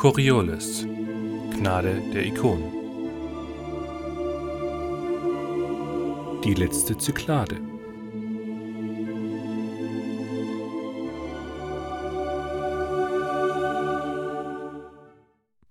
Coriolis 0.00 0.86
Gnade 1.50 2.00
der 2.14 2.24
Ikonen 2.24 2.72
Die 6.42 6.54
letzte 6.54 6.96
Zyklade 6.96 7.56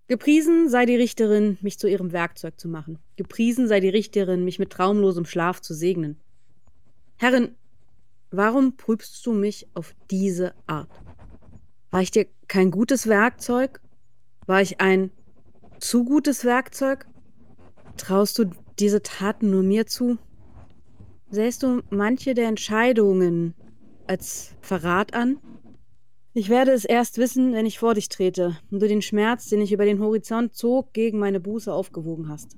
Gepriesen 0.07 0.69
sei 0.69 0.85
die 0.85 0.95
Richterin, 0.95 1.57
mich 1.61 1.79
zu 1.79 1.87
ihrem 1.87 2.11
Werkzeug 2.11 2.59
zu 2.59 2.67
machen. 2.67 2.99
Gepriesen 3.15 3.67
sei 3.67 3.79
die 3.79 3.89
Richterin, 3.89 4.43
mich 4.43 4.59
mit 4.59 4.69
traumlosem 4.69 5.25
Schlaf 5.25 5.59
zu 5.59 5.73
segnen. 5.73 6.19
Herrin, 7.17 7.55
warum 8.29 8.77
prüfst 8.77 9.25
du 9.25 9.33
mich 9.33 9.65
auf 9.73 9.95
diese 10.11 10.53
Art? 10.67 10.91
War 11.89 12.03
ich 12.03 12.11
dir 12.11 12.27
kein 12.47 12.69
gutes 12.69 13.07
Werkzeug? 13.07 13.81
War 14.49 14.63
ich 14.63 14.81
ein 14.81 15.11
zu 15.79 16.03
gutes 16.03 16.43
Werkzeug? 16.43 17.05
Traust 17.97 18.39
du 18.39 18.45
diese 18.79 19.03
Taten 19.03 19.51
nur 19.51 19.61
mir 19.61 19.85
zu? 19.85 20.17
Sähst 21.29 21.61
du 21.61 21.83
manche 21.91 22.33
der 22.33 22.47
Entscheidungen 22.47 23.53
als 24.07 24.55
Verrat 24.59 25.13
an? 25.13 25.37
Ich 26.33 26.49
werde 26.49 26.71
es 26.71 26.83
erst 26.83 27.19
wissen, 27.19 27.53
wenn 27.53 27.67
ich 27.67 27.77
vor 27.77 27.93
dich 27.93 28.09
trete 28.09 28.57
und 28.71 28.81
du 28.81 28.87
den 28.87 29.03
Schmerz, 29.03 29.49
den 29.49 29.61
ich 29.61 29.71
über 29.71 29.85
den 29.85 29.99
Horizont 29.99 30.55
zog, 30.55 30.93
gegen 30.93 31.19
meine 31.19 31.39
Buße 31.39 31.71
aufgewogen 31.71 32.27
hast. 32.27 32.57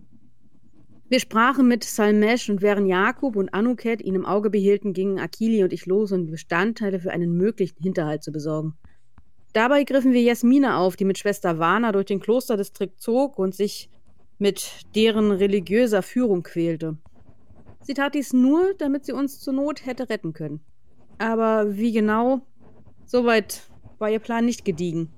Wir 1.10 1.20
sprachen 1.20 1.68
mit 1.68 1.84
Salmesh 1.84 2.50
und 2.50 2.62
während 2.62 2.88
Jakob 2.88 3.36
und 3.36 3.54
Anuket 3.54 4.02
ihn 4.02 4.16
im 4.16 4.26
Auge 4.26 4.50
behielten, 4.50 4.94
gingen 4.94 5.20
Akili 5.20 5.62
und 5.62 5.74
ich 5.74 5.86
los, 5.88 6.14
um 6.14 6.32
Bestandteile 6.32 7.02
für 7.02 7.12
einen 7.12 7.36
möglichen 7.36 7.84
Hinterhalt 7.84 8.24
zu 8.24 8.32
besorgen. 8.32 8.78
Dabei 9.54 9.84
griffen 9.84 10.14
wir 10.14 10.22
Jasmine 10.22 10.78
auf, 10.78 10.96
die 10.96 11.06
mit 11.06 11.18
Schwester 11.18 11.60
Wana 11.60 11.92
durch 11.92 12.06
den 12.06 12.22
Klosterdistrikt 12.22 13.02
zog 13.02 13.38
und 13.38 13.54
sich 13.54 13.90
mit 14.38 14.86
deren 14.96 15.32
religiöser 15.32 16.02
Führung 16.02 16.44
quälte. 16.44 16.98
Sie 17.82 17.94
tat 17.94 18.16
dies 18.16 18.32
nur, 18.32 18.74
damit 18.78 19.06
sie 19.06 19.12
uns 19.12 19.40
zur 19.40 19.54
Not 19.54 19.86
hätte 19.86 20.10
retten 20.10 20.34
können. 20.34 20.62
Aber 21.18 21.78
wie 21.78 21.92
genau? 21.92 22.42
Soweit 23.06 23.70
war 24.00 24.10
ihr 24.10 24.20
Plan 24.20 24.46
nicht 24.46 24.64
gediegen. 24.64 25.12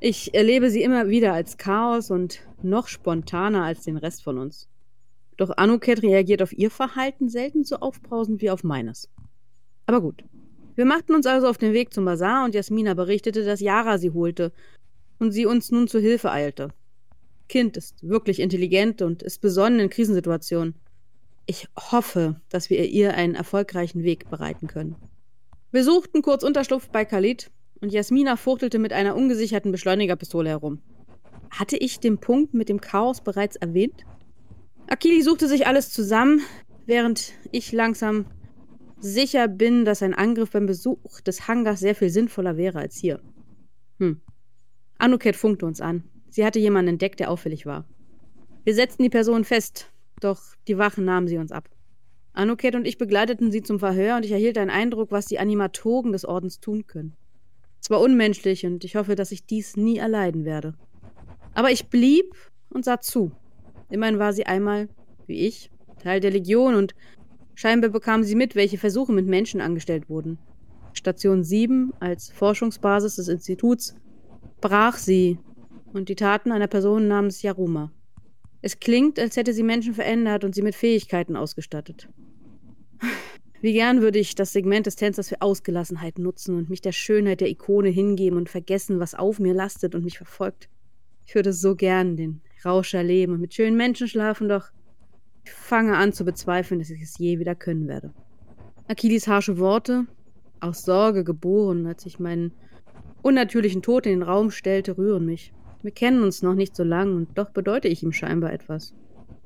Ich 0.00 0.34
erlebe 0.34 0.70
sie 0.70 0.82
immer 0.82 1.08
wieder 1.08 1.32
als 1.32 1.56
Chaos 1.56 2.10
und 2.10 2.40
noch 2.62 2.88
spontaner 2.88 3.64
als 3.64 3.84
den 3.84 3.96
Rest 3.96 4.22
von 4.22 4.38
uns. 4.38 4.68
Doch 5.36 5.56
Anuket 5.56 6.02
reagiert 6.02 6.42
auf 6.42 6.52
ihr 6.52 6.70
Verhalten 6.70 7.28
selten 7.28 7.64
so 7.64 7.76
aufbrausend 7.76 8.40
wie 8.40 8.50
auf 8.50 8.62
meines. 8.62 9.10
Aber 9.86 10.00
gut, 10.00 10.22
wir 10.76 10.84
machten 10.84 11.14
uns 11.14 11.26
also 11.26 11.46
auf 11.48 11.58
den 11.58 11.72
Weg 11.72 11.92
zum 11.92 12.04
Bazar 12.04 12.44
und 12.44 12.54
Jasmina 12.54 12.94
berichtete, 12.94 13.44
dass 13.44 13.60
Yara 13.60 13.98
sie 13.98 14.10
holte 14.10 14.52
und 15.18 15.32
sie 15.32 15.46
uns 15.46 15.70
nun 15.70 15.88
zu 15.88 16.00
Hilfe 16.00 16.30
eilte. 16.30 16.68
Kind 17.48 17.76
ist 17.76 18.08
wirklich 18.08 18.40
intelligent 18.40 19.02
und 19.02 19.22
ist 19.22 19.40
besonnen 19.40 19.80
in 19.80 19.90
Krisensituationen. 19.90 20.74
Ich 21.46 21.68
hoffe, 21.76 22.40
dass 22.48 22.70
wir 22.70 22.84
ihr 22.88 23.14
einen 23.14 23.34
erfolgreichen 23.34 24.02
Weg 24.02 24.30
bereiten 24.30 24.66
können. 24.66 24.96
Wir 25.70 25.84
suchten 25.84 26.22
kurz 26.22 26.42
Unterschlupf 26.42 26.88
bei 26.88 27.04
Khalid 27.04 27.50
und 27.80 27.92
Jasmina 27.92 28.36
fuchtelte 28.36 28.78
mit 28.78 28.92
einer 28.92 29.14
ungesicherten 29.14 29.72
Beschleunigerpistole 29.72 30.48
herum. 30.48 30.80
Hatte 31.50 31.76
ich 31.76 32.00
den 32.00 32.18
Punkt 32.18 32.54
mit 32.54 32.68
dem 32.68 32.80
Chaos 32.80 33.20
bereits 33.20 33.56
erwähnt? 33.56 34.04
Akili 34.88 35.22
suchte 35.22 35.48
sich 35.48 35.66
alles 35.66 35.90
zusammen, 35.90 36.40
während 36.86 37.32
ich 37.52 37.72
langsam 37.72 38.26
sicher 38.98 39.48
bin, 39.48 39.84
dass 39.84 40.02
ein 40.02 40.14
Angriff 40.14 40.50
beim 40.50 40.66
Besuch 40.66 41.20
des 41.20 41.48
Hangars 41.48 41.80
sehr 41.80 41.94
viel 41.94 42.10
sinnvoller 42.10 42.56
wäre 42.56 42.78
als 42.78 42.96
hier. 42.96 43.20
Hm. 43.98 44.20
Anuket 44.98 45.36
funkte 45.36 45.66
uns 45.66 45.80
an. 45.80 46.04
Sie 46.30 46.44
hatte 46.44 46.58
jemanden 46.58 46.90
entdeckt, 46.90 47.20
der 47.20 47.30
auffällig 47.30 47.66
war. 47.66 47.86
Wir 48.64 48.74
setzten 48.74 49.02
die 49.02 49.10
Person 49.10 49.44
fest, 49.44 49.90
doch 50.20 50.40
die 50.66 50.78
Wachen 50.78 51.04
nahmen 51.04 51.28
sie 51.28 51.38
uns 51.38 51.52
ab. 51.52 51.68
Anuket 52.32 52.74
und 52.74 52.86
ich 52.86 52.98
begleiteten 52.98 53.52
sie 53.52 53.62
zum 53.62 53.78
Verhör 53.78 54.16
und 54.16 54.24
ich 54.24 54.32
erhielt 54.32 54.58
einen 54.58 54.70
Eindruck, 54.70 55.12
was 55.12 55.26
die 55.26 55.38
Animatogen 55.38 56.12
des 56.12 56.24
Ordens 56.24 56.60
tun 56.60 56.86
können. 56.86 57.14
Es 57.80 57.90
war 57.90 58.00
unmenschlich 58.00 58.64
und 58.66 58.82
ich 58.82 58.96
hoffe, 58.96 59.14
dass 59.14 59.30
ich 59.30 59.46
dies 59.46 59.76
nie 59.76 59.98
erleiden 59.98 60.44
werde. 60.44 60.74
Aber 61.52 61.70
ich 61.70 61.88
blieb 61.88 62.34
und 62.70 62.84
sah 62.84 63.00
zu. 63.00 63.30
Immerhin 63.90 64.18
war 64.18 64.32
sie 64.32 64.46
einmal, 64.46 64.88
wie 65.26 65.46
ich, 65.46 65.70
Teil 66.02 66.20
der 66.20 66.30
Legion 66.30 66.74
und 66.74 66.94
Scheinbar 67.54 67.90
bekam 67.90 68.24
sie 68.24 68.34
mit, 68.34 68.54
welche 68.54 68.78
Versuche 68.78 69.12
mit 69.12 69.26
Menschen 69.26 69.60
angestellt 69.60 70.08
wurden. 70.08 70.38
Station 70.92 71.44
7 71.44 71.92
als 72.00 72.30
Forschungsbasis 72.30 73.16
des 73.16 73.28
Instituts 73.28 73.96
brach 74.60 74.96
sie 74.96 75.38
und 75.92 76.08
die 76.08 76.16
Taten 76.16 76.52
einer 76.52 76.66
Person 76.66 77.08
namens 77.08 77.42
Yaruma. 77.42 77.92
Es 78.62 78.80
klingt, 78.80 79.18
als 79.18 79.36
hätte 79.36 79.52
sie 79.52 79.62
Menschen 79.62 79.94
verändert 79.94 80.42
und 80.42 80.54
sie 80.54 80.62
mit 80.62 80.74
Fähigkeiten 80.74 81.36
ausgestattet. 81.36 82.08
Wie 83.60 83.72
gern 83.72 84.02
würde 84.02 84.18
ich 84.18 84.34
das 84.34 84.52
Segment 84.52 84.86
des 84.86 84.96
Tänzers 84.96 85.28
für 85.28 85.40
Ausgelassenheit 85.40 86.18
nutzen 86.18 86.56
und 86.56 86.70
mich 86.70 86.80
der 86.80 86.92
Schönheit 86.92 87.40
der 87.40 87.48
Ikone 87.48 87.88
hingeben 87.88 88.38
und 88.38 88.48
vergessen, 88.48 89.00
was 89.00 89.14
auf 89.14 89.38
mir 89.38 89.54
lastet 89.54 89.94
und 89.94 90.04
mich 90.04 90.18
verfolgt. 90.18 90.68
Ich 91.26 91.34
würde 91.34 91.52
so 91.52 91.74
gern 91.74 92.16
den 92.16 92.42
Rausch 92.64 92.94
erleben 92.94 93.34
und 93.34 93.40
mit 93.40 93.54
schönen 93.54 93.76
Menschen 93.76 94.08
schlafen, 94.08 94.48
doch 94.48 94.70
ich 95.44 95.52
fange 95.52 95.96
an 95.96 96.12
zu 96.12 96.24
bezweifeln, 96.24 96.80
dass 96.80 96.90
ich 96.90 97.02
es 97.02 97.18
je 97.18 97.38
wieder 97.38 97.54
können 97.54 97.88
werde. 97.88 98.12
Akilis 98.88 99.28
harsche 99.28 99.58
Worte, 99.58 100.06
aus 100.60 100.84
Sorge 100.84 101.24
geboren, 101.24 101.86
als 101.86 102.06
ich 102.06 102.18
meinen 102.18 102.52
unnatürlichen 103.22 103.82
Tod 103.82 104.06
in 104.06 104.12
den 104.12 104.22
Raum 104.22 104.50
stellte, 104.50 104.96
rühren 104.96 105.26
mich. 105.26 105.52
Wir 105.82 105.90
kennen 105.90 106.22
uns 106.22 106.42
noch 106.42 106.54
nicht 106.54 106.74
so 106.74 106.82
lang 106.82 107.14
und 107.14 107.36
doch 107.36 107.50
bedeute 107.50 107.88
ich 107.88 108.02
ihm 108.02 108.12
scheinbar 108.12 108.52
etwas. 108.52 108.94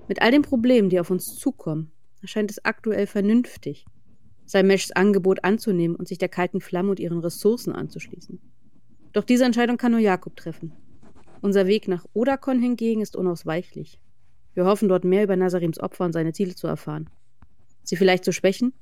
Mit 0.06 0.22
all 0.22 0.31
den 0.31 0.42
Problemen, 0.42 0.88
die 0.88 1.00
auf 1.00 1.10
uns 1.10 1.36
zukommen, 1.36 1.91
erscheint 2.22 2.50
es 2.50 2.65
aktuell 2.65 3.06
vernünftig, 3.06 3.84
Salmeshs 4.44 4.92
Angebot 4.92 5.44
anzunehmen 5.44 5.97
und 5.97 6.09
sich 6.09 6.19
der 6.19 6.28
kalten 6.28 6.60
Flamme 6.60 6.91
und 6.91 7.00
ihren 7.00 7.19
Ressourcen 7.19 7.72
anzuschließen. 7.72 8.41
Doch 9.12 9.25
diese 9.25 9.44
Entscheidung 9.44 9.76
kann 9.76 9.92
nur 9.92 10.00
Jakob 10.00 10.36
treffen. 10.36 10.72
Unser 11.42 11.66
Weg 11.66 11.86
nach 11.86 12.06
Odakon 12.15 12.60
hingegen 12.60 13.03
ist 13.03 13.16
unausweichlich. 13.16 14.00
Wir 14.58 14.64
hoffen 14.64 14.88
dort 14.88 15.04
mehr 15.04 15.22
über 15.22 15.36
Nazarims 15.36 15.78
Opfer 15.78 16.04
und 16.04 16.12
seine 16.12 16.32
Ziele 16.32 16.52
zu 16.52 16.66
erfahren. 16.66 17.08
Sie 17.84 17.94
vielleicht 17.94 18.24
zu 18.24 18.32
schwächen? 18.32 18.72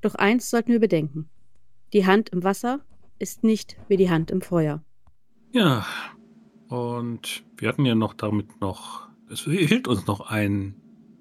Doch 0.00 0.14
eins 0.14 0.48
sollten 0.48 0.70
wir 0.70 0.78
bedenken. 0.78 1.28
Die 1.92 2.06
Hand 2.06 2.28
im 2.28 2.44
Wasser 2.44 2.82
ist 3.18 3.42
nicht 3.42 3.76
wie 3.88 3.96
die 3.96 4.10
Hand 4.10 4.30
im 4.30 4.42
Feuer. 4.42 4.84
Ja, 5.50 5.84
und 6.68 7.42
wir 7.56 7.68
hatten 7.68 7.84
ja 7.84 7.96
noch 7.96 8.14
damit 8.14 8.60
noch, 8.60 9.08
es 9.28 9.40
hielt 9.40 9.88
uns 9.88 10.06
noch 10.06 10.20
ein, 10.20 10.76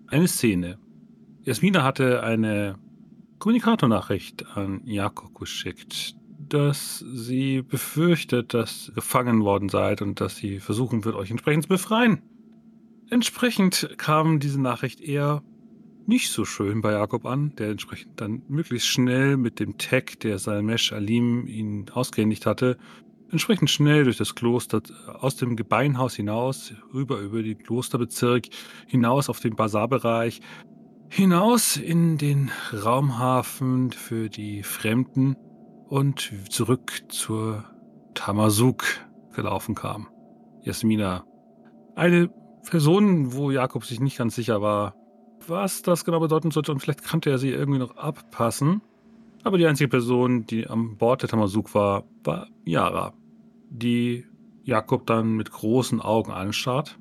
eine 0.05 0.27
Szene. 0.27 0.77
Jasmina 1.41 1.81
hatte 1.81 2.21
eine 2.21 2.77
Kommunikatornachricht 3.39 4.45
an 4.55 4.81
Jakob 4.85 5.33
geschickt, 5.33 6.13
dass 6.37 6.99
sie 6.99 7.63
befürchtet, 7.63 8.53
dass 8.53 8.89
ihr 8.89 8.93
gefangen 8.93 9.43
worden 9.43 9.69
seid 9.69 10.03
und 10.03 10.21
dass 10.21 10.35
sie 10.35 10.59
versuchen 10.59 11.03
wird, 11.03 11.15
euch 11.15 11.31
entsprechend 11.31 11.63
zu 11.63 11.69
befreien. 11.69 12.21
Entsprechend 13.09 13.89
kam 13.97 14.39
diese 14.39 14.61
Nachricht 14.61 14.99
eher 14.99 15.41
nicht 16.07 16.29
so 16.29 16.45
schön 16.45 16.81
bei 16.81 16.91
Jakob 16.91 17.25
an, 17.25 17.53
der 17.57 17.69
entsprechend 17.69 18.19
dann 18.19 18.41
möglichst 18.47 18.87
schnell 18.87 19.37
mit 19.37 19.59
dem 19.59 19.77
Tag, 19.77 20.19
der 20.21 20.39
Salmesh 20.39 20.93
Alim 20.93 21.47
ihn 21.47 21.89
ausgehändigt 21.89 22.45
hatte, 22.45 22.77
entsprechend 23.29 23.69
schnell 23.69 24.05
durch 24.05 24.17
das 24.17 24.35
Kloster, 24.35 24.81
aus 25.19 25.35
dem 25.35 25.55
Gebeinhaus 25.55 26.15
hinaus, 26.15 26.73
rüber 26.93 27.19
über 27.19 27.43
den 27.43 27.57
Klosterbezirk, 27.57 28.47
hinaus 28.87 29.29
auf 29.29 29.39
den 29.39 29.55
Basarbereich, 29.55 30.41
hinaus 31.09 31.77
in 31.77 32.17
den 32.17 32.51
Raumhafen 32.73 33.91
für 33.91 34.29
die 34.29 34.63
Fremden 34.63 35.35
und 35.87 36.33
zurück 36.49 37.03
zur 37.09 37.63
Tamazuk 38.13 38.83
gelaufen 39.33 39.75
kam. 39.75 40.07
Jasmina, 40.63 41.25
eine 41.95 42.29
Personen, 42.69 43.33
wo 43.33 43.51
Jakob 43.51 43.85
sich 43.85 43.99
nicht 43.99 44.17
ganz 44.17 44.35
sicher 44.35 44.61
war, 44.61 44.95
was 45.47 45.81
das 45.81 46.05
genau 46.05 46.19
bedeuten 46.19 46.51
sollte 46.51 46.71
und 46.71 46.79
vielleicht 46.79 47.03
kannte 47.03 47.29
er 47.29 47.37
sie 47.37 47.49
irgendwie 47.49 47.79
noch 47.79 47.95
abpassen. 47.95 48.81
Aber 49.43 49.57
die 49.57 49.65
einzige 49.65 49.87
Person, 49.87 50.45
die 50.45 50.67
an 50.67 50.97
Bord 50.97 51.21
der 51.21 51.29
Tamazuk 51.29 51.73
war, 51.73 52.03
war 52.23 52.47
Yara, 52.65 53.13
die 53.69 54.25
Jakob 54.63 55.05
dann 55.05 55.35
mit 55.35 55.51
großen 55.51 56.01
Augen 56.01 56.31
anstarrt. 56.31 56.99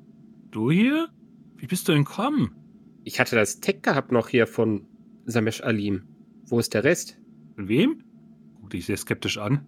Du 0.51 0.71
hier? 0.71 1.09
Wie 1.57 1.67
bist 1.67 1.87
du 1.87 1.91
entkommen? 1.91 2.55
Ich 3.03 3.19
hatte 3.19 3.35
das 3.35 3.59
Tech 3.59 3.81
gehabt 3.81 4.11
noch 4.11 4.29
hier 4.29 4.47
von 4.47 4.85
Samesh 5.25 5.61
Alim. 5.61 6.03
Wo 6.45 6.59
ist 6.59 6.73
der 6.73 6.83
Rest? 6.83 7.17
Von 7.55 7.67
wem? 7.67 8.03
Guck 8.61 8.69
dich 8.69 8.85
sehr 8.85 8.97
skeptisch 8.97 9.37
an. 9.37 9.65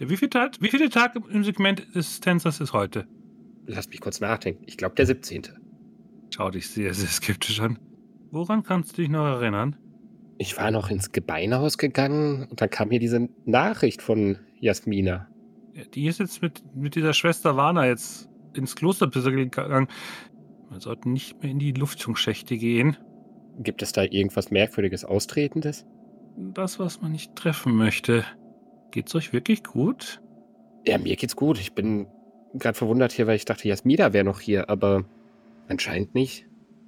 Der 0.00 0.08
wievielte 0.08 0.38
Tag, 0.38 0.60
wievielte 0.60 0.88
Tag 0.88 1.14
im 1.30 1.44
Segment 1.44 1.94
des 1.94 2.20
Tänzers 2.20 2.60
ist 2.60 2.72
heute? 2.72 3.06
Lass 3.66 3.88
mich 3.88 4.00
kurz 4.00 4.20
nachdenken. 4.20 4.64
Ich 4.66 4.76
glaube, 4.76 4.94
der 4.94 5.06
17. 5.06 5.42
Schau 6.30 6.50
dich 6.50 6.68
sehr, 6.68 6.94
sehr 6.94 7.08
skeptisch 7.08 7.60
an. 7.60 7.78
Woran 8.30 8.62
kannst 8.62 8.96
du 8.96 9.02
dich 9.02 9.10
noch 9.10 9.26
erinnern? 9.26 9.76
Ich 10.38 10.56
war 10.56 10.70
noch 10.70 10.90
ins 10.90 11.12
Gebeinehaus 11.12 11.76
gegangen 11.76 12.46
und 12.48 12.60
dann 12.60 12.70
kam 12.70 12.90
hier 12.90 13.00
diese 13.00 13.28
Nachricht 13.44 14.00
von 14.00 14.38
Jasmina. 14.60 15.28
Ja, 15.74 15.84
die 15.84 16.06
ist 16.06 16.18
jetzt 16.18 16.40
mit, 16.40 16.62
mit 16.74 16.94
dieser 16.94 17.12
Schwester 17.12 17.56
Warner 17.56 17.86
jetzt 17.86 18.28
ins 18.54 18.74
Kloster 18.74 19.08
gegangen. 19.08 19.88
Wir 20.70 20.80
sollten 20.80 21.12
nicht 21.12 21.42
mehr 21.42 21.50
in 21.50 21.58
die 21.58 21.72
Lüftungsschächte 21.72 22.56
gehen. 22.56 22.96
Gibt 23.58 23.82
es 23.82 23.92
da 23.92 24.02
irgendwas 24.02 24.50
Merkwürdiges 24.50 25.04
Austretendes? 25.04 25.84
Das, 26.36 26.78
was 26.78 27.02
man 27.02 27.12
nicht 27.12 27.36
treffen 27.36 27.74
möchte. 27.74 28.24
Geht's 28.92 29.14
euch 29.14 29.32
wirklich 29.32 29.62
gut? 29.62 30.22
Ja, 30.86 30.96
mir 30.98 31.16
geht's 31.16 31.36
gut. 31.36 31.58
Ich 31.58 31.74
bin 31.74 32.06
gerade 32.54 32.76
verwundert 32.76 33.12
hier, 33.12 33.26
weil 33.26 33.36
ich 33.36 33.44
dachte, 33.44 33.68
Jasmina 33.68 34.12
wäre 34.12 34.24
noch 34.24 34.40
hier, 34.40 34.68
aber 34.68 35.04
anscheinend 35.68 36.14
nicht. 36.14 36.46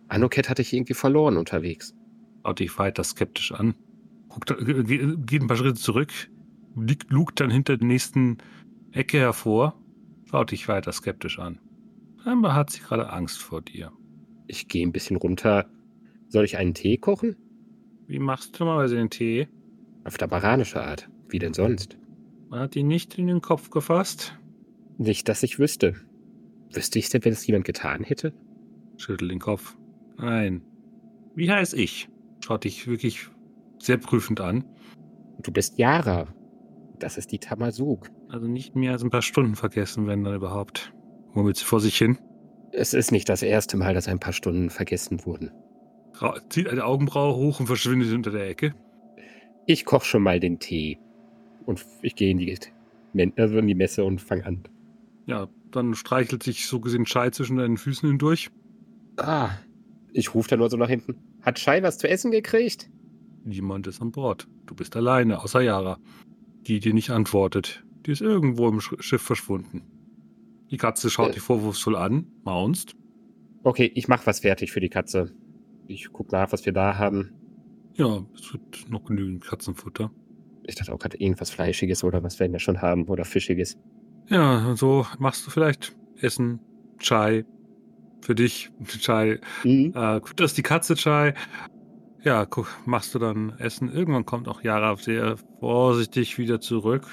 Anoket 0.09 0.49
hatte 0.49 0.63
ich 0.63 0.73
irgendwie 0.73 0.95
verloren 0.95 1.37
unterwegs. 1.37 1.95
Schaut 2.43 2.59
dich 2.59 2.79
weiter 2.79 3.05
skeptisch 3.05 3.53
an. 3.53 3.75
Guckt, 4.29 4.51
äh, 4.51 4.83
geht 4.83 5.43
ein 5.43 5.47
paar 5.47 5.57
Schritte 5.57 5.81
zurück, 5.81 6.13
lugt 7.09 7.41
dann 7.41 7.51
hinter 7.51 7.77
der 7.77 7.87
nächsten 7.87 8.39
Ecke 8.93 9.19
hervor, 9.19 9.75
schaut 10.31 10.51
dich 10.51 10.69
weiter 10.69 10.93
skeptisch 10.93 11.39
an. 11.39 11.59
Scheinbar 12.23 12.55
hat 12.55 12.71
sie 12.71 12.81
gerade 12.81 13.11
Angst 13.11 13.43
vor 13.43 13.63
dir. 13.63 13.93
Ich 14.47 14.69
gehe 14.69 14.87
ein 14.87 14.93
bisschen 14.93 15.17
runter. 15.17 15.67
Soll 16.29 16.45
ich 16.45 16.57
einen 16.57 16.75
Tee 16.75 16.97
kochen? 16.97 17.37
Wie 18.07 18.19
machst 18.19 18.59
du 18.59 18.65
normalerweise 18.65 18.97
den 18.97 19.11
Tee? 19.11 19.49
Auf 20.05 20.19
der 20.19 20.27
baranische 20.27 20.83
Art. 20.83 21.09
Wie 21.29 21.39
denn 21.39 21.55
sonst? 21.55 21.97
Man 22.49 22.61
hat 22.61 22.77
ihn 22.77 22.87
nicht 22.87 23.19
in 23.19 23.27
den 23.27 23.41
Kopf 23.41 23.71
gefasst. 23.71 24.39
Nicht, 25.03 25.29
dass 25.29 25.43
ich 25.43 25.59
wüsste. 25.59 25.95
Wüsste 26.73 27.01
ich 27.01 27.09
denn, 27.09 27.25
wenn 27.25 27.33
es 27.33 27.45
jemand 27.45 27.65
getan 27.65 28.05
hätte? 28.05 28.33
Schüttel 28.97 29.29
den 29.29 29.41
Kopf. 29.41 29.77
Nein. 30.17 30.63
Wie 31.35 31.51
heiß 31.51 31.73
ich? 31.73 32.09
Schaut 32.39 32.63
dich 32.63 32.87
wirklich 32.87 33.27
sehr 33.81 33.97
prüfend 33.97 34.41
an. 34.41 34.65
Du 35.43 35.51
bist 35.51 35.77
Yara. 35.77 36.33
Das 37.01 37.19
ist 37.19 37.33
die 37.33 37.41
Tamasuk. 37.41 38.11
Also 38.29 38.47
nicht 38.47 38.77
mehr 38.77 38.93
als 38.93 39.03
ein 39.03 39.11
paar 39.11 39.23
Stunden 39.23 39.57
vergessen, 39.57 40.07
wenn 40.07 40.23
dann 40.23 40.37
überhaupt. 40.37 40.95
Murmelt 41.35 41.57
sie 41.57 41.65
vor 41.65 41.81
sich 41.81 41.99
hin. 41.99 42.19
Es 42.71 42.95
ist 42.95 43.11
nicht 43.11 43.29
das 43.29 43.43
erste 43.43 43.77
Mal, 43.77 43.95
dass 43.95 44.07
ein 44.07 44.21
paar 44.21 44.33
Stunden 44.33 44.71
vergessen 44.71 45.27
wurden. 45.27 45.51
Ra 46.15 46.41
zieht 46.49 46.69
eine 46.69 46.85
Augenbraue 46.85 47.35
hoch 47.35 47.59
und 47.59 47.67
verschwindet 47.67 48.11
hinter 48.11 48.31
der 48.31 48.49
Ecke. 48.49 48.73
Ich 49.67 49.85
koche 49.85 50.07
schon 50.07 50.23
mal 50.23 50.39
den 50.39 50.61
Tee. 50.61 51.01
Und 51.67 51.85
ich 52.03 52.15
gehe 52.15 52.31
in 52.31 52.39
die, 52.39 52.57
in 53.15 53.67
die 53.67 53.75
Messe 53.75 54.05
und 54.05 54.21
fange 54.21 54.47
an. 54.47 54.63
Ja, 55.27 55.49
dann 55.71 55.95
streichelt 55.95 56.43
sich 56.43 56.67
so 56.67 56.81
gesehen 56.81 57.07
Schei 57.07 57.31
zwischen 57.31 57.57
deinen 57.57 57.77
Füßen 57.77 58.09
hindurch. 58.09 58.51
Ah, 59.17 59.51
ich 60.13 60.35
rufe 60.35 60.49
da 60.49 60.57
nur 60.57 60.71
so 60.71 60.77
nach 60.77 60.89
hinten. 60.89 61.17
Hat 61.43 61.59
Schei 61.59 61.83
was 61.83 61.99
zu 61.99 62.09
essen 62.09 62.31
gekriegt? 62.31 62.91
Niemand 63.45 63.87
ist 63.87 64.01
an 64.01 64.13
Bord. 64.13 64.47
Du 64.67 64.75
bist 64.75 64.97
alleine, 64.97 65.43
außer 65.43 65.61
Yara, 65.61 65.99
die 66.67 66.81
dir 66.81 66.95
nicht 66.95 67.11
antwortet. 67.11 67.85
Die 68.07 68.13
ist 68.13 68.21
irgendwo 68.21 68.69
im 68.69 68.81
Schiff 68.81 69.23
verschwunden. 69.23 69.83
Die 70.71 70.77
Katze 70.77 71.11
schaut 71.11 71.31
äh. 71.31 71.33
dich 71.33 71.43
vorwurfsvoll 71.43 71.97
an, 71.97 72.27
maunst. 72.45 72.95
Okay, 73.63 73.91
ich 73.95 74.09
mach 74.09 74.27
was 74.27 74.41
fertig 74.41 74.73
für 74.73 74.81
die 74.81 74.89
Katze. 74.89 75.33
Ich 75.87 76.13
guck 76.13 76.33
nach, 76.33 76.53
was 76.53 76.65
wir 76.65 76.73
da 76.73 76.99
haben. 76.99 77.33
Ja, 77.95 78.25
es 78.35 78.53
wird 78.53 78.91
noch 78.91 79.05
genügend 79.05 79.45
Katzenfutter. 79.45 80.11
Ich 80.65 80.77
dachte 80.77 80.93
auch 80.93 80.99
gerade 80.99 81.19
irgendwas 81.19 81.51
Fleischiges 81.51 82.05
oder 82.05 82.23
was 82.23 82.39
wir 82.39 82.49
ja 82.49 82.59
schon 82.59 82.81
haben 82.81 83.05
oder 83.05 83.25
Fischiges. 83.25 83.77
Ja, 84.29 84.75
so 84.77 85.07
machst 85.19 85.47
du 85.47 85.51
vielleicht 85.51 85.95
Essen, 86.21 86.61
Chai. 86.99 87.45
Für 88.23 88.35
dich, 88.35 88.71
Chai. 89.01 89.41
Mhm. 89.65 89.93
Äh, 89.95 90.21
das 90.37 90.53
ist 90.53 90.59
die 90.59 90.63
Katze 90.63 90.95
Chai. 90.95 91.35
Ja, 92.25 92.47
guck, 92.47 92.69
machst 92.85 93.15
du 93.15 93.19
dann 93.19 93.59
Essen. 93.59 93.93
Irgendwann 93.93 94.25
kommt 94.25 94.47
auch 94.49 94.63
Yara 94.63 94.97
sehr 94.97 95.37
vorsichtig 95.59 96.39
wieder 96.39 96.61
zurück, 96.61 97.05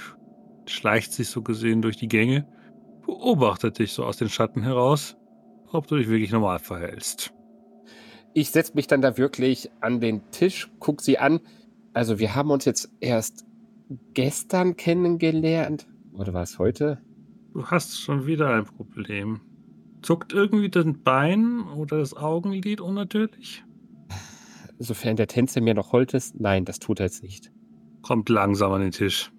schleicht 0.68 1.14
sich 1.14 1.30
so 1.30 1.42
gesehen 1.42 1.82
durch 1.82 1.98
die 1.98 2.08
Gänge, 2.08 2.48
beobachtet 3.08 3.80
dich 3.80 3.92
so 3.92 4.06
aus 4.06 4.18
den 4.18 4.30
Schatten 4.30 4.62
heraus, 4.62 5.18
ob 5.72 5.88
du 5.88 5.98
dich 5.98 6.10
wirklich 6.10 6.32
normal 6.32 6.60
verhältst. 6.60 7.34
Ich 8.36 8.52
setze 8.52 8.74
mich 8.76 8.86
dann 8.86 9.02
da 9.02 9.18
wirklich 9.18 9.72
an 9.82 10.00
den 10.00 10.30
Tisch, 10.30 10.70
guck 10.80 11.02
sie 11.02 11.18
an. 11.18 11.40
Also 11.94 12.20
wir 12.20 12.36
haben 12.36 12.52
uns 12.52 12.66
jetzt 12.66 12.92
erst 13.00 13.46
gestern 14.14 14.78
kennengelernt. 14.78 15.88
Oder 16.19 16.33
war 16.33 16.44
es 16.44 16.60
heute? 16.60 17.01
Du 17.54 17.66
hast 17.68 18.01
schon 18.01 18.25
wieder 18.25 18.54
ein 18.54 18.66
Problem. 18.66 19.39
Zuckt 20.01 20.33
irgendwie 20.33 20.69
das 20.69 20.86
Bein 21.01 21.62
oder 21.62 21.98
das 21.98 22.13
Augenlid 22.13 22.81
unnatürlich? 22.81 23.63
Sofern 24.80 25.16
der 25.16 25.27
Tänzer 25.27 25.62
mir 25.62 25.74
noch 25.74 25.94
hold 25.94 26.13
ist, 26.13 26.38
nein, 26.38 26.66
das 26.66 26.80
tut 26.80 27.00
er 27.00 27.06
jetzt 27.06 27.24
nicht. 27.24 27.54
Kommt 28.01 28.27
langsam 28.27 28.74
an 28.74 28.81
den 28.81 28.92
Tisch, 28.92 29.31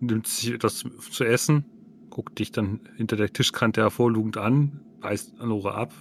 nimmt 0.00 0.26
sich 0.26 0.54
etwas 0.54 0.84
zu 1.10 1.24
essen, 1.24 1.66
guckt 2.08 2.38
dich 2.38 2.50
dann 2.50 2.80
hinter 2.96 3.16
der 3.16 3.32
Tischkante 3.32 3.82
hervorlugend 3.82 4.38
an, 4.38 4.80
beißt 5.00 5.38
Anora 5.38 5.74
ab, 5.74 5.92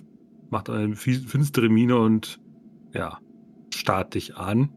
macht 0.50 0.70
eine 0.70 0.96
finstere 0.96 1.68
Miene 1.68 1.98
und 1.98 2.40
ja, 2.94 3.20
starrt 3.74 4.16
dich 4.16 4.38
an. 4.38 4.70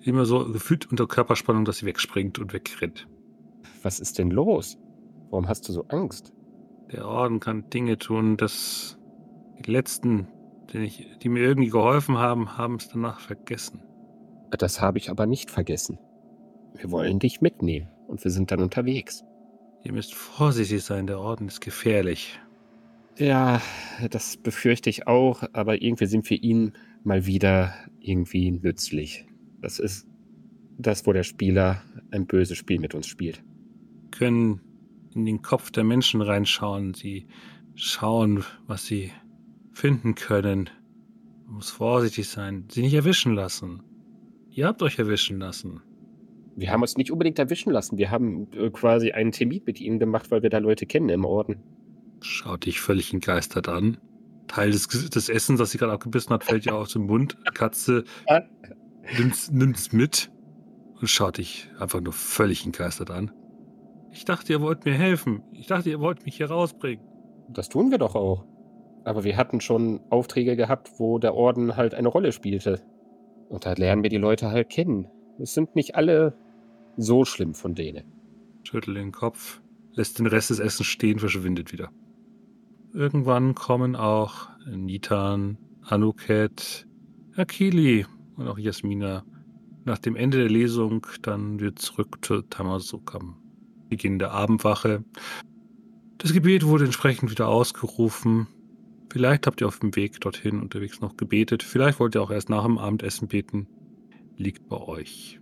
Immer 0.00 0.24
so 0.24 0.50
gefühlt 0.50 0.90
unter 0.90 1.06
Körperspannung, 1.06 1.66
dass 1.66 1.78
sie 1.78 1.86
wegspringt 1.86 2.38
und 2.38 2.54
wegrennt. 2.54 3.06
Was 3.82 4.00
ist 4.00 4.18
denn 4.18 4.30
los? 4.30 4.78
Warum 5.30 5.48
hast 5.48 5.68
du 5.68 5.72
so 5.72 5.84
Angst? 5.88 6.32
Der 6.92 7.06
Orden 7.06 7.40
kann 7.40 7.68
Dinge 7.70 7.98
tun, 7.98 8.36
dass 8.36 8.98
die 9.58 9.70
letzten 9.70 10.28
die, 10.72 10.78
ich, 10.78 11.08
die 11.22 11.28
mir 11.28 11.40
irgendwie 11.40 11.70
geholfen 11.70 12.18
haben, 12.18 12.56
haben 12.56 12.76
es 12.76 12.88
danach 12.88 13.20
vergessen. 13.20 13.82
Das 14.50 14.80
habe 14.80 14.98
ich 14.98 15.10
aber 15.10 15.26
nicht 15.26 15.50
vergessen. 15.50 15.98
Wir 16.74 16.90
wollen 16.90 17.18
dich 17.18 17.40
mitnehmen 17.40 17.88
und 18.06 18.22
wir 18.22 18.30
sind 18.30 18.50
dann 18.50 18.60
unterwegs. 18.60 19.24
Ihr 19.82 19.92
müsst 19.92 20.14
vorsichtig 20.14 20.82
sein, 20.82 21.06
der 21.06 21.20
Orden 21.20 21.48
ist 21.48 21.60
gefährlich. 21.60 22.38
Ja, 23.18 23.62
das 24.10 24.36
befürchte 24.36 24.90
ich 24.90 25.06
auch, 25.06 25.42
aber 25.52 25.80
irgendwie 25.80 26.06
sind 26.06 26.28
wir 26.28 26.42
ihnen 26.42 26.74
mal 27.02 27.24
wieder 27.24 27.72
irgendwie 28.00 28.50
nützlich. 28.50 29.26
Das 29.62 29.78
ist 29.78 30.06
das, 30.78 31.06
wo 31.06 31.12
der 31.12 31.22
Spieler 31.22 31.82
ein 32.10 32.26
böses 32.26 32.58
Spiel 32.58 32.78
mit 32.78 32.94
uns 32.94 33.06
spielt. 33.06 33.42
Können 34.10 34.60
in 35.16 35.24
den 35.24 35.42
Kopf 35.42 35.70
der 35.70 35.82
Menschen 35.82 36.20
reinschauen, 36.20 36.92
sie 36.92 37.26
schauen, 37.74 38.44
was 38.66 38.84
sie 38.84 39.10
finden 39.72 40.14
können. 40.14 40.68
Man 41.46 41.56
muss 41.56 41.70
vorsichtig 41.70 42.28
sein, 42.28 42.66
sie 42.70 42.82
nicht 42.82 42.94
erwischen 42.94 43.34
lassen. 43.34 43.82
Ihr 44.50 44.66
habt 44.66 44.82
euch 44.82 44.98
erwischen 44.98 45.38
lassen. 45.38 45.80
Wir 46.54 46.70
haben 46.70 46.82
uns 46.82 46.96
nicht 46.96 47.10
unbedingt 47.10 47.38
erwischen 47.38 47.72
lassen. 47.72 47.98
Wir 47.98 48.10
haben 48.10 48.50
äh, 48.52 48.70
quasi 48.70 49.12
einen 49.12 49.32
Termin 49.32 49.62
mit 49.66 49.80
ihnen 49.80 49.98
gemacht, 49.98 50.30
weil 50.30 50.42
wir 50.42 50.50
da 50.50 50.58
Leute 50.58 50.86
kennen 50.86 51.08
im 51.08 51.24
Orden. 51.24 51.62
Schaut 52.20 52.64
dich 52.64 52.80
völlig 52.80 53.12
entgeistert 53.12 53.68
an. 53.68 53.98
Teil 54.48 54.70
des, 54.70 54.88
des 54.88 55.28
Essens, 55.28 55.58
das 55.58 55.70
sie 55.70 55.78
gerade 55.78 55.92
abgebissen 55.92 56.30
hat, 56.30 56.44
fällt 56.44 56.66
ihr 56.66 56.74
aus 56.74 56.92
dem 56.92 57.06
Mund. 57.06 57.36
Katze 57.54 58.04
nimmt's, 59.18 59.50
nimmt's 59.50 59.92
mit 59.92 60.30
und 61.00 61.08
schaut 61.08 61.38
dich 61.38 61.68
einfach 61.78 62.00
nur 62.00 62.12
völlig 62.12 62.64
entgeistert 62.64 63.10
an. 63.10 63.32
Ich 64.16 64.24
dachte, 64.24 64.50
ihr 64.50 64.62
wollt 64.62 64.86
mir 64.86 64.94
helfen. 64.94 65.42
Ich 65.52 65.66
dachte, 65.66 65.90
ihr 65.90 66.00
wollt 66.00 66.24
mich 66.24 66.38
hier 66.38 66.50
rausbringen. 66.50 67.04
Das 67.50 67.68
tun 67.68 67.90
wir 67.90 67.98
doch 67.98 68.14
auch. 68.14 68.46
Aber 69.04 69.24
wir 69.24 69.36
hatten 69.36 69.60
schon 69.60 70.00
Aufträge 70.08 70.56
gehabt, 70.56 70.92
wo 70.96 71.18
der 71.18 71.34
Orden 71.34 71.76
halt 71.76 71.94
eine 71.94 72.08
Rolle 72.08 72.32
spielte. 72.32 72.80
Und 73.50 73.66
da 73.66 73.74
lernen 73.74 74.02
wir 74.02 74.08
die 74.08 74.16
Leute 74.16 74.50
halt 74.50 74.70
kennen. 74.70 75.06
Es 75.38 75.52
sind 75.52 75.76
nicht 75.76 75.96
alle 75.96 76.34
so 76.96 77.26
schlimm 77.26 77.52
von 77.52 77.74
denen. 77.74 78.04
Schüttel 78.62 78.94
den 78.94 79.12
Kopf, 79.12 79.60
lässt 79.92 80.18
den 80.18 80.26
Rest 80.26 80.48
des 80.48 80.60
Essens 80.60 80.86
stehen, 80.86 81.18
verschwindet 81.18 81.70
wieder. 81.74 81.90
Irgendwann 82.94 83.54
kommen 83.54 83.96
auch 83.96 84.48
Nitan, 84.66 85.58
Anuket, 85.82 86.88
Akili 87.36 88.06
und 88.36 88.48
auch 88.48 88.58
Jasmina 88.58 89.24
nach 89.84 89.98
dem 89.98 90.16
Ende 90.16 90.38
der 90.38 90.48
Lesung 90.48 91.06
dann 91.20 91.60
wieder 91.60 91.76
zurück 91.76 92.16
zur 92.22 92.48
Tamasukam. 92.48 93.45
Beginn 93.88 94.18
der 94.18 94.32
Abendwache. 94.32 95.04
Das 96.18 96.32
Gebet 96.32 96.66
wurde 96.66 96.84
entsprechend 96.84 97.30
wieder 97.30 97.48
ausgerufen. 97.48 98.48
Vielleicht 99.12 99.46
habt 99.46 99.60
ihr 99.60 99.66
auf 99.66 99.78
dem 99.78 99.94
Weg 99.96 100.20
dorthin 100.20 100.60
unterwegs 100.60 101.00
noch 101.00 101.16
gebetet. 101.16 101.62
Vielleicht 101.62 102.00
wollt 102.00 102.14
ihr 102.14 102.22
auch 102.22 102.30
erst 102.30 102.48
nach 102.48 102.64
dem 102.64 102.78
Abendessen 102.78 103.28
beten. 103.28 103.68
Liegt 104.36 104.68
bei 104.68 104.78
euch, 104.78 105.40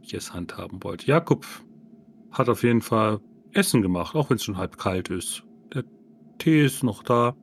wie 0.00 0.12
ihr 0.12 0.18
es 0.18 0.34
handhaben 0.34 0.82
wollt. 0.82 1.06
Jakob 1.06 1.46
hat 2.30 2.48
auf 2.48 2.62
jeden 2.62 2.82
Fall 2.82 3.20
Essen 3.52 3.82
gemacht, 3.82 4.16
auch 4.16 4.30
wenn 4.30 4.36
es 4.36 4.44
schon 4.44 4.58
halb 4.58 4.76
kalt 4.76 5.08
ist. 5.08 5.44
Der 5.72 5.84
Tee 6.38 6.64
ist 6.64 6.82
noch 6.82 7.02
da. 7.02 7.36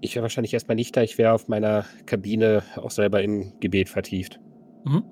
Ich 0.00 0.14
wäre 0.14 0.22
wahrscheinlich 0.22 0.54
erstmal 0.54 0.76
nicht 0.76 0.96
da. 0.96 1.02
Ich 1.02 1.18
wäre 1.18 1.32
auf 1.32 1.48
meiner 1.48 1.84
Kabine 2.06 2.62
auch 2.76 2.90
selber 2.90 3.22
im 3.22 3.52
Gebet 3.60 3.88
vertieft. 3.88 4.40
Mhm. 4.84 5.04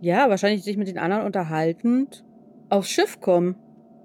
Ja, 0.00 0.30
wahrscheinlich 0.30 0.62
sich 0.62 0.76
mit 0.76 0.88
den 0.88 0.98
anderen 0.98 1.24
unterhaltend 1.24 2.24
aufs 2.68 2.90
Schiff 2.90 3.20
kommen. 3.20 3.56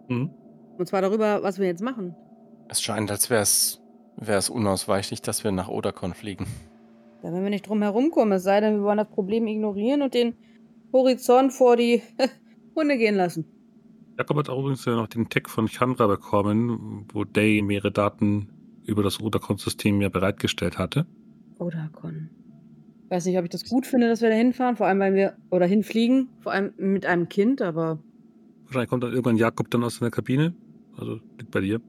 Mhm. 0.08 0.30
Und 0.78 0.88
zwar 0.88 1.02
darüber, 1.02 1.42
was 1.44 1.60
wir 1.60 1.68
jetzt 1.68 1.82
machen. 1.82 2.16
Es 2.68 2.82
scheint, 2.82 3.12
als 3.12 3.30
wäre 3.30 3.42
es 3.42 3.82
wäre 4.18 4.38
es 4.38 4.50
unausweichlich, 4.50 5.22
dass 5.22 5.44
wir 5.44 5.52
nach 5.52 5.68
Oderkon 5.68 6.14
fliegen. 6.14 6.46
Da 7.22 7.32
werden 7.32 7.44
wir 7.44 7.50
nicht 7.50 7.68
drum 7.68 7.82
herumkommen, 7.82 8.34
es 8.34 8.44
sei 8.44 8.62
denn, 8.62 8.78
wir 8.78 8.84
wollen 8.84 8.98
das 8.98 9.10
Problem 9.10 9.48
ignorieren 9.48 10.02
und 10.02 10.14
den 10.14 10.36
Horizont 10.94 11.54
vor 11.54 11.76
die 11.76 12.02
Hunde 12.76 12.98
gehen 12.98 13.16
lassen. 13.16 13.46
Jakob 14.18 14.38
hat 14.38 14.50
auch 14.50 14.60
übrigens 14.60 14.86
ja 14.86 14.96
noch 14.96 15.08
den 15.08 15.28
Tag 15.28 15.50
von 15.50 15.68
Chandra 15.68 16.08
bekommen, 16.08 17.06
wo 17.12 17.24
Day 17.26 17.62
mehrere 17.62 17.92
Daten 17.92 18.50
über 18.86 19.04
das 19.04 19.20
Odercon-System 19.20 20.02
ja 20.02 20.10
bereitgestellt 20.10 20.78
hatte. 20.78 21.06
Odercon. 21.60 22.30
Weiß 23.10 23.26
nicht, 23.26 23.38
ob 23.38 23.44
ich 23.44 23.50
das 23.50 23.68
gut 23.68 23.86
finde, 23.86 24.08
dass 24.08 24.22
wir 24.22 24.30
da 24.30 24.36
hinfahren, 24.36 24.78
vor 24.78 24.88
allem 24.88 25.00
weil 25.00 25.16
wir, 25.16 25.36
oder 25.52 25.66
hinfliegen, 25.66 26.30
vor 26.42 26.54
allem 26.54 26.74
mit 26.78 27.06
einem 27.06 27.28
Kind, 27.28 27.62
aber 27.62 28.00
Wahrscheinlich 28.66 28.90
kommt 28.90 29.04
dann 29.04 29.12
irgendwann 29.12 29.38
Jakob 29.38 29.70
dann 29.70 29.84
aus 29.84 29.98
seiner 29.98 30.12
Kabine. 30.12 30.54
Also 30.98 31.20
liegt 31.38 31.52
bei 31.52 31.62
dir. 31.62 31.82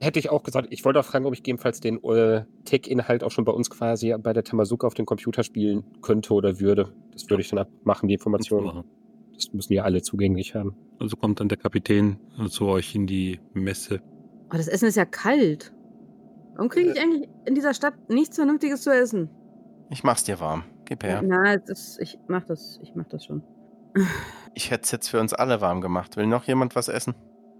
Hätte 0.00 0.18
ich 0.18 0.28
auch 0.30 0.42
gesagt, 0.42 0.68
ich 0.70 0.84
wollte 0.84 1.00
auch 1.00 1.04
fragen, 1.04 1.24
ob 1.24 1.32
ich 1.32 1.40
gegebenenfalls 1.42 1.80
den 1.80 2.02
äh, 2.02 2.44
Tech-Inhalt 2.64 3.22
auch 3.22 3.30
schon 3.30 3.44
bei 3.44 3.52
uns 3.52 3.70
quasi 3.70 4.14
bei 4.18 4.32
der 4.32 4.42
Tamazuka 4.42 4.86
auf 4.86 4.94
dem 4.94 5.06
Computer 5.06 5.44
spielen 5.44 5.84
könnte 6.02 6.34
oder 6.34 6.60
würde. 6.60 6.92
Das 7.12 7.28
würde 7.30 7.42
ich 7.42 7.50
dann 7.50 7.60
abmachen, 7.60 8.08
die 8.08 8.14
Informationen. 8.14 8.66
Machen. 8.66 8.84
Das 9.34 9.52
müssen 9.52 9.72
ja 9.72 9.84
alle 9.84 10.02
zugänglich 10.02 10.54
haben. 10.54 10.76
Also 10.98 11.16
kommt 11.16 11.40
dann 11.40 11.48
der 11.48 11.58
Kapitän 11.58 12.18
zu 12.48 12.66
euch 12.66 12.94
in 12.94 13.06
die 13.06 13.40
Messe. 13.52 14.00
oh, 14.52 14.56
das 14.56 14.68
Essen 14.68 14.86
ist 14.86 14.96
ja 14.96 15.04
kalt. 15.04 15.72
Warum 16.54 16.68
kriege 16.68 16.92
ich 16.92 17.00
eigentlich 17.00 17.28
in 17.46 17.54
dieser 17.54 17.74
Stadt 17.74 17.94
nichts 18.08 18.36
Vernünftiges 18.36 18.82
zu 18.82 18.90
essen? 18.90 19.28
Ich 19.90 20.04
mach's 20.04 20.24
dir 20.24 20.38
warm. 20.38 20.64
Gib 20.84 21.02
her. 21.02 21.22
Na, 21.22 21.56
das, 21.56 21.98
ich 21.98 22.18
mach 22.28 22.44
das, 22.44 22.78
ich 22.82 22.94
mach 22.94 23.06
das 23.06 23.24
schon. 23.24 23.42
Ich 24.54 24.70
hätte 24.70 24.84
es 24.84 24.90
jetzt 24.92 25.08
für 25.08 25.20
uns 25.20 25.32
alle 25.32 25.60
warm 25.60 25.80
gemacht. 25.80 26.16
Will 26.16 26.26
noch 26.26 26.44
jemand 26.44 26.76
was 26.76 26.88
essen? 26.88 27.14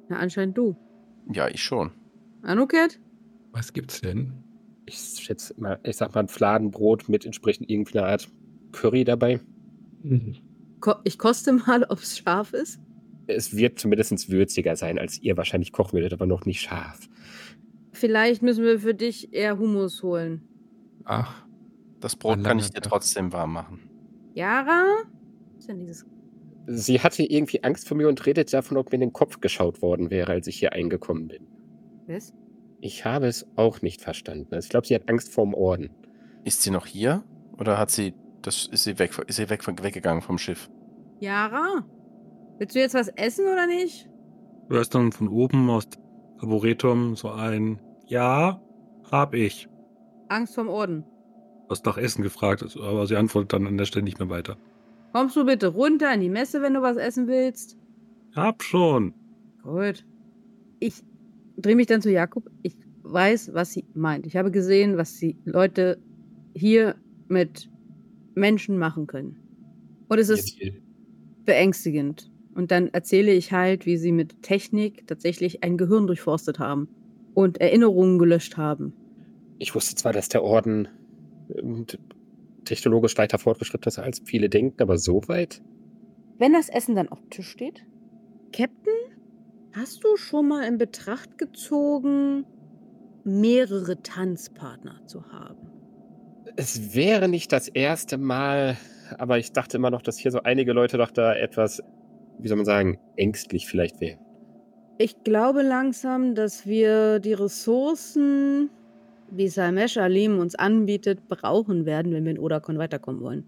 Na, 0.08 0.18
anscheinend 0.18 0.56
du. 0.56 0.76
Ja, 1.32 1.48
ich 1.48 1.62
schon. 1.62 1.90
Anuket? 2.42 3.00
Was 3.52 3.72
gibt's 3.72 4.00
denn? 4.00 4.32
Ich 4.86 4.96
schätze 4.98 5.54
mal, 5.58 5.80
ich 5.82 5.96
sag 5.96 6.14
mal, 6.14 6.20
ein 6.20 6.28
Fladenbrot 6.28 7.08
mit 7.08 7.24
entsprechend 7.24 7.70
irgendeiner 7.70 8.06
Art 8.06 8.28
Curry 8.72 9.04
dabei. 9.04 9.40
Ko 10.80 10.94
ich 11.04 11.18
koste 11.18 11.52
mal, 11.52 11.84
ob 11.88 11.98
es 12.00 12.18
scharf 12.18 12.52
ist. 12.52 12.80
Es 13.26 13.56
wird 13.56 13.78
zumindest 13.78 14.30
würziger 14.30 14.76
sein, 14.76 14.98
als 14.98 15.18
ihr 15.22 15.36
wahrscheinlich 15.36 15.72
kochen 15.72 15.94
würdet, 15.94 16.12
aber 16.12 16.26
noch 16.26 16.44
nicht 16.44 16.60
scharf. 16.60 17.08
Vielleicht 17.92 18.42
müssen 18.42 18.64
wir 18.64 18.80
für 18.80 18.94
dich 18.94 19.32
eher 19.32 19.58
Hummus 19.58 20.02
holen. 20.02 20.42
Ach, 21.04 21.46
Das 22.00 22.16
Brot 22.16 22.38
Ein 22.38 22.42
kann 22.42 22.58
ich 22.58 22.70
dir 22.70 22.82
trotzdem 22.82 23.32
warm 23.32 23.54
machen. 23.54 23.80
Yara? 24.34 24.84
Was 25.52 25.60
ist 25.60 25.68
denn 25.68 25.78
dieses? 25.78 26.04
Sie 26.66 27.00
hatte 27.00 27.22
irgendwie 27.22 27.62
Angst 27.62 27.88
vor 27.88 27.96
mir 27.96 28.08
und 28.08 28.24
redet 28.24 28.52
davon, 28.52 28.76
ob 28.76 28.90
mir 28.90 28.96
in 28.96 29.00
den 29.00 29.12
Kopf 29.12 29.40
geschaut 29.40 29.82
worden 29.82 30.10
wäre, 30.10 30.32
als 30.32 30.46
ich 30.46 30.58
hier 30.58 30.72
eingekommen 30.72 31.28
bin. 31.28 31.46
Was? 32.06 32.32
Ich 32.80 33.04
habe 33.04 33.26
es 33.26 33.46
auch 33.56 33.82
nicht 33.82 34.00
verstanden. 34.00 34.54
Also 34.54 34.66
ich 34.66 34.70
glaube, 34.70 34.86
sie 34.86 34.94
hat 34.94 35.08
Angst 35.08 35.32
vorm 35.32 35.54
Orden. 35.54 35.90
Ist 36.44 36.62
sie 36.62 36.70
noch 36.70 36.86
hier? 36.86 37.24
Oder 37.58 37.78
hat 37.78 37.90
sie. 37.90 38.14
Das, 38.42 38.66
ist 38.66 38.84
sie 38.84 38.98
weg, 38.98 39.12
ist 39.26 39.36
sie 39.36 39.48
weg, 39.48 39.66
weggegangen 39.82 40.20
vom 40.20 40.36
Schiff? 40.36 40.70
Yara? 41.18 41.86
Willst 42.58 42.74
du 42.74 42.80
jetzt 42.80 42.94
was 42.94 43.08
essen 43.08 43.46
oder 43.46 43.66
nicht? 43.66 44.08
Du 44.68 44.76
hörst 44.76 44.94
dann 44.94 45.12
von 45.12 45.28
oben 45.28 45.70
aus 45.70 45.88
dem 45.88 46.02
Arboretum 46.38 47.16
so 47.16 47.30
ein 47.30 47.80
Ja, 48.06 48.60
hab 49.10 49.34
ich. 49.34 49.68
Angst 50.28 50.54
vorm 50.54 50.68
Orden. 50.68 51.04
Du 51.64 51.70
hast 51.70 51.86
nach 51.86 51.96
Essen 51.96 52.22
gefragt, 52.22 52.62
aber 52.78 53.06
sie 53.06 53.16
antwortet 53.16 53.54
dann 53.54 53.66
an 53.66 53.78
der 53.78 53.86
Stelle 53.86 54.04
nicht 54.04 54.18
mehr 54.18 54.28
weiter. 54.28 54.58
Kommst 55.14 55.36
du 55.36 55.44
bitte 55.46 55.68
runter 55.68 56.12
in 56.12 56.22
die 56.22 56.28
Messe, 56.28 56.60
wenn 56.60 56.74
du 56.74 56.82
was 56.82 56.96
essen 56.96 57.28
willst? 57.28 57.78
Hab 58.34 58.64
schon. 58.64 59.14
Gut. 59.62 60.04
Ich 60.80 61.04
drehe 61.56 61.76
mich 61.76 61.86
dann 61.86 62.02
zu 62.02 62.10
Jakob. 62.10 62.50
Ich 62.62 62.74
weiß, 63.04 63.54
was 63.54 63.72
sie 63.72 63.84
meint. 63.94 64.26
Ich 64.26 64.36
habe 64.36 64.50
gesehen, 64.50 64.96
was 64.96 65.16
die 65.16 65.36
Leute 65.44 65.98
hier 66.52 66.96
mit 67.28 67.70
Menschen 68.34 68.76
machen 68.76 69.06
können. 69.06 69.36
Und 70.08 70.18
es 70.18 70.30
ist 70.30 70.58
beängstigend. 71.44 72.28
Und 72.56 72.72
dann 72.72 72.88
erzähle 72.88 73.32
ich 73.32 73.52
halt, 73.52 73.86
wie 73.86 73.96
sie 73.96 74.10
mit 74.10 74.42
Technik 74.42 75.06
tatsächlich 75.06 75.62
ein 75.62 75.76
Gehirn 75.78 76.08
durchforstet 76.08 76.58
haben 76.58 76.88
und 77.34 77.60
Erinnerungen 77.60 78.18
gelöscht 78.18 78.56
haben. 78.56 78.92
Ich 79.60 79.76
wusste 79.76 79.94
zwar, 79.94 80.12
dass 80.12 80.28
der 80.28 80.42
Orden 80.42 80.88
t- 81.86 81.98
technologisch 82.64 83.16
weiter 83.18 83.38
fortgeschritten 83.38 83.88
ist, 83.88 83.98
als 83.98 84.20
viele 84.24 84.48
denken, 84.48 84.82
aber 84.82 84.98
so 84.98 85.22
weit? 85.28 85.62
Wenn 86.38 86.52
das 86.52 86.68
Essen 86.68 86.96
dann 86.96 87.08
auf 87.08 87.20
dem 87.20 87.30
Tisch 87.30 87.48
steht, 87.48 87.84
Captain, 88.52 88.92
hast 89.72 90.04
du 90.04 90.16
schon 90.16 90.48
mal 90.48 90.64
in 90.64 90.78
Betracht 90.78 91.38
gezogen, 91.38 92.44
mehrere 93.24 94.02
Tanzpartner 94.02 95.00
zu 95.06 95.24
haben? 95.32 95.70
Es 96.56 96.94
wäre 96.94 97.28
nicht 97.28 97.52
das 97.52 97.68
erste 97.68 98.18
Mal, 98.18 98.76
aber 99.18 99.38
ich 99.38 99.52
dachte 99.52 99.76
immer 99.76 99.90
noch, 99.90 100.02
dass 100.02 100.18
hier 100.18 100.30
so 100.30 100.42
einige 100.42 100.72
Leute 100.72 100.98
doch 100.98 101.10
da 101.10 101.34
etwas, 101.34 101.82
wie 102.38 102.48
soll 102.48 102.56
man 102.56 102.66
sagen, 102.66 102.98
ängstlich 103.16 103.66
vielleicht 103.66 104.00
wären. 104.00 104.20
Ich 104.98 105.24
glaube 105.24 105.62
langsam, 105.62 106.36
dass 106.36 106.66
wir 106.66 107.18
die 107.18 107.32
Ressourcen, 107.32 108.70
die 109.30 109.48
Salmesh 109.48 109.96
Alim 109.96 110.38
uns 110.38 110.54
anbietet, 110.54 111.28
brauchen 111.28 111.86
werden, 111.86 112.12
wenn 112.12 112.24
wir 112.24 112.32
in 112.32 112.38
Odakon 112.38 112.78
weiterkommen 112.78 113.20
wollen. 113.20 113.44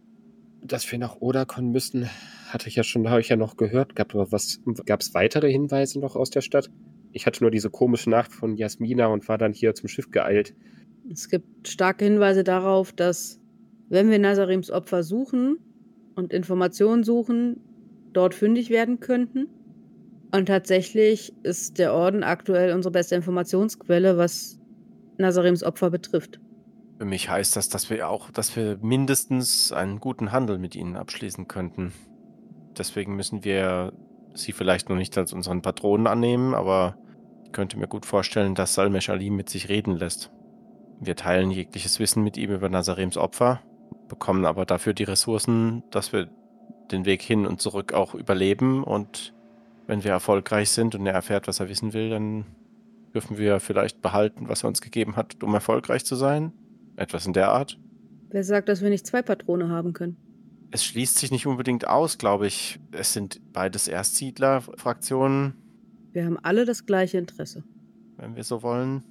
Dass 0.62 0.90
wir 0.90 0.99
nach 0.99 1.21
Odakon 1.21 1.71
müssen, 1.71 2.09
hatte 2.49 2.68
ich 2.68 2.76
ja 2.76 2.83
schon, 2.83 3.09
habe 3.09 3.21
ich 3.21 3.28
ja 3.28 3.37
noch 3.37 3.56
gehört. 3.56 3.95
Gab 3.95 4.14
aber 4.14 4.33
was, 4.33 4.61
gab 4.85 5.00
es 5.00 5.14
weitere 5.14 5.50
Hinweise 5.50 6.00
noch 6.00 6.16
aus 6.16 6.30
der 6.30 6.40
Stadt? 6.40 6.71
Ich 7.12 7.26
hatte 7.26 7.42
nur 7.42 7.50
diese 7.50 7.71
komische 7.71 8.11
Nacht 8.11 8.33
von 8.33 8.56
Jasmina 8.56 9.06
und 9.06 9.28
war 9.28 9.38
dann 9.38 9.52
hier 9.52 9.75
zum 9.75 9.88
Schiff 9.88 10.11
geeilt. 10.11 10.54
Es 11.11 11.28
gibt 11.28 11.68
starke 11.68 12.04
Hinweise 12.04 12.42
darauf, 12.42 12.92
dass, 12.92 13.40
wenn 13.88 14.11
wir 14.11 14.18
Nazarims 14.18 14.71
Opfer 14.71 15.02
suchen 15.02 15.59
und 16.16 16.33
Informationen 16.33 17.04
suchen, 17.04 17.61
dort 18.12 18.35
fündig 18.35 18.71
werden 18.71 19.00
könnten. 19.00 19.49
Und 20.33 20.47
tatsächlich 20.47 21.33
ist 21.45 21.78
der 21.78 21.95
Orden 21.95 22.23
aktuell 22.23 22.75
unsere 22.75 22.92
beste 22.92 23.14
Informationsquelle, 23.14 24.16
was 24.16 24.59
Nazarims 25.18 25.62
Opfer 25.62 25.90
betrifft. 25.90 26.40
Für 26.99 27.04
mich 27.04 27.28
heißt 27.28 27.56
das, 27.56 27.68
dass 27.68 27.90
wir 27.90 28.08
auch, 28.08 28.30
dass 28.30 28.56
wir 28.56 28.78
mindestens 28.80 29.73
einen 29.73 30.00
guten 30.00 30.32
Handel 30.32 30.58
mit 30.58 30.75
ihnen 30.75 30.96
abschließen 30.96 31.46
könnten. 31.46 31.92
Deswegen 32.76 33.16
müssen 33.16 33.44
wir 33.44 33.92
sie 34.35 34.52
vielleicht 34.52 34.88
noch 34.88 34.96
nicht 34.96 35.16
als 35.18 35.32
unseren 35.32 35.62
Patronen 35.62 36.06
annehmen, 36.06 36.54
aber 36.54 36.96
ich 37.44 37.52
könnte 37.52 37.78
mir 37.78 37.88
gut 37.88 38.06
vorstellen, 38.06 38.54
dass 38.54 38.75
Salmesh 38.75 39.11
Ali 39.11 39.30
mit 39.30 39.49
sich 39.49 39.68
reden 39.68 39.96
lässt. 39.96 40.30
Wir 41.00 41.16
teilen 41.16 41.50
jegliches 41.50 42.00
Wissen 42.00 42.23
mit 42.23 42.37
ihm 42.37 42.50
über 42.50 42.68
Nazarems 42.68 43.16
Opfer, 43.18 43.61
bekommen 44.08 44.46
aber 44.46 44.64
dafür 44.64 44.94
die 44.94 45.04
Ressourcen, 45.04 45.82
dass 45.90 46.12
wir 46.12 46.28
den 46.90 47.04
Weg 47.04 47.23
hin 47.23 47.46
und 47.46 47.61
zurück 47.61 47.92
auch 47.92 48.14
überleben 48.14 48.85
und 48.85 49.35
wenn 49.87 50.04
wir 50.04 50.12
erfolgreich 50.12 50.70
sind 50.70 50.94
und 50.94 51.06
er 51.06 51.14
erfährt, 51.14 51.49
was 51.49 51.61
er 51.61 51.68
wissen 51.68 51.92
will, 51.92 52.11
dann 52.11 52.46
dürfen 53.16 53.38
wir 53.38 53.61
vielleicht 53.61 54.02
behalten, 54.02 54.49
was 54.49 54.62
er 54.62 54.68
uns 54.68 54.82
gegeben 54.82 55.16
hat, 55.16 55.42
um 55.42 55.54
erfolgreich 55.54 56.04
zu 56.04 56.16
sein. 56.16 56.52
Etwas 56.96 57.26
in 57.26 57.32
der 57.32 57.49
Art. 57.50 57.78
Wer 58.28 58.44
sagt, 58.44 58.68
dass 58.68 58.82
wir 58.82 58.90
nicht 58.90 59.06
zwei 59.06 59.23
Patrone 59.23 59.70
haben 59.70 59.94
können? 59.94 60.16
Es 60.70 60.85
schließt 60.85 61.16
sich 61.16 61.30
nicht 61.30 61.46
unbedingt 61.46 61.88
aus, 61.88 62.18
glaube 62.18 62.46
ich. 62.46 62.78
Es 62.92 63.14
sind 63.14 63.40
beides 63.54 63.88
Erstsiedler-Fraktionen, 63.88 65.54
Wir 66.12 66.26
haben 66.26 66.38
alle 66.42 66.64
das 66.66 66.85
gleiche 66.87 67.16
Interesse. 67.18 67.64
wenn 68.18 68.37
wir 68.37 68.44
so 68.44 68.62
wollen. 68.62 69.02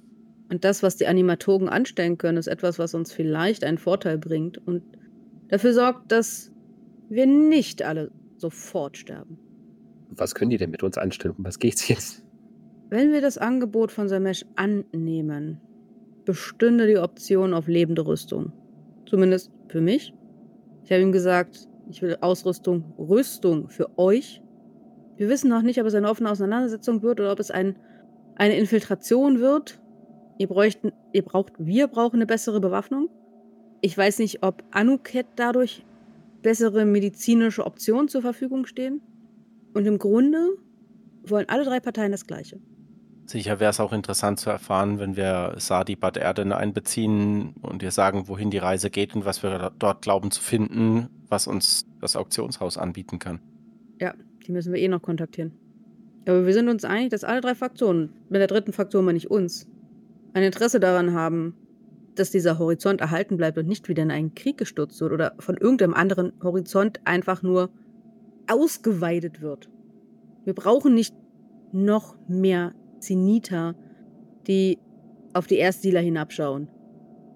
Und 0.50 0.64
das, 0.64 0.82
was 0.84 0.96
die 0.96 1.06
Animatogen 1.08 1.68
anstellen 1.68 2.18
können, 2.18 2.38
ist 2.38 2.46
etwas, 2.46 2.78
was 2.78 2.94
uns 2.94 3.12
vielleicht 3.12 3.64
einen 3.64 3.78
Vorteil 3.78 4.18
bringt 4.18 4.58
und 4.66 4.82
dafür 5.48 5.72
sorgt, 5.74 6.12
dass 6.12 6.52
wir 7.08 7.26
nicht 7.26 7.82
alle 7.82 8.12
sofort 8.36 8.96
sterben. 8.96 9.38
Was 10.10 10.34
können 10.36 10.50
die 10.50 10.58
denn 10.58 10.70
mit 10.70 10.84
uns 10.84 10.96
anstellen? 10.98 11.34
Um 11.38 11.44
was 11.44 11.58
geht's 11.58 11.88
jetzt? 11.88 12.22
Wenn 12.88 13.10
wir 13.10 13.20
das 13.20 13.36
Angebot 13.36 13.90
von 13.90 14.08
Samesh 14.08 14.44
annehmen, 14.54 15.60
bestünde 16.24 16.86
die 16.86 16.98
Option 16.98 17.52
auf 17.52 17.66
lebende 17.66 18.06
Rüstung. 18.06 18.52
Zumindest 19.06 19.50
für 19.68 19.80
mich. 19.80 20.14
Ich 20.84 20.92
habe 20.92 21.02
ihm 21.02 21.10
gesagt, 21.10 21.68
ich 21.90 22.00
will 22.00 22.16
Ausrüstung, 22.20 22.94
Rüstung 22.96 23.70
für 23.70 23.98
euch. 23.98 24.40
Wir 25.16 25.28
wissen 25.28 25.50
noch 25.50 25.62
nicht, 25.62 25.80
ob 25.80 25.86
es 25.86 25.94
eine 25.94 26.08
offene 26.08 26.30
Auseinandersetzung 26.30 27.02
wird 27.02 27.18
oder 27.18 27.32
ob 27.32 27.40
es 27.40 27.50
ein, 27.50 27.76
eine 28.36 28.56
Infiltration 28.56 29.40
wird. 29.40 29.80
Ihr, 30.38 30.46
bräuchten, 30.46 30.92
ihr 31.12 31.22
braucht, 31.22 31.54
wir 31.58 31.88
brauchen 31.88 32.16
eine 32.16 32.26
bessere 32.26 32.60
Bewaffnung. 32.60 33.08
Ich 33.80 33.98
weiß 33.98 34.20
nicht, 34.20 34.44
ob 34.44 34.62
Anuket 34.70 35.26
dadurch 35.34 35.84
bessere 36.42 36.84
medizinische 36.84 37.66
Optionen 37.66 38.06
zur 38.06 38.22
Verfügung 38.22 38.66
stehen. 38.66 39.00
Und 39.74 39.86
im 39.86 39.98
Grunde 39.98 40.50
wollen 41.24 41.48
alle 41.48 41.64
drei 41.64 41.80
Parteien 41.80 42.12
das 42.12 42.26
Gleiche. 42.26 42.60
Sicher 43.26 43.58
wäre 43.58 43.70
es 43.70 43.80
auch 43.80 43.92
interessant 43.92 44.38
zu 44.38 44.50
erfahren, 44.50 45.00
wenn 45.00 45.16
wir 45.16 45.54
Sadi 45.58 45.96
Bad 45.96 46.16
Erden 46.16 46.52
einbeziehen 46.52 47.54
und 47.60 47.82
ihr 47.82 47.90
sagen, 47.90 48.28
wohin 48.28 48.50
die 48.50 48.58
Reise 48.58 48.88
geht 48.88 49.16
und 49.16 49.24
was 49.24 49.42
wir 49.42 49.72
dort 49.78 50.02
glauben 50.02 50.30
zu 50.30 50.40
finden, 50.40 51.08
was 51.28 51.48
uns 51.48 51.86
das 52.00 52.14
Auktionshaus 52.14 52.78
anbieten 52.78 53.18
kann. 53.18 53.40
Ja, 54.00 54.14
die 54.46 54.52
müssen 54.52 54.72
wir 54.72 54.80
eh 54.80 54.86
noch 54.86 55.02
kontaktieren. 55.02 55.52
Aber 56.28 56.46
wir 56.46 56.52
sind 56.52 56.68
uns 56.68 56.84
einig, 56.84 57.10
dass 57.10 57.24
alle 57.24 57.40
drei 57.40 57.54
Fraktionen, 57.54 58.10
mit 58.28 58.40
der 58.40 58.46
dritten 58.46 58.72
Fraktion 58.72 59.04
meine 59.04 59.18
ich 59.18 59.30
uns, 59.30 59.66
ein 60.32 60.44
Interesse 60.44 60.78
daran 60.78 61.12
haben, 61.12 61.54
dass 62.14 62.30
dieser 62.30 62.58
Horizont 62.58 63.00
erhalten 63.00 63.36
bleibt 63.36 63.58
und 63.58 63.66
nicht 63.66 63.88
wieder 63.88 64.02
in 64.02 64.10
einen 64.10 64.34
Krieg 64.34 64.56
gestürzt 64.56 65.00
wird 65.00 65.12
oder 65.12 65.34
von 65.38 65.56
irgendeinem 65.56 65.94
anderen 65.94 66.32
Horizont 66.42 67.00
einfach 67.04 67.42
nur 67.42 67.70
ausgeweidet 68.48 69.40
wird. 69.40 69.68
Wir 70.44 70.54
brauchen 70.54 70.94
nicht 70.94 71.14
noch 71.72 72.16
mehr 72.28 72.72
Zeniter, 73.00 73.74
die 74.46 74.78
auf 75.32 75.46
die 75.46 75.56
Erstsiedler 75.58 76.00
hinabschauen. 76.00 76.68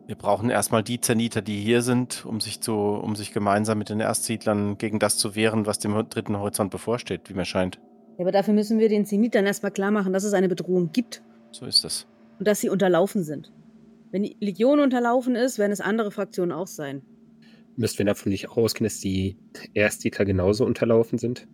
Wir 0.07 0.17
brauchen 0.17 0.50
erstmal 0.50 0.83
die 0.83 1.00
Zeniter, 1.00 1.40
die 1.40 1.61
hier 1.61 1.83
sind, 1.83 2.26
um 2.26 2.40
sich, 2.40 2.61
zu, 2.61 2.75
um 2.75 3.14
sich 3.14 3.33
gemeinsam 3.33 3.79
mit 3.79 3.90
den 3.90 4.00
Erstsiedlern 4.00 4.76
gegen 4.76 4.99
das 4.99 5.19
zu 5.19 5.37
wehren, 5.37 5.67
was 5.67 5.79
dem 5.79 5.93
dritten 6.09 6.37
Horizont 6.37 6.71
bevorsteht, 6.71 7.29
wie 7.31 7.35
mir 7.35 7.45
scheint. 7.45 7.79
Ja, 8.19 8.25
aber 8.25 8.33
dafür 8.33 8.52
müssen 8.55 8.79
wir 8.81 8.88
den 8.88 9.07
Zenitern 9.07 9.47
erstmal 9.47 9.71
klar 9.71 9.93
machen, 9.93 10.12
dass 10.12 10.25
es 10.25 10.33
eine 10.33 10.49
Bedrohung 10.49 10.90
gibt 10.93 11.23
So 11.52 11.64
ist 11.67 11.85
es. 11.85 12.07
und 12.38 12.49
dass 12.49 12.61
sie 12.61 12.69
unterlaufen 12.71 13.23
sind. 13.23 13.52
Wenn 14.11 14.25
die 14.25 14.37
Legion 14.40 14.81
unterlaufen 14.81 15.37
ist, 15.37 15.59
werden 15.59 15.71
es 15.71 15.81
andere 15.81 16.11
Fraktionen 16.11 16.50
auch 16.50 16.67
sein. 16.67 17.02
Müssten 17.76 17.99
wir 17.99 18.07
davon 18.07 18.31
nicht 18.33 18.50
ausgehen, 18.50 18.85
dass 18.87 18.99
die 18.99 19.37
Erstsiedler 19.75 20.25
genauso 20.25 20.67
unterlaufen 20.67 21.19
sind? 21.19 21.47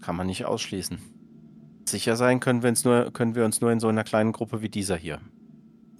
Kann 0.00 0.16
man 0.16 0.26
nicht 0.26 0.44
ausschließen. 0.44 0.98
Sicher 1.84 2.16
sein 2.16 2.40
können 2.40 2.62
wir, 2.62 2.70
uns 2.70 2.84
nur, 2.84 3.10
können 3.12 3.34
wir 3.34 3.44
uns 3.44 3.60
nur 3.60 3.72
in 3.72 3.80
so 3.80 3.88
einer 3.88 4.04
kleinen 4.04 4.32
Gruppe 4.32 4.62
wie 4.62 4.68
dieser 4.68 4.96
hier. 4.96 5.20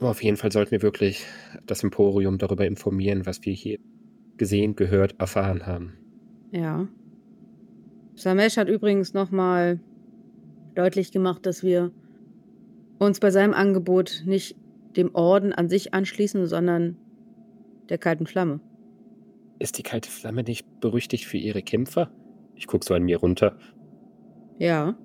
Auf 0.00 0.22
jeden 0.22 0.36
Fall 0.36 0.50
sollten 0.50 0.72
wir 0.72 0.82
wirklich 0.82 1.24
das 1.66 1.82
Emporium 1.82 2.38
darüber 2.38 2.66
informieren, 2.66 3.26
was 3.26 3.44
wir 3.44 3.52
hier 3.52 3.78
gesehen, 4.36 4.74
gehört, 4.74 5.14
erfahren 5.20 5.66
haben. 5.66 5.94
Ja. 6.50 6.88
Samesh 8.14 8.56
hat 8.56 8.68
übrigens 8.68 9.14
nochmal 9.14 9.80
deutlich 10.74 11.12
gemacht, 11.12 11.46
dass 11.46 11.62
wir 11.62 11.92
uns 12.98 13.20
bei 13.20 13.30
seinem 13.30 13.54
Angebot 13.54 14.22
nicht 14.26 14.56
dem 14.96 15.14
Orden 15.14 15.52
an 15.52 15.68
sich 15.68 15.94
anschließen, 15.94 16.46
sondern 16.46 16.96
der 17.88 17.98
kalten 17.98 18.26
Flamme. 18.26 18.60
Ist 19.58 19.78
die 19.78 19.82
kalte 19.82 20.10
Flamme 20.10 20.42
nicht 20.42 20.80
berüchtigt 20.80 21.24
für 21.24 21.38
ihre 21.38 21.62
Kämpfer? 21.62 22.10
Ich 22.54 22.66
gucke 22.66 22.84
so 22.84 22.94
an 22.94 23.04
mir 23.04 23.18
runter. 23.18 23.56
Ja. 24.58 24.96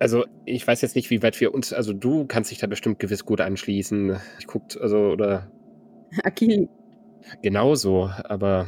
Also, 0.00 0.24
ich 0.44 0.66
weiß 0.66 0.80
jetzt 0.80 0.96
nicht, 0.96 1.10
wie 1.10 1.22
weit 1.22 1.40
wir 1.40 1.54
uns, 1.54 1.72
also 1.72 1.92
du 1.92 2.26
kannst 2.26 2.50
dich 2.50 2.58
da 2.58 2.66
bestimmt 2.66 2.98
gewiss 2.98 3.24
gut 3.24 3.40
anschließen. 3.40 4.16
Ich 4.40 4.46
guckt, 4.46 4.76
also, 4.80 5.10
oder 5.10 5.52
Akili. 6.24 6.68
genauso, 7.42 8.10
aber 8.24 8.66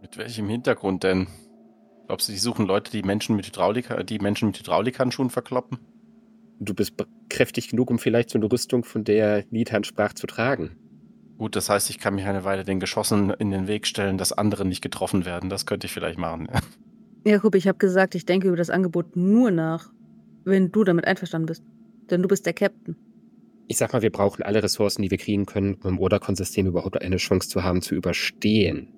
Mit 0.00 0.16
welchem 0.16 0.48
Hintergrund 0.48 1.02
denn? 1.02 1.26
Glaubst 2.06 2.28
du, 2.28 2.32
die 2.32 2.38
suchen 2.38 2.66
Leute, 2.66 2.92
die 2.92 3.02
Menschen 3.02 3.34
mit 3.34 3.46
Hydraulik, 3.46 3.88
die 4.06 4.20
Menschen 4.20 4.48
mit 4.48 4.58
Hydraulikhandschuhen 4.60 5.30
verkloppen? 5.30 5.80
du 6.60 6.74
bist 6.74 6.94
kräftig 7.28 7.68
genug, 7.68 7.90
um 7.90 7.98
vielleicht 7.98 8.30
so 8.30 8.38
eine 8.38 8.50
Rüstung, 8.50 8.84
von 8.84 9.04
der 9.04 9.44
Nithan 9.50 9.84
sprach, 9.84 10.12
zu 10.12 10.26
tragen. 10.26 10.76
Gut, 11.38 11.54
das 11.54 11.68
heißt, 11.68 11.90
ich 11.90 11.98
kann 11.98 12.14
mich 12.14 12.24
eine 12.24 12.44
Weile 12.44 12.64
den 12.64 12.80
Geschossen 12.80 13.30
in 13.30 13.50
den 13.50 13.68
Weg 13.68 13.86
stellen, 13.86 14.16
dass 14.16 14.32
andere 14.32 14.64
nicht 14.64 14.80
getroffen 14.80 15.26
werden. 15.26 15.50
Das 15.50 15.66
könnte 15.66 15.86
ich 15.86 15.92
vielleicht 15.92 16.18
machen. 16.18 16.48
Jakub, 17.24 17.54
ich 17.56 17.68
habe 17.68 17.78
gesagt, 17.78 18.14
ich 18.14 18.24
denke 18.24 18.48
über 18.48 18.56
das 18.56 18.70
Angebot 18.70 19.16
nur 19.16 19.50
nach, 19.50 19.90
wenn 20.46 20.70
du 20.70 20.84
damit 20.84 21.06
einverstanden 21.06 21.46
bist. 21.46 21.62
Denn 22.08 22.22
du 22.22 22.28
bist 22.28 22.46
der 22.46 22.54
Captain. 22.54 22.96
Ich 23.68 23.78
sag 23.78 23.92
mal, 23.92 24.02
wir 24.02 24.12
brauchen 24.12 24.42
alle 24.44 24.62
Ressourcen, 24.62 25.02
die 25.02 25.10
wir 25.10 25.18
kriegen 25.18 25.44
können, 25.44 25.74
um 25.82 25.90
im 25.90 25.98
Oderkon-System 25.98 26.66
überhaupt 26.66 27.02
eine 27.02 27.16
Chance 27.16 27.48
zu 27.48 27.64
haben, 27.64 27.82
zu 27.82 27.96
überstehen. 27.96 28.88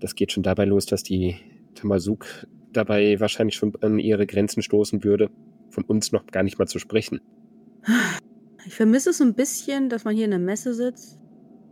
Das 0.00 0.16
geht 0.16 0.32
schon 0.32 0.42
dabei 0.42 0.64
los, 0.64 0.86
dass 0.86 1.04
die 1.04 1.36
Tamasuk 1.76 2.26
dabei 2.72 3.20
wahrscheinlich 3.20 3.54
schon 3.54 3.72
an 3.82 4.00
ihre 4.00 4.26
Grenzen 4.26 4.62
stoßen 4.62 5.04
würde, 5.04 5.30
von 5.70 5.84
uns 5.84 6.10
noch 6.10 6.26
gar 6.26 6.42
nicht 6.42 6.58
mal 6.58 6.66
zu 6.66 6.80
sprechen. 6.80 7.20
Ich 8.66 8.74
vermisse 8.74 9.10
es 9.10 9.20
ein 9.20 9.34
bisschen, 9.34 9.88
dass 9.88 10.04
man 10.04 10.14
hier 10.14 10.24
in 10.24 10.32
der 10.32 10.40
Messe 10.40 10.74
sitzt 10.74 11.18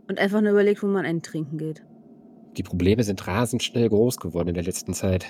und 0.07 0.17
einfach 0.17 0.39
nur 0.39 0.51
überlegt, 0.51 0.81
wo 0.81 0.87
man 0.87 1.05
einen 1.05 1.21
trinken 1.21 1.57
geht. 1.57 1.83
Die 2.57 2.63
Probleme 2.63 3.03
sind 3.03 3.27
rasend 3.27 3.63
schnell 3.63 3.89
groß 3.89 4.17
geworden 4.17 4.49
in 4.49 4.55
der 4.55 4.63
letzten 4.63 4.93
Zeit. 4.93 5.25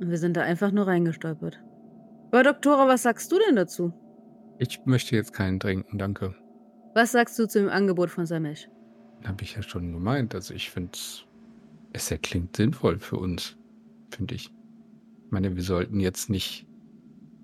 Und 0.00 0.10
wir 0.10 0.18
sind 0.18 0.36
da 0.36 0.42
einfach 0.42 0.72
nur 0.72 0.86
reingestolpert. 0.86 1.60
Aber 2.32 2.44
Doktora, 2.44 2.88
was 2.88 3.02
sagst 3.02 3.30
du 3.30 3.38
denn 3.46 3.56
dazu? 3.56 3.92
Ich 4.58 4.80
möchte 4.86 5.14
jetzt 5.14 5.34
keinen 5.34 5.60
trinken, 5.60 5.98
danke. 5.98 6.34
Was 6.94 7.12
sagst 7.12 7.38
du 7.38 7.46
zu 7.46 7.60
dem 7.60 7.68
Angebot 7.68 8.08
von 8.08 8.24
Samesh? 8.24 8.70
Habe 9.24 9.44
ich 9.44 9.54
ja 9.54 9.62
schon 9.62 9.92
gemeint. 9.92 10.34
Also 10.34 10.54
ich 10.54 10.70
finde 10.70 10.92
es, 10.94 11.26
es 11.92 12.10
erklingt 12.10 12.56
sinnvoll 12.56 12.98
für 12.98 13.16
uns, 13.16 13.58
finde 14.10 14.34
ich. 14.34 14.46
Ich 14.46 15.30
meine, 15.30 15.54
wir 15.54 15.62
sollten 15.62 16.00
jetzt 16.00 16.30
nicht 16.30 16.66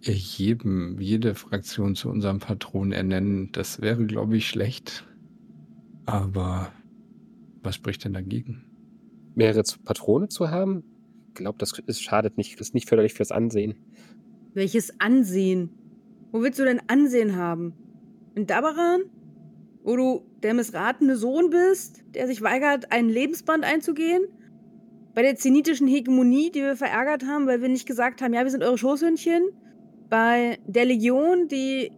jedem, 0.00 0.98
jede 0.98 1.34
Fraktion 1.34 1.94
zu 1.94 2.08
unserem 2.08 2.38
Patron 2.38 2.90
ernennen. 2.90 3.50
Das 3.52 3.82
wäre, 3.82 4.06
glaube 4.06 4.38
ich, 4.38 4.48
schlecht. 4.48 5.06
Aber 6.06 6.72
was 7.62 7.74
spricht 7.74 8.04
denn 8.04 8.14
dagegen? 8.14 8.64
Mehrere 9.34 9.64
Patrone 9.84 10.28
zu 10.28 10.50
haben, 10.50 10.82
ich 11.28 11.34
glaube, 11.34 11.58
das 11.58 11.78
ist, 11.78 12.02
schadet 12.02 12.38
nicht, 12.38 12.58
ist 12.58 12.74
nicht 12.74 12.88
förderlich 12.88 13.12
fürs 13.12 13.32
Ansehen. 13.32 13.74
Welches 14.58 14.98
Ansehen? 14.98 15.70
Wo 16.32 16.42
willst 16.42 16.58
du 16.58 16.64
denn 16.64 16.82
Ansehen 16.88 17.36
haben? 17.36 17.74
In 18.34 18.48
Dabaran? 18.48 19.02
Wo 19.84 19.94
du 19.94 20.26
der 20.42 20.52
missratene 20.52 21.14
Sohn 21.14 21.50
bist, 21.50 22.02
der 22.16 22.26
sich 22.26 22.42
weigert, 22.42 22.90
einen 22.90 23.08
Lebensband 23.08 23.62
einzugehen? 23.62 24.24
Bei 25.14 25.22
der 25.22 25.36
zenitischen 25.36 25.86
Hegemonie, 25.86 26.50
die 26.50 26.62
wir 26.62 26.74
verärgert 26.74 27.24
haben, 27.24 27.46
weil 27.46 27.62
wir 27.62 27.68
nicht 27.68 27.86
gesagt 27.86 28.20
haben, 28.20 28.34
ja, 28.34 28.42
wir 28.42 28.50
sind 28.50 28.64
eure 28.64 28.76
Schoßhündchen? 28.76 29.44
Bei 30.10 30.58
der 30.66 30.86
Legion, 30.86 31.46
die 31.46 31.92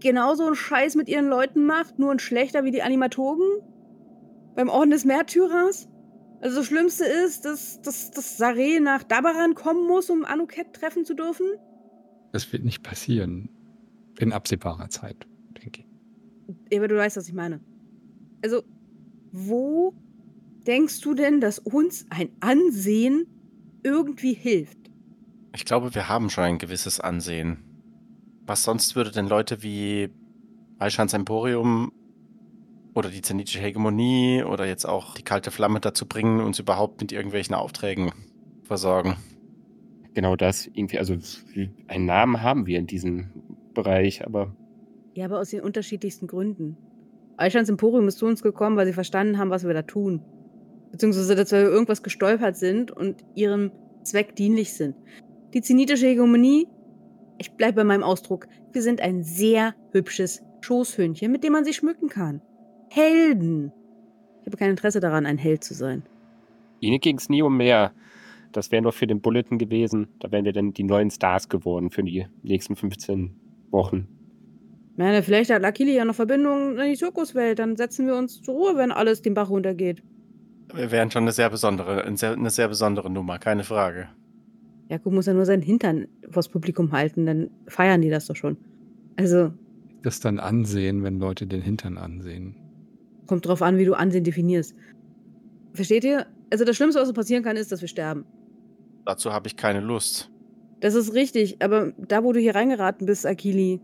genauso 0.00 0.46
einen 0.46 0.56
Scheiß 0.56 0.96
mit 0.96 1.08
ihren 1.08 1.28
Leuten 1.28 1.64
macht, 1.64 2.00
nur 2.00 2.10
ein 2.10 2.18
schlechter 2.18 2.64
wie 2.64 2.72
die 2.72 2.82
Animatogen? 2.82 3.46
Beim 4.56 4.68
Orden 4.68 4.90
des 4.90 5.04
Märtyrers? 5.04 5.88
Also 6.40 6.56
das 6.56 6.66
Schlimmste 6.66 7.04
ist, 7.04 7.44
dass, 7.44 7.80
dass, 7.82 8.10
dass 8.10 8.40
Saré 8.40 8.80
nach 8.80 9.04
Dabaran 9.04 9.54
kommen 9.54 9.86
muss, 9.86 10.10
um 10.10 10.24
Anuket 10.24 10.72
treffen 10.72 11.04
zu 11.04 11.14
dürfen? 11.14 11.46
Das 12.34 12.52
wird 12.52 12.64
nicht 12.64 12.82
passieren. 12.82 13.48
In 14.18 14.32
absehbarer 14.32 14.88
Zeit, 14.88 15.28
denke 15.62 15.84
ich. 16.68 16.76
Aber 16.76 16.88
du 16.88 16.96
weißt, 16.96 17.16
was 17.16 17.28
ich 17.28 17.32
meine. 17.32 17.60
Also, 18.42 18.64
wo 19.30 19.94
denkst 20.66 21.00
du 21.02 21.14
denn, 21.14 21.40
dass 21.40 21.60
uns 21.60 22.06
ein 22.10 22.30
Ansehen 22.40 23.28
irgendwie 23.84 24.32
hilft? 24.32 24.78
Ich 25.54 25.64
glaube, 25.64 25.94
wir 25.94 26.08
haben 26.08 26.28
schon 26.28 26.42
ein 26.42 26.58
gewisses 26.58 26.98
Ansehen. 26.98 27.58
Was 28.44 28.64
sonst 28.64 28.96
würde 28.96 29.12
denn 29.12 29.28
Leute 29.28 29.62
wie 29.62 30.10
Aishans 30.80 31.12
Emporium 31.12 31.92
oder 32.94 33.10
die 33.10 33.22
zenitische 33.22 33.60
Hegemonie 33.60 34.42
oder 34.42 34.66
jetzt 34.66 34.86
auch 34.86 35.14
die 35.14 35.22
kalte 35.22 35.52
Flamme 35.52 35.78
dazu 35.78 36.04
bringen, 36.04 36.40
uns 36.40 36.58
überhaupt 36.58 37.00
mit 37.00 37.12
irgendwelchen 37.12 37.54
Aufträgen 37.54 38.10
versorgen? 38.64 39.18
Genau 40.14 40.36
das, 40.36 40.68
irgendwie, 40.72 40.98
also 40.98 41.16
einen 41.88 42.06
Namen 42.06 42.42
haben 42.42 42.66
wir 42.66 42.78
in 42.78 42.86
diesem 42.86 43.30
Bereich, 43.74 44.24
aber 44.24 44.54
Ja, 45.14 45.24
aber 45.26 45.40
aus 45.40 45.50
den 45.50 45.60
unterschiedlichsten 45.60 46.26
Gründen. 46.26 46.76
Eichans 47.36 47.68
Emporium 47.68 48.06
ist 48.06 48.18
zu 48.18 48.26
uns 48.26 48.42
gekommen, 48.42 48.76
weil 48.76 48.86
sie 48.86 48.92
verstanden 48.92 49.38
haben, 49.38 49.50
was 49.50 49.66
wir 49.66 49.74
da 49.74 49.82
tun. 49.82 50.22
Beziehungsweise, 50.92 51.34
dass 51.34 51.50
wir 51.50 51.58
irgendwas 51.58 52.04
gestolpert 52.04 52.56
sind 52.56 52.92
und 52.92 53.24
ihrem 53.34 53.72
Zweck 54.04 54.36
dienlich 54.36 54.72
sind. 54.72 54.94
Die 55.52 55.62
zenitische 55.62 56.06
Hegemonie, 56.06 56.68
ich 57.38 57.52
bleibe 57.52 57.76
bei 57.76 57.84
meinem 57.84 58.04
Ausdruck, 58.04 58.46
wir 58.72 58.82
sind 58.82 59.00
ein 59.00 59.24
sehr 59.24 59.74
hübsches 59.90 60.42
Schoßhündchen, 60.60 61.32
mit 61.32 61.42
dem 61.42 61.52
man 61.52 61.64
sich 61.64 61.76
schmücken 61.76 62.08
kann. 62.08 62.40
Helden. 62.90 63.72
Ich 64.40 64.46
habe 64.46 64.56
kein 64.56 64.70
Interesse 64.70 65.00
daran, 65.00 65.26
ein 65.26 65.38
Held 65.38 65.64
zu 65.64 65.74
sein. 65.74 66.04
Ihnen 66.80 67.00
ging 67.00 67.16
es 67.16 67.28
nie 67.28 67.42
um 67.42 67.56
mehr. 67.56 67.92
Das 68.54 68.70
wäre 68.70 68.82
nur 68.82 68.92
für 68.92 69.06
den 69.06 69.20
Bulletin 69.20 69.58
gewesen. 69.58 70.06
Da 70.20 70.30
wären 70.30 70.44
wir 70.44 70.52
dann 70.52 70.72
die 70.72 70.84
neuen 70.84 71.10
Stars 71.10 71.48
geworden 71.48 71.90
für 71.90 72.02
die 72.04 72.26
nächsten 72.42 72.76
15 72.76 73.34
Wochen. 73.70 74.06
Meine, 74.96 75.24
vielleicht 75.24 75.50
hat 75.50 75.60
Lakili 75.60 75.96
ja 75.96 76.04
noch 76.04 76.14
Verbindungen 76.14 76.78
in 76.78 76.92
die 76.92 76.96
Zirkuswelt. 76.96 77.58
Dann 77.58 77.76
setzen 77.76 78.06
wir 78.06 78.14
uns 78.14 78.40
zur 78.42 78.54
Ruhe, 78.54 78.76
wenn 78.76 78.92
alles 78.92 79.22
den 79.22 79.34
Bach 79.34 79.50
runtergeht. 79.50 80.04
Wir 80.72 80.92
wären 80.92 81.10
schon 81.10 81.24
eine 81.24 81.32
sehr 81.32 81.50
besondere, 81.50 82.04
eine 82.04 82.16
sehr, 82.16 82.32
eine 82.32 82.50
sehr 82.50 82.68
besondere 82.68 83.10
Nummer, 83.10 83.38
keine 83.40 83.64
Frage. 83.64 84.08
Jakub 84.88 85.12
muss 85.12 85.26
ja 85.26 85.34
nur 85.34 85.46
seinen 85.46 85.62
Hintern 85.62 86.06
vors 86.30 86.48
Publikum 86.48 86.92
halten, 86.92 87.26
dann 87.26 87.50
feiern 87.66 88.02
die 88.02 88.10
das 88.10 88.26
doch 88.26 88.36
schon. 88.36 88.56
Also, 89.16 89.52
Das 90.02 90.20
dann 90.20 90.38
ansehen, 90.38 91.02
wenn 91.02 91.18
Leute 91.18 91.46
den 91.48 91.62
Hintern 91.62 91.98
ansehen. 91.98 92.54
kommt 93.26 93.46
drauf 93.46 93.62
an, 93.62 93.78
wie 93.78 93.84
du 93.84 93.94
Ansehen 93.94 94.22
definierst. 94.24 94.76
Versteht 95.72 96.04
ihr? 96.04 96.26
Also, 96.52 96.64
das 96.64 96.76
Schlimmste, 96.76 97.00
was 97.00 97.08
so 97.08 97.14
passieren 97.14 97.42
kann, 97.42 97.56
ist, 97.56 97.72
dass 97.72 97.80
wir 97.80 97.88
sterben. 97.88 98.24
Dazu 99.04 99.32
habe 99.32 99.48
ich 99.48 99.56
keine 99.56 99.80
Lust. 99.80 100.30
Das 100.80 100.94
ist 100.94 101.14
richtig, 101.14 101.62
aber 101.62 101.92
da, 101.98 102.24
wo 102.24 102.32
du 102.32 102.40
hier 102.40 102.54
reingeraten 102.54 103.06
bist, 103.06 103.26
Akili, 103.26 103.80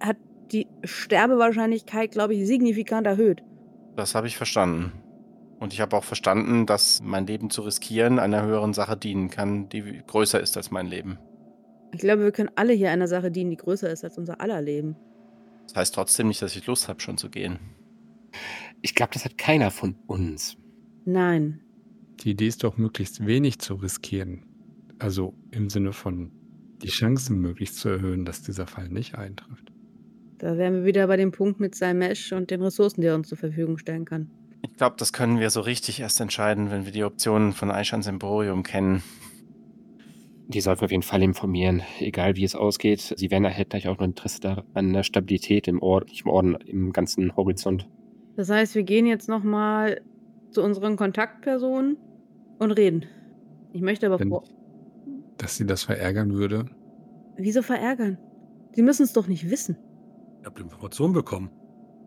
hat 0.00 0.16
die 0.52 0.66
Sterbewahrscheinlichkeit, 0.84 2.10
glaube 2.10 2.34
ich, 2.34 2.46
signifikant 2.46 3.06
erhöht. 3.06 3.42
Das 3.96 4.14
habe 4.14 4.26
ich 4.26 4.36
verstanden. 4.36 4.92
Und 5.60 5.72
ich 5.72 5.80
habe 5.80 5.96
auch 5.96 6.04
verstanden, 6.04 6.66
dass 6.66 7.00
mein 7.02 7.26
Leben 7.26 7.48
zu 7.48 7.62
riskieren 7.62 8.18
einer 8.18 8.42
höheren 8.42 8.74
Sache 8.74 8.96
dienen 8.96 9.30
kann, 9.30 9.68
die 9.68 10.02
größer 10.06 10.40
ist 10.40 10.56
als 10.56 10.70
mein 10.70 10.86
Leben. 10.86 11.18
Ich 11.94 12.00
glaube, 12.00 12.24
wir 12.24 12.32
können 12.32 12.50
alle 12.56 12.72
hier 12.72 12.90
einer 12.90 13.06
Sache 13.06 13.30
dienen, 13.30 13.50
die 13.50 13.56
größer 13.56 13.90
ist 13.90 14.02
als 14.02 14.18
unser 14.18 14.40
aller 14.40 14.60
Leben. 14.60 14.96
Das 15.68 15.76
heißt 15.76 15.94
trotzdem 15.94 16.28
nicht, 16.28 16.42
dass 16.42 16.56
ich 16.56 16.66
Lust 16.66 16.88
habe, 16.88 17.00
schon 17.00 17.16
zu 17.16 17.30
gehen. 17.30 17.58
Ich 18.80 18.94
glaube, 18.94 19.12
das 19.12 19.24
hat 19.24 19.38
keiner 19.38 19.70
von 19.70 19.94
uns. 20.06 20.56
Nein. 21.04 21.60
Die 22.20 22.30
Idee 22.30 22.48
ist 22.48 22.64
doch, 22.64 22.76
möglichst 22.76 23.24
wenig 23.24 23.58
zu 23.58 23.74
riskieren. 23.74 24.44
Also 25.02 25.34
im 25.50 25.68
Sinne 25.68 25.92
von 25.92 26.30
die 26.80 26.88
Chancen 26.88 27.40
möglichst 27.40 27.76
zu 27.76 27.88
erhöhen, 27.88 28.24
dass 28.24 28.42
dieser 28.42 28.68
Fall 28.68 28.88
nicht 28.88 29.16
eintrifft. 29.16 29.72
Da 30.38 30.56
wären 30.56 30.74
wir 30.74 30.84
wieder 30.84 31.08
bei 31.08 31.16
dem 31.16 31.32
Punkt 31.32 31.58
mit 31.58 31.74
seinem 31.74 31.98
Mesh 31.98 32.32
und 32.32 32.52
den 32.52 32.62
Ressourcen, 32.62 33.00
die 33.00 33.08
er 33.08 33.16
uns 33.16 33.28
zur 33.28 33.38
Verfügung 33.38 33.78
stellen 33.78 34.04
kann. 34.04 34.30
Ich 34.62 34.76
glaube, 34.76 34.94
das 34.98 35.12
können 35.12 35.40
wir 35.40 35.50
so 35.50 35.60
richtig 35.60 35.98
erst 35.98 36.20
entscheiden, 36.20 36.70
wenn 36.70 36.84
wir 36.84 36.92
die 36.92 37.02
Optionen 37.02 37.52
von 37.52 37.72
Aishans 37.72 38.06
Emporium 38.06 38.62
kennen. 38.62 39.02
Die 40.46 40.60
sollten 40.60 40.82
wir 40.82 40.84
auf 40.84 40.92
jeden 40.92 41.02
Fall 41.02 41.22
informieren, 41.22 41.82
egal 41.98 42.36
wie 42.36 42.44
es 42.44 42.54
ausgeht. 42.54 43.12
Sie 43.16 43.30
werden 43.32 43.44
halt 43.44 43.70
gleich 43.70 43.88
auch 43.88 43.98
noch 43.98 44.04
Interesse 44.04 44.40
daran, 44.40 44.64
an 44.74 44.92
der 44.92 45.02
Stabilität 45.02 45.66
im 45.66 45.82
Orden, 45.82 46.10
nicht 46.10 46.24
im 46.24 46.30
Orden, 46.30 46.54
im 46.54 46.92
ganzen 46.92 47.34
Horizont. 47.34 47.88
Das 48.36 48.50
heißt, 48.50 48.76
wir 48.76 48.84
gehen 48.84 49.06
jetzt 49.06 49.28
nochmal 49.28 50.00
zu 50.50 50.62
unseren 50.62 50.94
Kontaktpersonen 50.94 51.96
und 52.60 52.70
reden. 52.70 53.06
Ich 53.72 53.82
möchte 53.82 54.06
aber 54.06 54.20
Wenn, 54.20 54.28
vor. 54.28 54.44
Dass 55.42 55.56
sie 55.56 55.66
das 55.66 55.82
verärgern 55.82 56.32
würde. 56.32 56.66
Wieso 57.36 57.62
verärgern? 57.62 58.16
Sie 58.74 58.82
müssen 58.82 59.02
es 59.02 59.12
doch 59.12 59.26
nicht 59.26 59.50
wissen. 59.50 59.76
Ich 60.40 60.46
habe 60.46 60.60
Informationen 60.60 61.12
bekommen. 61.12 61.50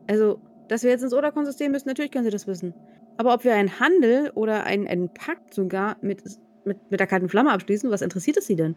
Also, 0.08 0.40
dass 0.70 0.84
wir 0.84 0.92
jetzt 0.92 1.04
ins 1.04 1.14
Oderkon-System 1.14 1.72
müssen, 1.72 1.88
natürlich 1.88 2.12
können 2.12 2.24
sie 2.24 2.32
das 2.32 2.48
wissen. 2.48 2.74
Aber 3.18 3.34
ob 3.34 3.44
wir 3.44 3.54
einen 3.54 3.80
Handel 3.80 4.32
oder 4.36 4.64
einen, 4.64 4.88
einen 4.88 5.14
Pakt 5.14 5.54
sogar 5.54 5.98
mit, 6.02 6.24
mit, 6.64 6.78
mit 6.90 7.00
der 7.00 7.08
kalten 7.08 7.30
Flamme 7.30 7.52
abschließen, 7.52 7.92
was 7.92 8.02
interessiert 8.02 8.38
es 8.38 8.48
sie 8.48 8.56
denn? 8.56 8.76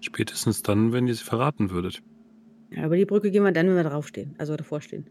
Spätestens 0.00 0.62
dann, 0.62 0.92
wenn 0.92 1.06
ihr 1.06 1.14
sie 1.14 1.24
verraten 1.24 1.70
würdet. 1.70 2.02
Ja, 2.70 2.86
über 2.86 2.96
die 2.96 3.06
Brücke 3.06 3.30
gehen 3.30 3.44
wir 3.44 3.52
dann, 3.52 3.68
wenn 3.68 3.76
wir 3.76 3.84
draufstehen, 3.84 4.34
also 4.38 4.56
davor 4.56 4.80
stehen. 4.80 5.08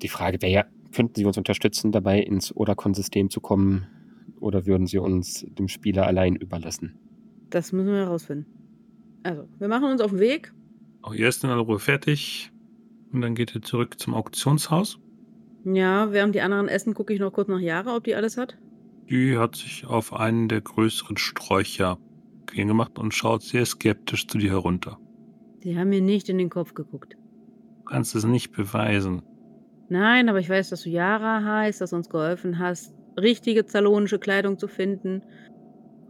Die 0.00 0.08
Frage 0.08 0.40
wäre 0.40 0.52
ja, 0.52 0.64
könnten 0.92 1.14
Sie 1.14 1.24
uns 1.26 1.36
unterstützen, 1.36 1.92
dabei 1.92 2.20
ins 2.20 2.54
Odercon-System 2.56 3.28
zu 3.30 3.40
kommen 3.40 3.86
oder 4.40 4.64
würden 4.66 4.86
Sie 4.86 4.98
uns 4.98 5.44
dem 5.46 5.68
Spieler 5.68 6.06
allein 6.06 6.36
überlassen? 6.36 6.98
Das 7.50 7.72
müssen 7.72 7.88
wir 7.88 7.98
herausfinden. 7.98 8.46
Also, 9.22 9.48
wir 9.58 9.68
machen 9.68 9.90
uns 9.90 10.00
auf 10.00 10.10
den 10.10 10.20
Weg. 10.20 10.52
Auch 11.02 11.14
ihr 11.14 11.28
ist 11.28 11.44
in 11.44 11.50
aller 11.50 11.62
Ruhe 11.62 11.78
fertig. 11.78 12.52
Und 13.12 13.22
dann 13.22 13.34
geht 13.34 13.54
ihr 13.54 13.62
zurück 13.62 13.98
zum 13.98 14.14
Auktionshaus. 14.14 14.98
Ja, 15.64 16.12
während 16.12 16.34
die 16.34 16.40
anderen 16.40 16.68
essen, 16.68 16.94
gucke 16.94 17.12
ich 17.12 17.20
noch 17.20 17.32
kurz 17.32 17.48
nach 17.48 17.60
Jara, 17.60 17.96
ob 17.96 18.04
die 18.04 18.14
alles 18.14 18.36
hat. 18.36 18.56
Die 19.08 19.38
hat 19.38 19.56
sich 19.56 19.86
auf 19.86 20.12
einen 20.12 20.48
der 20.48 20.60
größeren 20.60 21.16
Sträucher 21.16 21.98
gemacht 22.46 22.98
und 22.98 23.14
schaut 23.14 23.42
sehr 23.42 23.64
skeptisch 23.64 24.26
zu 24.26 24.38
dir 24.38 24.50
herunter. 24.50 24.98
Die 25.62 25.78
haben 25.78 25.90
mir 25.90 26.00
nicht 26.00 26.28
in 26.28 26.38
den 26.38 26.50
Kopf 26.50 26.74
geguckt. 26.74 27.14
Du 27.14 27.84
kannst 27.84 28.14
es 28.14 28.24
nicht 28.24 28.52
beweisen. 28.52 29.22
Nein, 29.88 30.28
aber 30.28 30.40
ich 30.40 30.48
weiß, 30.48 30.70
dass 30.70 30.82
du 30.82 30.90
Jara 30.90 31.42
heißt, 31.42 31.80
dass 31.80 31.90
du 31.90 31.96
uns 31.96 32.08
geholfen 32.08 32.58
hast, 32.58 32.94
richtige 33.18 33.64
zalonische 33.64 34.18
Kleidung 34.18 34.58
zu 34.58 34.68
finden. 34.68 35.22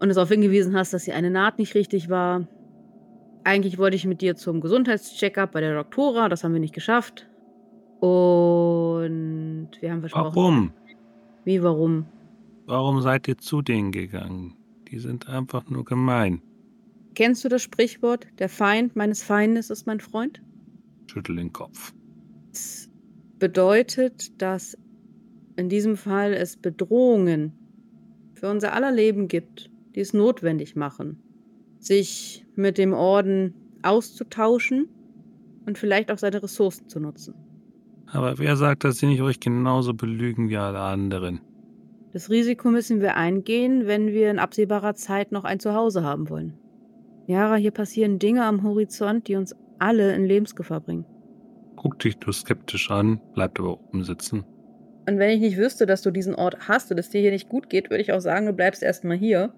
Und 0.00 0.10
es 0.10 0.14
darauf 0.14 0.28
hingewiesen 0.28 0.76
hast, 0.76 0.92
dass 0.92 1.04
sie 1.04 1.12
eine 1.12 1.30
Naht 1.30 1.58
nicht 1.58 1.74
richtig 1.74 2.08
war. 2.08 2.46
Eigentlich 3.44 3.78
wollte 3.78 3.96
ich 3.96 4.04
mit 4.04 4.20
dir 4.20 4.36
zum 4.36 4.60
Gesundheitscheckup 4.60 5.52
bei 5.52 5.60
der 5.60 5.74
Doktora, 5.74 6.28
das 6.28 6.44
haben 6.44 6.52
wir 6.52 6.60
nicht 6.60 6.74
geschafft. 6.74 7.26
Und 8.00 9.70
wir 9.80 9.90
haben 9.90 10.00
versprochen. 10.00 10.36
Warum? 10.36 10.72
Wie, 11.44 11.62
warum? 11.62 12.06
Warum 12.66 13.00
seid 13.00 13.26
ihr 13.26 13.38
zu 13.38 13.62
denen 13.62 13.90
gegangen? 13.90 14.54
Die 14.90 14.98
sind 14.98 15.28
einfach 15.28 15.68
nur 15.68 15.84
gemein. 15.84 16.42
Kennst 17.14 17.44
du 17.44 17.48
das 17.48 17.62
Sprichwort, 17.62 18.26
der 18.38 18.48
Feind 18.48 18.94
meines 18.94 19.22
Feindes 19.22 19.70
ist 19.70 19.86
mein 19.86 19.98
Freund? 19.98 20.40
Schüttel 21.10 21.36
den 21.36 21.52
Kopf. 21.52 21.92
Das 22.50 22.88
bedeutet, 23.38 24.40
dass 24.40 24.76
in 25.56 25.68
diesem 25.68 25.96
Fall 25.96 26.34
es 26.34 26.56
Bedrohungen 26.56 27.52
für 28.34 28.48
unser 28.48 28.72
aller 28.72 28.92
Leben 28.92 29.26
gibt, 29.26 29.70
die 29.98 30.02
es 30.02 30.14
notwendig 30.14 30.76
machen, 30.76 31.20
sich 31.80 32.46
mit 32.54 32.78
dem 32.78 32.92
Orden 32.92 33.52
auszutauschen 33.82 34.88
und 35.66 35.76
vielleicht 35.76 36.12
auch 36.12 36.18
seine 36.18 36.40
Ressourcen 36.40 36.88
zu 36.88 37.00
nutzen. 37.00 37.34
Aber 38.06 38.38
wer 38.38 38.54
sagt, 38.54 38.84
dass 38.84 38.98
sie 38.98 39.06
nicht 39.06 39.22
euch 39.22 39.40
genauso 39.40 39.94
belügen 39.94 40.50
wie 40.50 40.56
alle 40.56 40.78
anderen? 40.78 41.40
Das 42.12 42.30
Risiko 42.30 42.70
müssen 42.70 43.00
wir 43.00 43.16
eingehen, 43.16 43.88
wenn 43.88 44.12
wir 44.12 44.30
in 44.30 44.38
absehbarer 44.38 44.94
Zeit 44.94 45.32
noch 45.32 45.42
ein 45.42 45.58
Zuhause 45.58 46.04
haben 46.04 46.30
wollen. 46.30 46.54
Jara, 47.26 47.56
hier 47.56 47.72
passieren 47.72 48.20
Dinge 48.20 48.44
am 48.44 48.62
Horizont, 48.62 49.26
die 49.26 49.34
uns 49.34 49.56
alle 49.80 50.14
in 50.14 50.26
Lebensgefahr 50.26 50.78
bringen. 50.80 51.06
Guck 51.74 51.98
dich 51.98 52.20
nur 52.20 52.32
skeptisch 52.32 52.88
an, 52.92 53.20
bleibt 53.34 53.58
aber 53.58 53.80
oben 53.80 54.04
sitzen. 54.04 54.44
Und 55.08 55.18
wenn 55.18 55.30
ich 55.30 55.40
nicht 55.40 55.56
wüsste, 55.56 55.86
dass 55.86 56.02
du 56.02 56.10
diesen 56.10 56.34
Ort 56.34 56.68
hast 56.68 56.92
und 56.92 56.98
es 56.98 57.08
dir 57.08 57.20
hier 57.20 57.30
nicht 57.30 57.48
gut 57.48 57.70
geht, 57.70 57.88
würde 57.88 58.02
ich 58.02 58.12
auch 58.12 58.20
sagen, 58.20 58.44
du 58.44 58.52
bleibst 58.52 58.82
erstmal 58.82 59.16
hier. 59.16 59.54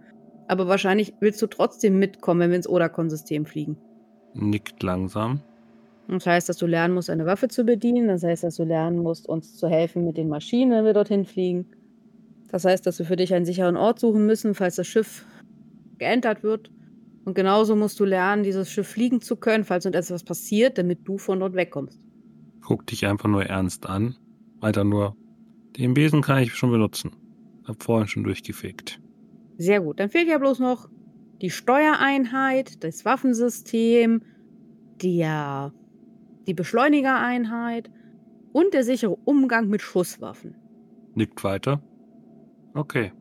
Aber 0.50 0.66
wahrscheinlich 0.66 1.14
willst 1.20 1.40
du 1.42 1.46
trotzdem 1.46 2.00
mitkommen, 2.00 2.40
wenn 2.40 2.50
wir 2.50 2.56
ins 2.56 2.68
Oderkon-System 2.68 3.46
fliegen. 3.46 3.76
Nickt 4.34 4.82
langsam. 4.82 5.42
Das 6.08 6.26
heißt, 6.26 6.48
dass 6.48 6.56
du 6.56 6.66
lernen 6.66 6.92
musst, 6.92 7.08
eine 7.08 7.24
Waffe 7.24 7.46
zu 7.46 7.62
bedienen. 7.62 8.08
Das 8.08 8.24
heißt, 8.24 8.42
dass 8.42 8.56
du 8.56 8.64
lernen 8.64 8.98
musst, 8.98 9.28
uns 9.28 9.54
zu 9.56 9.68
helfen 9.68 10.04
mit 10.04 10.16
den 10.16 10.28
Maschinen, 10.28 10.72
wenn 10.72 10.84
wir 10.84 10.92
dorthin 10.92 11.24
fliegen. 11.24 11.66
Das 12.48 12.64
heißt, 12.64 12.84
dass 12.84 12.98
wir 12.98 13.06
für 13.06 13.14
dich 13.14 13.32
einen 13.32 13.44
sicheren 13.44 13.76
Ort 13.76 14.00
suchen 14.00 14.26
müssen, 14.26 14.56
falls 14.56 14.74
das 14.74 14.88
Schiff 14.88 15.24
geentert 15.98 16.42
wird. 16.42 16.72
Und 17.24 17.34
genauso 17.34 17.76
musst 17.76 18.00
du 18.00 18.04
lernen, 18.04 18.42
dieses 18.42 18.72
Schiff 18.72 18.88
fliegen 18.88 19.20
zu 19.20 19.36
können, 19.36 19.62
falls 19.62 19.86
uns 19.86 19.94
etwas 19.94 20.24
passiert, 20.24 20.78
damit 20.78 21.06
du 21.06 21.16
von 21.16 21.38
dort 21.38 21.54
wegkommst. 21.54 22.00
Guck 22.60 22.88
dich 22.88 23.06
einfach 23.06 23.28
nur 23.28 23.46
ernst 23.46 23.86
an. 23.86 24.16
Weiter 24.58 24.82
nur. 24.82 25.14
Den 25.76 25.94
Besen 25.94 26.22
kann 26.22 26.42
ich 26.42 26.52
schon 26.56 26.72
benutzen. 26.72 27.12
Hab 27.68 27.80
vorhin 27.84 28.08
schon 28.08 28.24
durchgefegt. 28.24 29.00
Sehr 29.60 29.82
gut. 29.82 30.00
Dann 30.00 30.08
fehlt 30.08 30.26
ja 30.26 30.38
bloß 30.38 30.58
noch 30.58 30.88
die 31.42 31.50
Steuereinheit, 31.50 32.82
das 32.82 33.04
Waffensystem, 33.04 34.22
der, 35.02 35.74
die 36.46 36.54
Beschleunigereinheit 36.54 37.90
und 38.54 38.72
der 38.72 38.84
sichere 38.84 39.16
Umgang 39.26 39.68
mit 39.68 39.82
Schusswaffen. 39.82 40.54
Nickt 41.14 41.44
weiter. 41.44 41.82
Okay. 42.72 43.12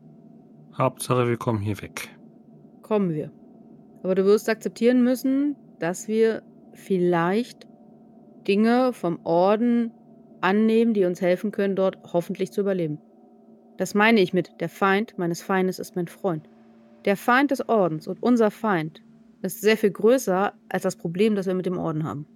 Hauptsache, 0.78 1.28
wir 1.28 1.36
kommen 1.36 1.60
hier 1.60 1.82
weg. 1.82 2.08
Kommen 2.80 3.10
wir. 3.10 3.30
Aber 4.02 4.14
du 4.14 4.24
wirst 4.24 4.48
akzeptieren 4.48 5.04
müssen, 5.04 5.56
dass 5.78 6.08
wir 6.08 6.42
vielleicht 6.72 7.68
Dinge 8.48 8.94
vom 8.94 9.20
Orden 9.24 9.92
annehmen, 10.40 10.94
die 10.94 11.04
uns 11.04 11.20
helfen 11.20 11.50
können, 11.50 11.76
dort 11.76 11.98
hoffentlich 12.14 12.50
zu 12.50 12.62
überleben. 12.62 12.98
Das 13.80 13.94
meine 13.94 14.20
ich 14.20 14.34
mit 14.34 14.60
der 14.60 14.68
Feind 14.68 15.14
meines 15.16 15.40
Feindes 15.40 15.78
ist 15.78 15.96
mein 15.96 16.06
Freund. 16.06 16.46
Der 17.06 17.16
Feind 17.16 17.50
des 17.50 17.66
Ordens 17.66 18.06
und 18.08 18.22
unser 18.22 18.50
Feind 18.50 19.02
ist 19.40 19.62
sehr 19.62 19.78
viel 19.78 19.90
größer 19.90 20.52
als 20.68 20.82
das 20.82 20.96
Problem, 20.96 21.34
das 21.34 21.46
wir 21.46 21.54
mit 21.54 21.64
dem 21.64 21.78
Orden 21.78 22.04
haben. 22.04 22.26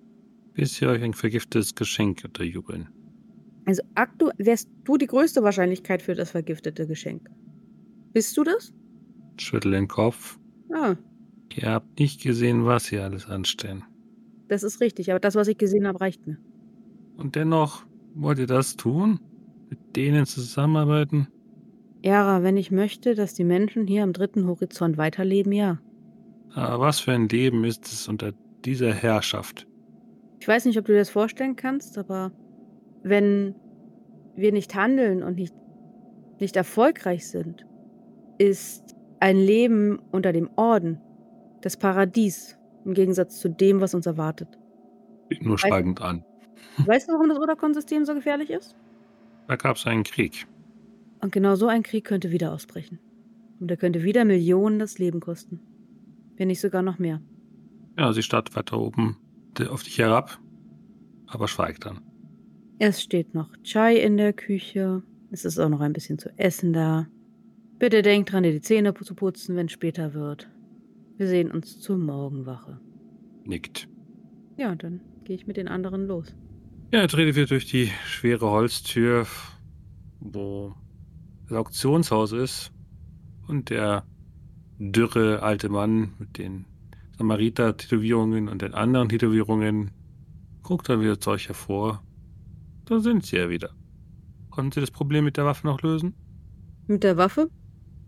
Bis 0.54 0.80
ihr 0.80 0.88
euch 0.88 1.02
ein 1.02 1.12
vergiftetes 1.12 1.74
Geschenk 1.74 2.22
unterjubeln. 2.24 2.88
Also 3.66 3.83
aktuell 3.94 4.33
wärst 4.38 4.70
du 4.85 4.96
die 4.96 5.07
größte 5.07 5.42
Wahrscheinlichkeit 5.42 6.00
für 6.00 6.14
das 6.14 6.30
vergiftete 6.30 6.87
Geschenk. 6.87 7.28
Bist 8.14 8.35
du 8.38 8.44
das? 8.44 8.72
Schüttel 9.37 9.72
den 9.72 9.87
Kopf. 9.87 10.38
Ah, 10.72 10.94
Ihr 11.54 11.68
habt 11.68 12.00
nicht 12.00 12.22
gesehen, 12.22 12.64
was 12.64 12.87
sie 12.87 12.98
alles 13.00 13.26
anstellen. 13.28 13.85
das 14.48 14.62
ist 14.62 14.80
richtig, 14.80 15.11
aber 15.11 15.20
das, 15.20 15.35
was 15.35 15.48
ich 15.48 15.59
gesehen 15.59 15.87
habe, 15.87 16.00
reicht 16.00 16.26
mir. 16.26 16.38
Und 17.18 17.37
dennoch 17.37 17.85
wollt 18.14 18.38
ihr 18.38 18.46
das 18.46 18.76
tun? 18.78 19.20
Mit 19.68 19.94
denen 19.94 20.24
zusammenarbeiten? 20.24 21.28
Yara, 22.05 22.43
wenn 22.43 22.59
ich 22.59 22.71
möchte, 22.71 23.14
dass 23.14 23.33
die 23.33 23.45
Menschen 23.45 23.87
hier 23.87 24.03
am 24.03 24.12
dritten 24.12 24.47
Horizont 24.47 24.99
weiterleben, 24.99 25.53
ja. 25.53 25.79
Aber 26.53 26.85
was 26.85 27.01
für 27.01 27.12
ein 27.12 27.31
Leben 27.31 27.64
ist 27.64 27.87
es 27.87 28.09
unter 28.09 28.33
dieser 28.67 28.93
Herrschaft? 28.93 29.67
Ich 30.38 30.47
weiß 30.47 30.67
nicht, 30.67 30.79
ob 30.79 30.85
du 30.85 30.93
dir 30.93 30.99
das 30.99 31.09
vorstellen 31.09 31.57
kannst, 31.57 31.97
aber 31.97 32.31
wenn 33.03 33.55
wir 34.37 34.53
nicht 34.53 34.75
handeln 34.75 35.23
und 35.23 35.37
nicht, 35.37 35.55
nicht 36.40 36.57
erfolgreich 36.57 37.27
sind, 37.27 37.64
ist 38.37 38.95
ein 39.21 39.38
Leben 39.38 39.99
unter 40.12 40.35
dem 40.35 40.51
Orden 40.57 41.01
das 41.62 41.79
Paradies 41.79 42.59
im 42.85 42.93
Gegensatz 42.93 43.40
zu 43.40 43.49
dem, 43.49 43.81
was 43.81 43.95
uns 43.95 44.05
erwartet. 44.05 44.59
Nur 45.40 45.57
schweigend 45.57 46.03
an. 46.03 46.23
Weißt 46.85 47.09
du, 47.09 47.14
warum 47.14 47.31
das 47.31 47.38
Oderkon-System 47.38 48.05
so 48.05 48.12
gefährlich 48.14 48.51
ist? 48.51 48.77
Da 49.49 49.57
gab 49.57 49.77
es 49.77 49.87
einen 49.87 50.03
Krieg. 50.03 50.47
Und 51.25 51.33
genau 51.33 51.55
so 51.55 51.69
ein 51.69 51.83
Krieg 51.83 52.05
könnte 52.05 52.33
wieder 52.33 52.53
ausbrechen. 52.53 52.99
Und 53.59 53.71
er 53.71 53.79
könnte 53.79 54.03
wieder 54.03 54.27
Millionen 54.27 54.79
das 54.79 54.99
Leben 54.99 55.21
kosten. 55.21 55.59
Wenn 56.37 56.49
nicht 56.49 56.61
sogar 56.61 56.83
noch 56.83 56.99
mehr. 56.99 57.23
Ja, 57.97 58.13
sie 58.13 58.23
starrt 58.23 58.55
weiter 58.55 58.79
oben 58.79 59.17
auf 59.71 59.83
dich 59.83 59.97
herab, 59.97 60.39
aber 61.27 61.49
schweigt 61.49 61.87
dann. 61.87 62.03
Es 62.79 63.01
steht 63.03 63.33
noch 63.33 63.49
Chai 63.63 63.97
in 63.97 64.19
der 64.19 64.35
Küche. 64.35 65.03
Es 65.31 65.47
ist 65.47 65.59
auch 65.59 65.71
noch 65.71 65.81
ein 65.81 65.95
bisschen 65.95 66.19
zu 66.19 66.29
essen 66.39 66.75
da. 66.75 67.07
Bitte 67.79 68.03
denkt 68.03 68.31
dran, 68.31 68.43
dir 68.43 68.53
die 68.53 68.61
Zähne 68.61 68.93
zu 68.93 69.15
putzen, 69.15 69.57
wenn 69.57 69.65
es 69.65 69.73
später 69.73 70.13
wird. 70.13 70.51
Wir 71.17 71.27
sehen 71.27 71.51
uns 71.51 71.81
zur 71.81 71.97
Morgenwache. 71.97 72.83
Nickt. 73.45 73.89
Ja, 74.59 74.75
dann 74.75 75.01
gehe 75.25 75.37
ich 75.37 75.47
mit 75.47 75.57
den 75.57 75.69
anderen 75.69 76.07
los. 76.07 76.37
Ja, 76.93 77.01
er 77.01 77.09
tretet 77.09 77.35
wieder 77.35 77.47
durch 77.47 77.65
die 77.65 77.91
schwere 78.05 78.51
Holztür, 78.51 79.27
wo 80.21 80.75
das 81.48 81.59
Auktionshaus 81.59 82.33
ist. 82.33 82.72
Und 83.46 83.70
der 83.70 84.04
dürre 84.78 85.42
alte 85.42 85.68
Mann 85.68 86.14
mit 86.18 86.38
den 86.38 86.66
Samariter-Tätowierungen 87.18 88.48
und 88.48 88.62
den 88.62 88.74
anderen 88.74 89.09
Tätowierungen 89.09 89.90
guckt 90.62 90.88
er 90.88 91.00
wieder 91.00 91.20
Zeug 91.20 91.46
hervor. 91.48 92.02
Da 92.87 93.00
sind 93.00 93.24
sie 93.24 93.37
ja 93.37 93.48
wieder. 93.48 93.70
Konnten 94.50 94.72
Sie 94.72 94.80
das 94.80 94.90
Problem 94.90 95.24
mit 95.24 95.37
der 95.37 95.44
Waffe 95.44 95.66
noch 95.66 95.83
lösen? 95.83 96.14
Mit 96.87 97.02
der 97.02 97.16
Waffe? 97.16 97.50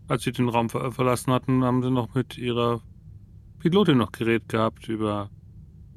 Als 0.07 0.23
Sie 0.23 0.31
den 0.31 0.49
Raum 0.49 0.69
ver 0.69 0.91
verlassen 0.91 1.33
hatten, 1.33 1.63
haben 1.63 1.81
Sie 1.81 1.91
noch 1.91 2.13
mit 2.13 2.37
Ihrer 2.37 2.81
Pilotin 3.59 3.97
noch 3.97 4.11
geredet 4.11 4.49
gehabt 4.49 4.87
über. 4.87 5.29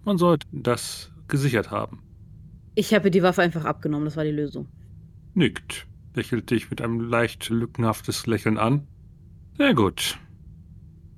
Man 0.04 0.18
sollte 0.18 0.46
das 0.50 1.12
gesichert 1.28 1.70
haben. 1.70 2.02
Ich 2.74 2.94
habe 2.94 3.10
die 3.10 3.22
Waffe 3.22 3.42
einfach 3.42 3.64
abgenommen, 3.64 4.06
das 4.06 4.16
war 4.16 4.24
die 4.24 4.30
Lösung. 4.30 4.66
Nickt, 5.34 5.86
lächelt 6.14 6.50
dich 6.50 6.70
mit 6.70 6.80
einem 6.80 7.00
leicht 7.00 7.48
lückenhaftes 7.48 8.26
Lächeln 8.26 8.58
an. 8.58 8.86
Sehr 9.56 9.74
gut. 9.74 10.18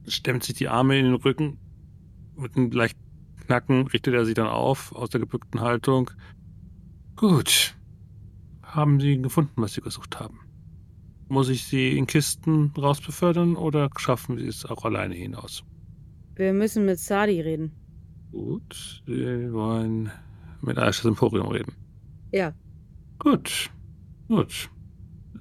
Stemmt 0.07 0.45
sich 0.45 0.55
die 0.55 0.69
Arme 0.69 0.99
in 0.99 1.07
den 1.07 1.15
Rücken. 1.15 1.59
Mit 2.37 2.57
einem 2.57 2.71
leichten 2.71 3.01
Knacken 3.45 3.87
richtet 3.87 4.15
er 4.15 4.25
sich 4.25 4.35
dann 4.35 4.49
auf 4.49 4.95
aus 4.95 5.11
der 5.11 5.21
gebückten 5.21 5.61
Haltung. 5.61 6.11
Gut. 7.17 7.75
Haben 8.63 9.01
Sie 9.01 9.21
gefunden, 9.21 9.53
was 9.57 9.75
Sie 9.75 9.81
gesucht 9.81 10.19
haben? 10.19 10.41
Muss 11.29 11.49
ich 11.49 11.65
Sie 11.65 11.97
in 11.97 12.07
Kisten 12.07 12.73
rausbefördern 12.77 13.57
oder 13.57 13.91
schaffen 13.97 14.39
Sie 14.39 14.47
es 14.47 14.65
auch 14.65 14.85
alleine 14.85 15.15
hinaus? 15.15 15.63
Wir 16.35 16.53
müssen 16.53 16.87
mit 16.87 16.99
Sadi 16.99 17.41
reden. 17.41 17.73
Gut, 18.31 19.03
Sie 19.07 19.53
wollen 19.53 20.11
mit 20.63 20.79
Aisha 20.79 21.09
Emporium 21.09 21.49
reden. 21.49 21.75
Ja. 22.33 22.55
Gut, 23.19 23.71
gut. 24.29 24.71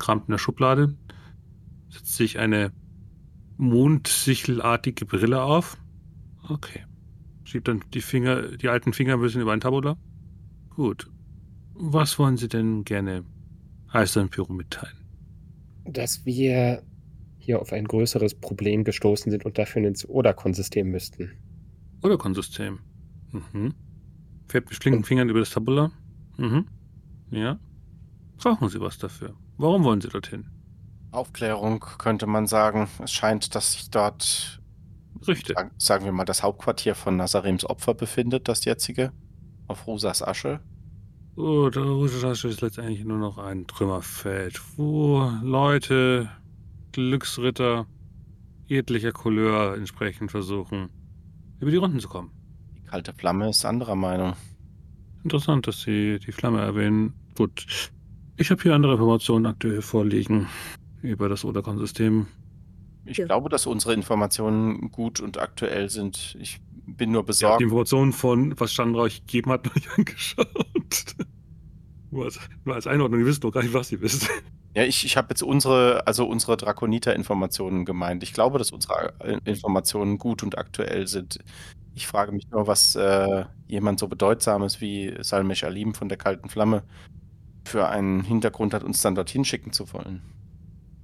Kramt 0.02 0.28
in 0.28 0.32
der 0.32 0.40
Schublade, 0.40 0.96
setzt 1.90 2.16
sich 2.16 2.40
eine 2.40 2.72
mondsichelartige 3.58 5.06
Brille 5.06 5.44
auf. 5.44 5.78
Okay. 6.50 6.82
Schiebt 7.44 7.68
dann 7.68 7.84
die 7.94 8.02
Finger, 8.02 8.58
die 8.58 8.68
alten 8.68 8.94
Finger 8.94 9.14
ein 9.14 9.22
bisschen 9.22 9.42
über 9.42 9.54
ein 9.54 9.62
Tabula. 9.62 9.98
Gut. 10.72 11.08
Was 11.74 12.18
wollen 12.18 12.38
Sie 12.38 12.48
denn 12.48 12.84
gerne 12.84 13.24
Aisha 13.90 14.22
Emporium 14.22 14.58
mitteilen? 14.58 14.98
Dass 15.86 16.26
wir 16.26 16.82
hier 17.38 17.62
auf 17.62 17.72
ein 17.72 17.86
größeres 17.86 18.36
Problem 18.36 18.84
gestoßen 18.84 19.32
sind 19.32 19.46
und 19.46 19.58
dafür 19.58 19.84
ins 19.84 20.08
Odakon-System 20.08 20.90
müssten. 20.90 21.32
Odakon-System. 22.02 22.80
Mhm. 23.32 23.76
Fährt 24.48 24.70
mit 24.70 24.82
flinken 24.82 25.04
Fingern 25.04 25.30
über 25.30 25.40
das 25.40 25.52
Tabula. 25.52 25.92
Mhm. 26.38 26.66
Ja. 27.30 27.60
Brauchen 28.38 28.70
Sie 28.70 28.80
was 28.80 28.98
dafür? 28.98 29.36
Warum 29.62 29.84
wollen 29.84 30.02
Sie 30.02 30.10
dorthin? 30.10 30.48
Aufklärung 31.12 31.82
könnte 32.00 32.26
man 32.26 32.48
sagen. 32.48 32.88
Es 33.04 33.12
scheint, 33.12 33.54
dass 33.54 33.74
sich 33.74 33.92
dort, 33.92 34.60
Richtig. 35.28 35.56
sagen- 35.78 36.04
wir 36.06 36.12
mal, 36.12 36.26
das 36.26 36.42
Hauptquartier 36.42 36.96
von 36.96 37.16
Nazarims 37.16 37.64
Opfer 37.66 37.94
befindet, 37.94 38.48
das 38.48 38.66
jetzige, 38.66 39.12
auf 39.68 39.86
Rusas 39.86 40.24
Asche. 40.24 40.62
Oh, 41.36 41.70
der 41.70 41.84
Russische 41.84 42.48
ist 42.48 42.62
letztendlich 42.62 43.06
nur 43.06 43.20
noch 43.20 43.38
ein 43.38 43.68
Trümmerfeld, 43.68 44.60
wo 44.78 45.32
Leute, 45.44 46.30
Glücksritter 46.92 47.86
jeglicher 48.66 49.12
Couleur 49.12 49.76
entsprechend 49.76 50.32
versuchen, 50.32 50.90
über 51.60 51.70
die 51.70 51.78
Runden 51.78 52.00
zu 52.00 52.10
kommen. 52.10 52.32
Die 52.78 52.84
kalte 52.84 53.14
Flamme 53.14 53.50
ist 53.50 53.64
anderer 53.64 53.96
Meinung. 53.96 54.34
Interessant, 55.24 55.68
dass 55.68 55.82
Sie 55.82 56.18
die 56.18 56.32
Flamme 56.32 56.62
erwähnen. 56.62 57.14
Gut. 57.38 57.92
Ich 58.42 58.50
habe 58.50 58.60
hier 58.64 58.74
andere 58.74 58.94
Informationen 58.94 59.46
aktuell 59.46 59.84
vorliegen 59.84 60.48
über 61.04 61.30
das 61.30 61.46
Odakon-System. 61.46 62.26
Ich 63.06 63.18
Ja. 63.18 63.26
glaube, 63.26 63.50
dass 63.50 63.68
unsere 63.68 63.94
Informationen 63.94 64.90
gut 64.90 65.20
und 65.20 65.40
aktuell 65.40 65.90
sind. 65.92 66.36
Ich 66.40 66.60
bin 66.88 67.12
nur 67.12 67.20
Ich 67.20 67.22
habe 67.22 67.28
besorgt. 67.28 67.60
die 67.60 67.66
Informationen 67.66 68.14
von, 68.14 68.60
was 68.60 68.72
Chandra 68.74 69.02
euch 69.02 69.22
gegeben 69.28 69.52
hat, 69.52 69.66
noch 69.66 69.76
nicht 69.76 69.90
angeschaut. 69.96 70.48
Nur 72.10 72.26
als, 72.26 72.40
nur 72.66 72.74
als 72.74 72.88
Einordnung, 72.88 73.20
ihr 73.20 73.28
wisst 73.28 73.44
doch 73.44 73.52
gar 73.52 73.62
nicht, 73.62 73.76
was 73.76 73.92
ihr 73.92 74.02
wisst. 74.02 74.28
Ja, 74.76 74.84
ich, 74.86 75.06
ich 75.06 75.18
habe 75.18 75.28
jetzt 75.30 75.44
unsere, 75.44 76.08
also 76.08 76.26
unsere 76.26 76.58
Drakoniter-Informationen 76.58 77.86
gemeint. 77.86 78.24
Ich 78.24 78.34
glaube, 78.34 78.58
dass 78.58 78.72
unsere 78.72 79.14
äh, 79.20 79.38
Informationen 79.46 80.18
gut 80.18 80.42
und 80.42 80.58
aktuell 80.58 81.08
sind. 81.08 81.38
Ich 81.94 82.08
frage 82.08 82.32
mich 82.32 82.50
nur, 82.50 82.66
was 82.66 82.96
äh, 82.96 83.46
jemand 83.68 84.00
so 84.00 84.08
Bedeutsames 84.08 84.82
wie 84.82 85.14
Salmesh 85.22 85.64
Alim 85.64 85.94
von 85.94 86.10
der 86.10 86.18
Kalten 86.18 86.50
Flamme 86.50 86.82
für 87.64 87.90
einen 87.90 88.22
Hintergrund 88.24 88.74
hat, 88.74 88.84
uns 88.84 89.02
dann 89.02 89.16
dorthin 89.16 89.46
schicken 89.46 89.72
zu 89.72 89.92
wollen. 89.94 90.22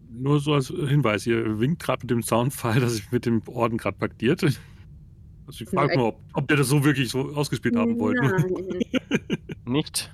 Nur 0.09 0.39
so 0.39 0.53
als 0.53 0.67
Hinweis, 0.67 1.27
ihr 1.27 1.59
winkt 1.59 1.81
gerade 1.81 2.03
mit 2.03 2.11
dem 2.11 2.23
Soundfall, 2.23 2.79
dass 2.79 2.95
ich 2.95 3.11
mit 3.11 3.25
dem 3.25 3.41
Orden 3.47 3.77
gerade 3.77 3.97
paktiert. 3.97 4.43
Also 4.43 5.63
ich 5.63 5.69
frage 5.69 5.89
Nein. 5.89 5.97
nur, 5.97 6.07
ob, 6.07 6.21
ob 6.33 6.47
der 6.47 6.57
das 6.57 6.67
so 6.67 6.83
wirklich 6.83 7.09
so 7.09 7.33
ausgespielt 7.35 7.75
haben 7.75 7.99
wollte. 7.99 8.45
Nicht? 9.65 10.11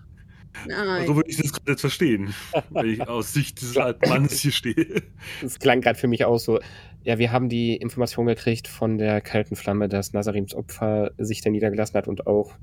nein. 0.67 1.07
So 1.07 1.15
würde 1.15 1.29
ich 1.29 1.37
das 1.37 1.51
gerade 1.51 1.71
jetzt 1.71 1.81
verstehen, 1.81 2.33
wenn 2.69 2.89
ich 2.89 3.07
aus 3.07 3.33
Sicht 3.33 3.61
dieses 3.61 3.77
alten 3.77 4.09
Mannes 4.09 4.39
hier 4.39 4.51
stehe. 4.51 5.03
Es 5.43 5.59
klang 5.59 5.81
gerade 5.81 5.97
für 5.97 6.07
mich 6.07 6.25
auch 6.25 6.37
so, 6.37 6.59
ja, 7.03 7.17
wir 7.17 7.31
haben 7.31 7.49
die 7.49 7.75
Information 7.75 8.25
gekriegt 8.25 8.67
von 8.67 8.97
der 8.97 9.21
kalten 9.21 9.55
Flamme, 9.55 9.89
dass 9.89 10.13
Nazarims 10.13 10.53
Opfer 10.53 11.11
sich 11.17 11.41
da 11.41 11.49
niedergelassen 11.49 11.95
hat 11.95 12.07
und 12.07 12.27
auch 12.27 12.53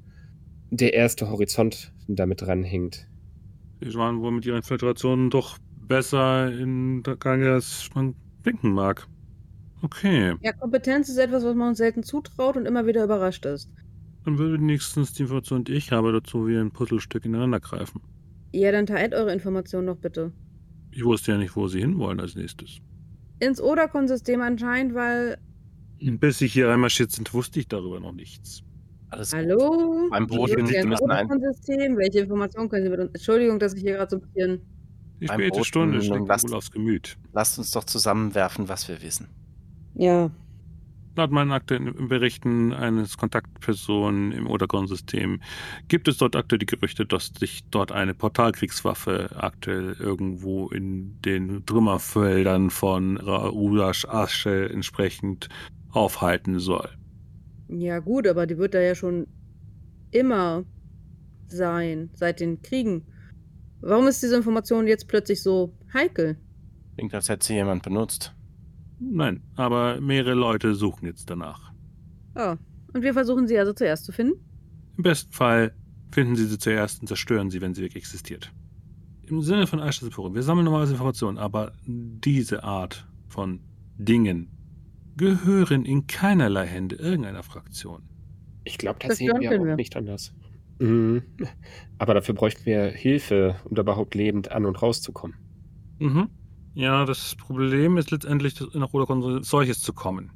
der 0.70 0.94
erste 0.94 1.28
Horizont 1.28 1.92
damit 2.06 2.42
dranhängt. 2.42 3.06
Sie 3.80 3.94
waren 3.94 4.20
wohl 4.20 4.30
mit 4.32 4.44
ihrer 4.46 4.56
Infiltration 4.56 5.30
doch 5.30 5.58
besser 5.86 6.52
in 6.52 7.02
der 7.02 7.16
Gange, 7.16 7.52
als 7.52 7.88
man 7.94 8.14
denken 8.44 8.72
mag. 8.72 9.06
Okay, 9.82 10.34
Ja, 10.42 10.52
Kompetenz 10.52 11.08
ist 11.08 11.16
etwas, 11.16 11.42
was 11.44 11.54
man 11.54 11.68
uns 11.68 11.78
selten 11.78 12.02
zutraut 12.02 12.56
und 12.56 12.66
immer 12.66 12.86
wieder 12.86 13.02
überrascht 13.04 13.46
ist. 13.46 13.70
dann 14.26 14.36
würde 14.38 14.60
wenigstens 14.60 15.14
die 15.14 15.22
Information, 15.22 15.64
die 15.64 15.72
ich 15.72 15.90
habe, 15.92 16.12
dazu 16.12 16.46
wie 16.46 16.56
ein 16.58 16.70
Puzzlestück 16.70 17.24
ineinander 17.24 17.60
greifen. 17.60 18.02
Ja, 18.52 18.70
dann 18.72 18.84
teilt 18.86 19.14
eure 19.14 19.32
Informationen 19.32 19.86
noch 19.86 19.96
bitte. 19.96 20.32
Ich 20.90 21.02
wusste 21.04 21.32
ja 21.32 21.38
nicht, 21.38 21.56
wo 21.56 21.66
sie 21.68 21.80
hinwollen 21.80 22.20
als 22.20 22.34
nächstes. 22.34 22.78
Ins 23.38 23.60
Odakon-System 23.62 24.42
anscheinend, 24.42 24.94
weil. 24.94 25.38
Bis 26.00 26.40
ich 26.42 26.52
hier 26.52 26.68
reinmarschiert 26.68 27.12
sind, 27.12 27.32
wusste 27.32 27.60
ich 27.60 27.68
darüber 27.68 28.00
noch 28.00 28.12
nichts. 28.12 28.62
Alles. 29.10 29.32
Hallo? 29.34 30.08
Beim 30.10 30.24
ist 30.24 30.30
Sie 30.68 30.74
denn 30.74 30.88
müssen 30.88 31.10
ein- 31.10 31.26
Odakon-System? 31.26 31.96
Welche 31.96 32.20
Informationen 32.20 32.68
können 32.68 32.84
Sie 32.84 32.90
mit 32.90 33.00
uns. 33.00 33.10
Entschuldigung, 33.12 33.58
dass 33.58 33.74
ich 33.74 33.82
hier 33.82 33.94
gerade 33.94 34.10
so 34.10 34.16
ein 34.16 34.22
bisschen. 34.22 34.60
Die 35.20 35.26
Beim 35.26 35.34
späte 35.40 35.50
Boten 35.50 35.64
Stunde 35.64 36.02
schlägt 36.02 36.20
mir 36.22 36.26
lasst- 36.28 36.48
wohl 36.48 36.56
aufs 36.56 36.70
Gemüt. 36.70 37.16
Lasst 37.32 37.58
uns 37.58 37.70
doch 37.72 37.84
zusammenwerfen, 37.84 38.68
was 38.68 38.88
wir 38.88 39.02
wissen. 39.02 39.28
Ja. 39.94 40.30
Laut 41.16 41.32
meinen 41.32 41.50
aktuellen 41.50 42.08
Berichten 42.08 42.72
eines 42.72 43.18
Kontaktpersonen 43.18 44.30
im 44.30 44.46
Odakon-System 44.46 45.40
gibt 45.88 46.06
es 46.06 46.16
dort 46.18 46.36
aktuell 46.36 46.60
die 46.60 46.66
Gerüchte, 46.66 47.04
dass 47.04 47.32
sich 47.38 47.64
dort 47.70 47.90
eine 47.90 48.14
Portalkriegswaffe 48.14 49.30
aktuell 49.36 49.96
irgendwo 49.98 50.68
in 50.68 51.20
den 51.22 51.66
Trümmerfeldern 51.66 52.70
von 52.70 53.16
Raulash 53.16 54.04
Asche 54.06 54.70
entsprechend 54.70 55.48
aufhalten 55.90 56.60
soll. 56.60 56.88
Ja, 57.72 58.00
gut, 58.00 58.26
aber 58.26 58.46
die 58.46 58.58
wird 58.58 58.74
da 58.74 58.80
ja 58.80 58.94
schon 58.94 59.26
immer 60.10 60.64
sein, 61.46 62.10
seit 62.14 62.40
den 62.40 62.62
Kriegen. 62.62 63.06
Warum 63.80 64.08
ist 64.08 64.22
diese 64.22 64.36
Information 64.36 64.86
jetzt 64.86 65.06
plötzlich 65.08 65.42
so 65.42 65.72
heikel? 65.94 66.36
Klingt, 66.96 67.14
als 67.14 67.28
hätte 67.28 67.46
sie 67.46 67.54
jemand 67.54 67.82
benutzt. 67.82 68.34
Nein, 68.98 69.42
aber 69.54 70.00
mehrere 70.00 70.34
Leute 70.34 70.74
suchen 70.74 71.06
jetzt 71.06 71.30
danach. 71.30 71.72
Ah, 72.34 72.56
und 72.92 73.02
wir 73.02 73.14
versuchen 73.14 73.46
sie 73.46 73.58
also 73.58 73.72
zuerst 73.72 74.04
zu 74.04 74.12
finden? 74.12 74.34
Im 74.96 75.04
besten 75.04 75.32
Fall 75.32 75.72
finden 76.12 76.36
Sie 76.36 76.46
sie 76.46 76.58
zuerst 76.58 77.00
und 77.00 77.06
zerstören 77.06 77.50
sie, 77.50 77.60
wenn 77.60 77.72
sie 77.72 77.82
wirklich 77.82 78.02
existiert. 78.02 78.52
Im 79.22 79.42
Sinne 79.42 79.66
von 79.68 79.80
Forum, 80.10 80.34
wir 80.34 80.42
sammeln 80.42 80.64
normalerweise 80.64 80.94
Informationen, 80.94 81.38
aber 81.38 81.72
diese 81.86 82.64
Art 82.64 83.06
von 83.28 83.60
Dingen 83.96 84.50
gehören 85.16 85.84
in 85.84 86.06
keinerlei 86.06 86.66
Hände 86.66 86.96
irgendeiner 86.96 87.42
Fraktion. 87.42 88.02
Ich 88.64 88.78
glaube, 88.78 88.98
das 89.00 89.08
Das 89.10 89.18
sehen 89.18 89.32
wir 89.40 89.50
auch 89.50 89.64
wir. 89.64 89.76
nicht 89.76 89.96
anders. 89.96 90.32
Mhm. 90.78 91.22
Aber 91.98 92.14
dafür 92.14 92.34
bräuchten 92.34 92.64
wir 92.64 92.86
Hilfe, 92.90 93.56
um 93.64 93.74
da 93.74 93.82
überhaupt 93.82 94.14
lebend 94.14 94.50
an 94.50 94.64
und 94.64 94.80
rauszukommen. 94.80 95.36
Mhm. 95.98 96.28
Ja, 96.74 97.04
das 97.04 97.34
Problem 97.36 97.96
ist 97.96 98.10
letztendlich, 98.10 98.54
nach 98.74 98.92
Rodokon 98.92 99.22
als 99.22 99.48
solches 99.48 99.80
zu 99.82 99.92
kommen. 99.92 100.30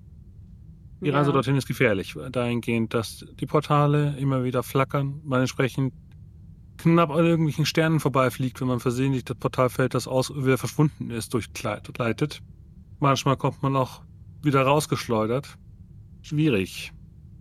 Die 1.00 1.08
Ja. 1.08 1.18
Reise 1.18 1.32
dorthin 1.32 1.56
ist 1.56 1.66
gefährlich, 1.66 2.14
dahingehend, 2.32 2.92
dass 2.94 3.24
die 3.40 3.46
Portale 3.46 4.16
immer 4.18 4.44
wieder 4.44 4.62
flackern, 4.62 5.20
man 5.24 5.40
entsprechend 5.40 5.92
knapp 6.76 7.10
an 7.10 7.24
irgendwelchen 7.24 7.66
Sternen 7.66 8.00
vorbeifliegt, 8.00 8.60
wenn 8.60 8.68
man 8.68 8.80
versehentlich 8.80 9.24
das 9.24 9.36
Portalfeld, 9.36 9.94
das 9.94 10.08
aus 10.08 10.34
wieder 10.34 10.58
verschwunden 10.58 11.10
ist, 11.10 11.32
durchgleitet. 11.32 12.40
Manchmal 12.98 13.36
kommt 13.36 13.62
man 13.62 13.76
auch 13.76 14.02
wieder 14.44 14.62
rausgeschleudert. 14.62 15.56
Schwierig. 16.22 16.92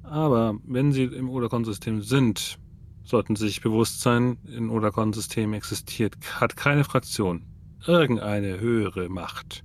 Aber 0.03 0.55
wenn 0.65 0.91
Sie 0.91 1.03
im 1.03 1.29
Odakon-System 1.29 2.01
sind, 2.01 2.57
sollten 3.03 3.35
Sie 3.35 3.47
sich 3.47 3.61
bewusst 3.61 4.01
sein, 4.01 4.37
im 4.45 4.71
Odakon-System 4.71 5.53
existiert, 5.53 6.15
hat 6.39 6.55
keine 6.55 6.83
Fraktion 6.83 7.45
irgendeine 7.87 8.59
höhere 8.59 9.09
Macht. 9.09 9.63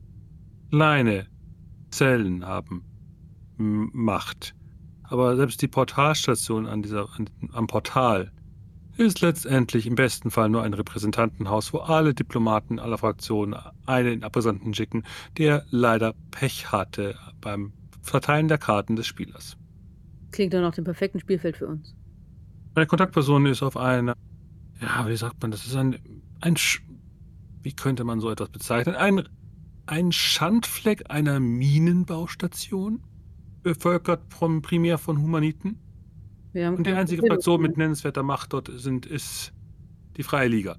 Kleine 0.71 1.27
Zellen 1.91 2.45
haben 2.45 2.85
Macht. 3.57 4.55
Aber 5.03 5.37
selbst 5.37 5.63
die 5.63 5.69
Portalstation 5.69 6.67
an 6.67 6.83
dieser, 6.83 7.09
an, 7.17 7.31
am 7.53 7.67
Portal 7.67 8.31
ist 8.99 9.21
letztendlich 9.21 9.87
im 9.87 9.95
besten 9.95 10.31
Fall 10.31 10.49
nur 10.49 10.63
ein 10.63 10.75
Repräsentantenhaus, 10.75 11.73
wo 11.73 11.79
alle 11.79 12.15
Diplomaten 12.15 12.79
aller 12.79 12.99
Fraktionen 12.99 13.59
einen 13.87 14.23
Repräsentanten 14.23 14.75
schicken, 14.75 15.05
der 15.39 15.65
leider 15.71 16.15
Pech 16.31 16.73
hatte 16.73 17.15
beim 17.41 17.73
Verteilen 18.03 18.49
der 18.49 18.59
Karten 18.59 18.97
des 18.97 19.07
Spielers. 19.07 19.57
Klingt 20.33 20.53
doch 20.53 20.61
nach 20.61 20.75
dem 20.75 20.85
perfekten 20.85 21.21
Spielfeld 21.21 21.57
für 21.57 21.69
uns. 21.69 21.95
Meine 22.75 22.87
Kontaktperson 22.87 23.47
ist 23.47 23.63
auf 23.63 23.77
einer, 23.77 24.15
ja, 24.81 25.09
wie 25.09 25.17
sagt 25.17 25.41
man, 25.43 25.51
das 25.51 25.67
ist 25.67 25.75
ein, 25.77 25.97
ein, 26.41 26.57
Sch- 26.57 26.81
wie 27.63 27.73
könnte 27.73 28.05
man 28.05 28.21
so 28.21 28.31
etwas 28.31 28.51
bezeichnen? 28.51 28.95
Ein, 28.95 29.29
ein 29.87 30.13
Schandfleck 30.13 31.11
einer 31.11 31.41
Minenbaustation, 31.41 33.01
bevölkert 33.63 34.23
vom, 34.33 34.63
primär 34.63 34.99
von 34.99 35.21
Humaniten. 35.21 35.81
Wir 36.59 36.67
haben 36.67 36.75
Und 36.75 36.87
die 36.89 36.93
einzige. 36.93 37.25
Fraktion 37.25 37.63
mit 37.63 37.77
nennenswerter 37.77 38.25
Macht 38.25 38.53
dort 38.53 38.69
sind, 38.75 39.07
ist 39.07 39.53
die 40.17 40.25
Freie 40.25 40.49
Liga. 40.49 40.77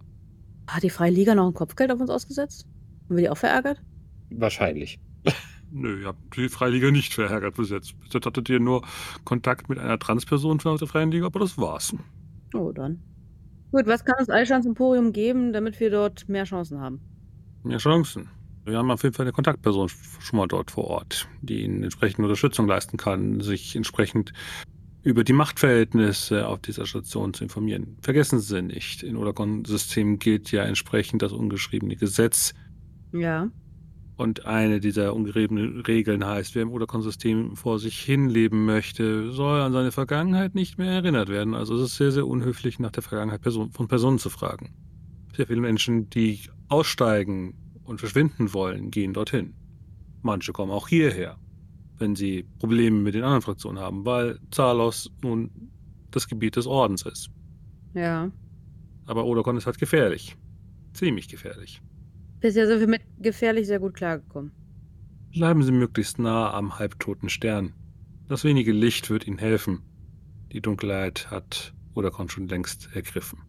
Hat 0.67 0.83
die 0.83 0.89
Freie 0.89 1.11
Liga 1.11 1.35
noch 1.35 1.47
ein 1.47 1.53
Kopfgeld 1.53 1.89
auf 1.89 2.01
uns 2.01 2.09
ausgesetzt? 2.09 2.67
Haben 3.05 3.15
wir 3.15 3.23
die 3.23 3.29
auch 3.29 3.37
verärgert? 3.37 3.81
Wahrscheinlich. 4.29 4.99
Nö, 5.71 6.01
ihr 6.01 6.07
habt 6.07 6.35
die 6.35 6.49
Freie 6.49 6.71
Liga 6.71 6.91
nicht 6.91 7.13
verärgert 7.13 7.55
bis 7.55 7.69
jetzt. 7.69 7.97
Bis 8.01 8.11
jetzt 8.11 8.25
hattet 8.25 8.49
ihr 8.49 8.59
nur 8.59 8.81
Kontakt 9.23 9.69
mit 9.69 9.79
einer 9.79 9.97
Transperson 9.97 10.59
aus 10.65 10.79
der 10.79 10.87
Freien 10.89 11.11
Liga, 11.11 11.27
aber 11.27 11.39
das 11.39 11.57
war's. 11.57 11.95
Oh, 12.53 12.73
dann. 12.73 13.01
Gut, 13.71 13.87
was 13.87 14.03
kann 14.03 14.15
uns 14.19 14.29
Eichans 14.29 14.65
Emporium 14.65 15.13
geben, 15.13 15.53
damit 15.53 15.79
wir 15.79 15.91
dort 15.91 16.27
mehr 16.27 16.43
Chancen 16.43 16.81
haben? 16.81 16.99
Mehr 17.63 17.77
Chancen. 17.77 18.27
Wir 18.65 18.77
haben 18.77 18.91
auf 18.91 19.03
jeden 19.03 19.15
Fall 19.15 19.23
eine 19.23 19.31
Kontaktperson 19.31 19.87
schon 19.87 20.37
mal 20.37 20.47
dort 20.47 20.71
vor 20.71 20.85
Ort, 20.87 21.29
die 21.41 21.63
Ihnen 21.63 21.83
entsprechend 21.83 22.19
Unterstützung 22.19 22.67
leisten 22.67 22.97
kann, 22.97 23.39
sich 23.39 23.77
entsprechend 23.77 24.33
über 25.03 25.23
die 25.23 25.33
Machtverhältnisse 25.33 26.47
auf 26.47 26.59
dieser 26.59 26.85
Station 26.85 27.33
zu 27.33 27.43
informieren. 27.43 27.97
Vergessen 28.01 28.39
Sie 28.39 28.62
nicht, 28.62 29.03
in 29.03 29.15
Odakon-System 29.15 30.19
gilt 30.19 30.51
ja 30.51 30.63
entsprechend 30.63 31.21
das 31.21 31.31
ungeschriebene 31.31 31.95
Gesetz. 31.95 32.53
Ja. 33.13 33.49
Und 34.17 34.45
eine 34.45 34.81
dieser 34.81 35.15
ungeschriebenen 35.15 35.79
Regeln 35.81 36.25
heißt, 36.25 36.53
wer 36.53 36.63
im 36.63 36.71
Odakon-System 36.71 37.55
vor 37.55 37.79
sich 37.79 37.97
hin 37.99 38.27
leben 38.27 38.65
möchte, 38.65 39.31
soll 39.31 39.62
an 39.62 39.71
seine 39.71 39.93
Vergangenheit 39.93 40.55
nicht 40.55 40.77
mehr 40.77 40.91
erinnert 40.91 41.29
werden. 41.29 41.55
Also 41.55 41.75
es 41.75 41.83
ist 41.83 41.95
sehr, 41.95 42.12
sehr 42.12 42.27
unhöflich, 42.27 42.79
nach 42.79 42.91
der 42.91 43.03
Vergangenheit 43.03 43.41
Person, 43.41 43.71
von 43.71 43.88
Personen 43.88 44.19
zu 44.19 44.29
fragen. 44.29 44.73
Sehr 45.38 45.47
viele 45.47 45.62
Menschen, 45.62 46.09
die 46.09 46.41
aussteigen 46.67 47.53
und 47.85 48.01
verschwinden 48.01 48.53
wollen, 48.53 48.91
gehen 48.91 49.13
dorthin. 49.13 49.53
Manche 50.21 50.51
kommen 50.51 50.73
auch 50.73 50.89
hierher, 50.89 51.38
wenn 51.99 52.15
sie 52.15 52.47
Probleme 52.59 52.97
mit 52.99 53.13
den 53.13 53.23
anderen 53.23 53.41
Fraktionen 53.41 53.81
haben, 53.81 54.05
weil 54.05 54.39
Zalos 54.51 55.12
nun 55.21 55.51
das 56.12 56.27
Gebiet 56.27 56.55
des 56.55 56.67
Ordens 56.67 57.03
ist. 57.03 57.29
Ja. 57.93 58.31
Aber 59.05 59.25
Odakon 59.25 59.57
ist 59.57 59.65
halt 59.65 59.79
gefährlich. 59.79 60.35
Ziemlich 60.93 61.27
gefährlich. 61.27 61.81
Bisher 62.39 62.67
sind 62.67 62.79
wir 62.79 62.88
mit 62.88 63.01
gefährlich 63.19 63.67
sehr 63.67 63.79
gut 63.79 63.93
klargekommen. 63.95 64.51
Bleiben 65.31 65.62
Sie 65.62 65.71
möglichst 65.71 66.19
nah 66.19 66.53
am 66.53 66.79
halbtoten 66.79 67.29
Stern. 67.29 67.73
Das 68.27 68.43
wenige 68.43 68.71
Licht 68.71 69.09
wird 69.09 69.27
Ihnen 69.27 69.38
helfen. 69.38 69.83
Die 70.51 70.62
Dunkelheit 70.62 71.29
hat 71.29 71.73
Odakon 71.93 72.29
schon 72.29 72.47
längst 72.47 72.89
ergriffen. 72.95 73.39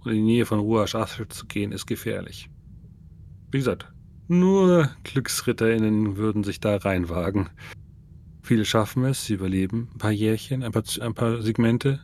Und 0.00 0.12
in 0.12 0.18
die 0.18 0.22
Nähe 0.22 0.46
von 0.46 0.60
Ruach 0.60 0.94
Asher 0.94 1.28
zu 1.28 1.46
gehen, 1.46 1.72
ist 1.72 1.86
gefährlich. 1.86 2.48
Wie 3.50 3.58
gesagt, 3.58 3.92
nur 4.28 4.90
GlücksritterInnen 5.04 6.16
würden 6.16 6.44
sich 6.44 6.60
da 6.60 6.76
reinwagen. 6.76 7.50
Viele 8.42 8.64
schaffen 8.64 9.04
es, 9.04 9.24
sie 9.24 9.34
überleben 9.34 9.88
ein 9.94 9.98
paar 9.98 10.12
Jährchen, 10.12 10.62
ein 10.62 10.72
paar, 10.72 10.84
ein 11.00 11.14
paar 11.14 11.42
Segmente, 11.42 12.00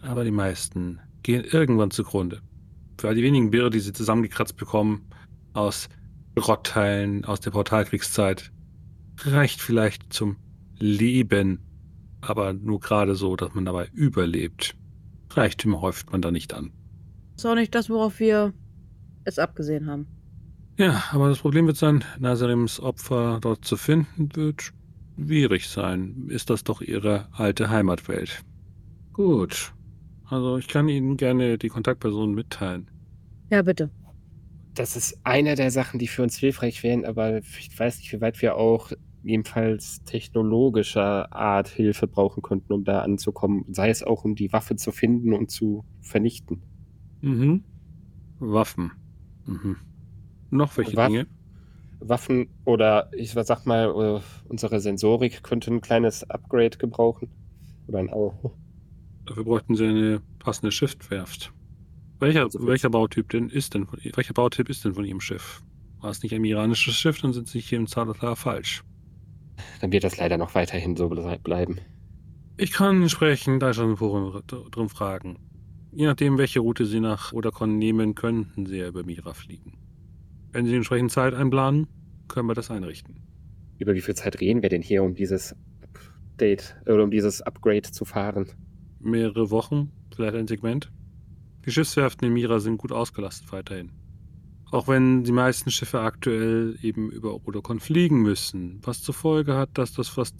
aber 0.00 0.24
die 0.24 0.30
meisten 0.30 1.00
gehen 1.22 1.44
irgendwann 1.44 1.90
zugrunde. 1.90 2.42
Für 2.98 3.08
all 3.08 3.14
die 3.14 3.22
wenigen 3.22 3.50
Birre, 3.50 3.70
die 3.70 3.80
sie 3.80 3.92
zusammengekratzt 3.92 4.56
bekommen, 4.56 5.08
aus 5.52 5.88
Grottteilen 6.36 7.24
aus 7.24 7.40
der 7.40 7.50
Portalkriegszeit, 7.50 8.52
reicht 9.24 9.60
vielleicht 9.60 10.12
zum 10.12 10.36
Leben, 10.78 11.60
aber 12.20 12.52
nur 12.52 12.80
gerade 12.80 13.14
so, 13.14 13.36
dass 13.36 13.54
man 13.54 13.64
dabei 13.64 13.88
überlebt. 13.92 14.76
Reichtümer 15.30 15.80
häuft 15.80 16.12
man 16.12 16.22
da 16.22 16.30
nicht 16.30 16.54
an. 16.54 16.72
Ist 17.36 17.46
auch 17.46 17.54
nicht 17.54 17.74
das, 17.74 17.90
worauf 17.90 18.20
wir 18.20 18.52
es 19.24 19.38
abgesehen 19.38 19.86
haben. 19.86 20.06
Ja, 20.76 21.04
aber 21.12 21.28
das 21.28 21.38
Problem 21.38 21.66
wird 21.66 21.76
sein, 21.76 22.02
Nazarims 22.18 22.80
Opfer 22.80 23.38
dort 23.40 23.64
zu 23.64 23.76
finden, 23.76 24.34
wird 24.34 24.72
schwierig 25.16 25.68
sein. 25.68 26.26
Ist 26.28 26.50
das 26.50 26.64
doch 26.64 26.80
ihre 26.80 27.28
alte 27.32 27.70
Heimatwelt. 27.70 28.42
Gut. 29.12 29.72
Also 30.24 30.58
ich 30.58 30.66
kann 30.66 30.88
Ihnen 30.88 31.16
gerne 31.16 31.58
die 31.58 31.68
Kontaktperson 31.68 32.34
mitteilen. 32.34 32.90
Ja, 33.50 33.62
bitte. 33.62 33.90
Das 34.74 34.96
ist 34.96 35.20
eine 35.22 35.54
der 35.54 35.70
Sachen, 35.70 36.00
die 36.00 36.08
für 36.08 36.22
uns 36.22 36.36
hilfreich 36.36 36.82
wären, 36.82 37.04
aber 37.04 37.38
ich 37.38 37.78
weiß 37.78 37.98
nicht, 37.98 38.12
wie 38.12 38.20
weit 38.20 38.42
wir 38.42 38.56
auch 38.56 38.90
ebenfalls 39.22 40.02
technologischer 40.04 41.32
Art 41.32 41.68
Hilfe 41.68 42.08
brauchen 42.08 42.42
könnten, 42.42 42.72
um 42.72 42.84
da 42.84 43.00
anzukommen. 43.00 43.64
Sei 43.70 43.90
es 43.90 44.02
auch, 44.02 44.24
um 44.24 44.34
die 44.34 44.52
Waffe 44.52 44.74
zu 44.74 44.90
finden 44.90 45.32
und 45.32 45.50
zu 45.50 45.84
vernichten. 46.00 46.62
Mhm. 47.20 47.62
Waffen. 48.40 48.90
Mhm. 49.46 49.76
Noch 50.50 50.76
welche 50.76 50.96
Waffen. 50.96 51.12
Dinge? 51.12 51.26
Waffen 52.00 52.48
oder 52.64 53.10
ich 53.14 53.32
sag 53.32 53.64
mal, 53.66 54.18
äh, 54.18 54.20
unsere 54.48 54.80
Sensorik 54.80 55.42
könnte 55.42 55.72
ein 55.72 55.80
kleines 55.80 56.28
Upgrade 56.28 56.76
gebrauchen. 56.76 57.28
Oder 57.86 57.98
ein 58.00 58.10
Au. 58.10 58.52
Dafür 59.26 59.44
bräuchten 59.44 59.74
Sie 59.74 59.86
eine 59.86 60.22
passende 60.38 60.70
Schiffwerft. 60.72 61.52
Welcher, 62.20 62.42
Also- 62.44 62.66
welcher 62.66 62.90
Bautyp 62.90 63.28
denn 63.30 63.48
ist 63.48 63.74
denn 63.74 63.86
von, 63.86 63.98
welcher 64.14 64.34
Bautyp 64.34 64.68
ist 64.68 64.84
denn 64.84 64.94
von 64.94 65.04
Ihrem 65.04 65.20
Schiff? 65.20 65.62
War 66.00 66.10
es 66.10 66.22
nicht 66.22 66.34
ein 66.34 66.44
iranisches 66.44 66.94
Schiff, 66.94 67.20
dann 67.20 67.32
sind 67.32 67.48
Sie 67.48 67.60
hier 67.60 67.78
im 67.78 67.86
Zahltal 67.86 68.36
falsch. 68.36 68.84
Dann 69.80 69.92
wird 69.92 70.04
das 70.04 70.16
leider 70.18 70.36
noch 70.36 70.54
weiterhin 70.54 70.96
so 70.96 71.06
ble- 71.06 71.38
bleiben. 71.38 71.78
Ich 72.56 72.72
kann 72.72 73.02
entsprechend 73.02 73.62
da 73.62 73.72
schon 73.72 73.96
Forum 73.96 74.40
drin 74.46 74.88
fragen. 74.88 75.38
Je 75.92 76.06
nachdem, 76.06 76.38
welche 76.38 76.60
Route 76.60 76.86
Sie 76.86 77.00
nach 77.00 77.32
Odakon 77.32 77.78
nehmen, 77.78 78.14
könnten 78.14 78.66
Sie 78.66 78.76
ja 78.78 78.88
über 78.88 79.04
Mira 79.04 79.32
fliegen. 79.32 79.78
Wenn 80.54 80.66
Sie 80.66 80.76
entsprechend 80.76 81.10
Zeit 81.10 81.34
einplanen, 81.34 81.88
können 82.28 82.48
wir 82.48 82.54
das 82.54 82.70
einrichten. 82.70 83.16
Über 83.76 83.92
wie 83.94 84.00
viel 84.00 84.14
Zeit 84.14 84.40
reden 84.40 84.62
wir 84.62 84.68
denn 84.68 84.82
hier, 84.82 85.02
um 85.02 85.16
dieses 85.16 85.56
Update 85.82 86.76
oder 86.86 87.02
um 87.02 87.10
dieses 87.10 87.42
Upgrade 87.42 87.90
zu 87.90 88.04
fahren? 88.04 88.46
Mehrere 89.00 89.50
Wochen, 89.50 89.90
vielleicht 90.14 90.36
ein 90.36 90.46
Segment. 90.46 90.92
Die 91.66 91.72
Schiffswerften 91.72 92.28
in 92.28 92.34
Mira 92.34 92.60
sind 92.60 92.78
gut 92.78 92.92
ausgelastet 92.92 93.50
weiterhin. 93.50 93.90
Auch 94.70 94.86
wenn 94.86 95.24
die 95.24 95.32
meisten 95.32 95.72
Schiffe 95.72 96.02
aktuell 96.02 96.78
eben 96.82 97.10
über 97.10 97.34
Odokon 97.34 97.80
fliegen 97.80 98.22
müssen, 98.22 98.78
was 98.84 99.02
zur 99.02 99.14
Folge 99.14 99.56
hat, 99.56 99.70
dass 99.74 99.92
das, 99.92 100.16
was 100.16 100.34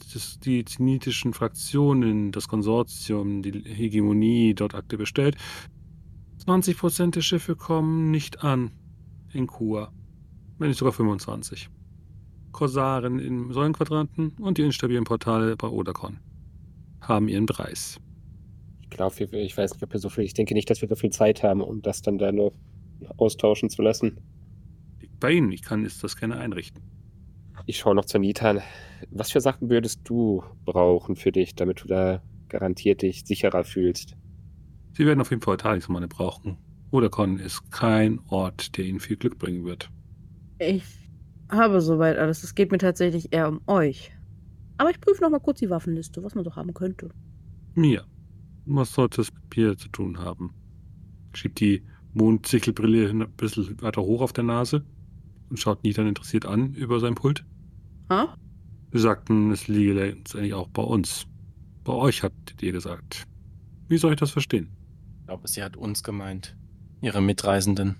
die 0.44 0.64
zenitischen 0.64 1.34
Fraktionen, 1.34 2.30
das 2.30 2.46
Konsortium, 2.46 3.42
die 3.42 3.64
Hegemonie 3.64 4.54
dort 4.54 4.76
aktuell 4.76 4.98
bestellt, 4.98 5.36
20% 6.46 7.10
der 7.10 7.20
Schiffe 7.20 7.56
kommen 7.56 8.12
nicht 8.12 8.44
an 8.44 8.70
in 9.32 9.48
Kua. 9.48 9.92
Wenn 10.58 10.68
nicht 10.68 10.78
sogar 10.78 10.92
25. 10.92 11.68
Korsaren 12.52 13.18
im 13.18 13.52
Säulenquadranten 13.52 14.36
und 14.40 14.58
die 14.58 14.62
instabilen 14.62 15.04
Portale 15.04 15.56
bei 15.56 15.68
Odakon 15.68 16.20
haben 17.00 17.28
ihren 17.28 17.46
Preis. 17.46 17.98
Ich 18.82 18.90
glaube, 18.90 19.24
ich 19.24 19.56
weiß 19.56 19.72
nicht, 19.72 19.82
ob 19.82 19.92
wir 19.92 20.00
so 20.00 20.08
viel, 20.08 20.24
ich 20.24 20.34
denke 20.34 20.54
nicht, 20.54 20.70
dass 20.70 20.80
wir 20.80 20.88
so 20.88 20.94
viel 20.94 21.10
Zeit 21.10 21.42
haben, 21.42 21.60
um 21.60 21.82
das 21.82 22.02
dann 22.02 22.18
da 22.18 22.30
noch 22.30 22.52
austauschen 23.16 23.70
zu 23.70 23.82
lassen. 23.82 24.20
Bei 25.18 25.32
Ihnen, 25.32 25.50
ich 25.52 25.62
kann 25.62 25.84
es 25.84 25.98
das 25.98 26.16
gerne 26.16 26.36
einrichten. 26.36 26.82
Ich 27.66 27.78
schaue 27.78 27.94
noch 27.94 28.04
zu 28.04 28.18
Nitan. 28.18 28.60
Was 29.10 29.32
für 29.32 29.40
Sachen 29.40 29.70
würdest 29.70 30.00
du 30.04 30.44
brauchen 30.64 31.16
für 31.16 31.32
dich, 31.32 31.54
damit 31.54 31.82
du 31.82 31.88
da 31.88 32.22
garantiert 32.48 33.02
dich 33.02 33.24
sicherer 33.24 33.64
fühlst? 33.64 34.16
Sie 34.92 35.06
werden 35.06 35.20
auf 35.20 35.30
jeden 35.30 35.42
Fall 35.42 35.56
Talismane 35.56 36.06
brauchen. 36.06 36.58
Odakon 36.90 37.38
ist 37.38 37.70
kein 37.72 38.20
Ort, 38.28 38.76
der 38.76 38.84
Ihnen 38.84 39.00
viel 39.00 39.16
Glück 39.16 39.38
bringen 39.38 39.64
wird. 39.64 39.90
Ich 40.58 40.84
habe 41.50 41.80
soweit 41.80 42.18
alles. 42.18 42.44
Es 42.44 42.54
geht 42.54 42.70
mir 42.70 42.78
tatsächlich 42.78 43.32
eher 43.32 43.48
um 43.48 43.60
euch. 43.66 44.12
Aber 44.78 44.90
ich 44.90 45.00
prüfe 45.00 45.22
noch 45.22 45.30
mal 45.30 45.40
kurz 45.40 45.60
die 45.60 45.70
Waffenliste, 45.70 46.22
was 46.22 46.34
man 46.34 46.44
so 46.44 46.56
haben 46.56 46.74
könnte. 46.74 47.10
Mir. 47.74 48.04
Was 48.66 48.92
sollte 48.92 49.20
es 49.20 49.32
mit 49.32 49.56
mir 49.56 49.76
zu 49.76 49.88
tun 49.88 50.18
haben? 50.18 50.54
Schiebt 51.34 51.60
die 51.60 51.84
Mondsichelbrille 52.14 53.10
ein 53.10 53.30
bisschen 53.36 53.80
weiter 53.82 54.02
hoch 54.02 54.22
auf 54.22 54.32
der 54.32 54.44
Nase 54.44 54.84
und 55.50 55.58
schaut 55.58 55.84
Nitan 55.84 56.06
interessiert 56.06 56.46
an 56.46 56.72
über 56.74 57.00
sein 57.00 57.14
Pult. 57.14 57.44
Ha? 58.10 58.36
Sie 58.92 59.00
sagten, 59.00 59.50
es 59.50 59.68
liege 59.68 59.92
letztendlich 59.92 60.54
auch 60.54 60.68
bei 60.68 60.82
uns. 60.82 61.26
Bei 61.82 61.92
euch 61.92 62.22
habt 62.22 62.62
ihr 62.62 62.72
gesagt. 62.72 63.24
Wie 63.88 63.98
soll 63.98 64.12
ich 64.12 64.20
das 64.20 64.30
verstehen? 64.30 64.70
Ich 65.20 65.26
glaube, 65.26 65.48
sie 65.48 65.62
hat 65.62 65.76
uns 65.76 66.02
gemeint. 66.02 66.56
Ihre 67.02 67.20
Mitreisenden. 67.20 67.96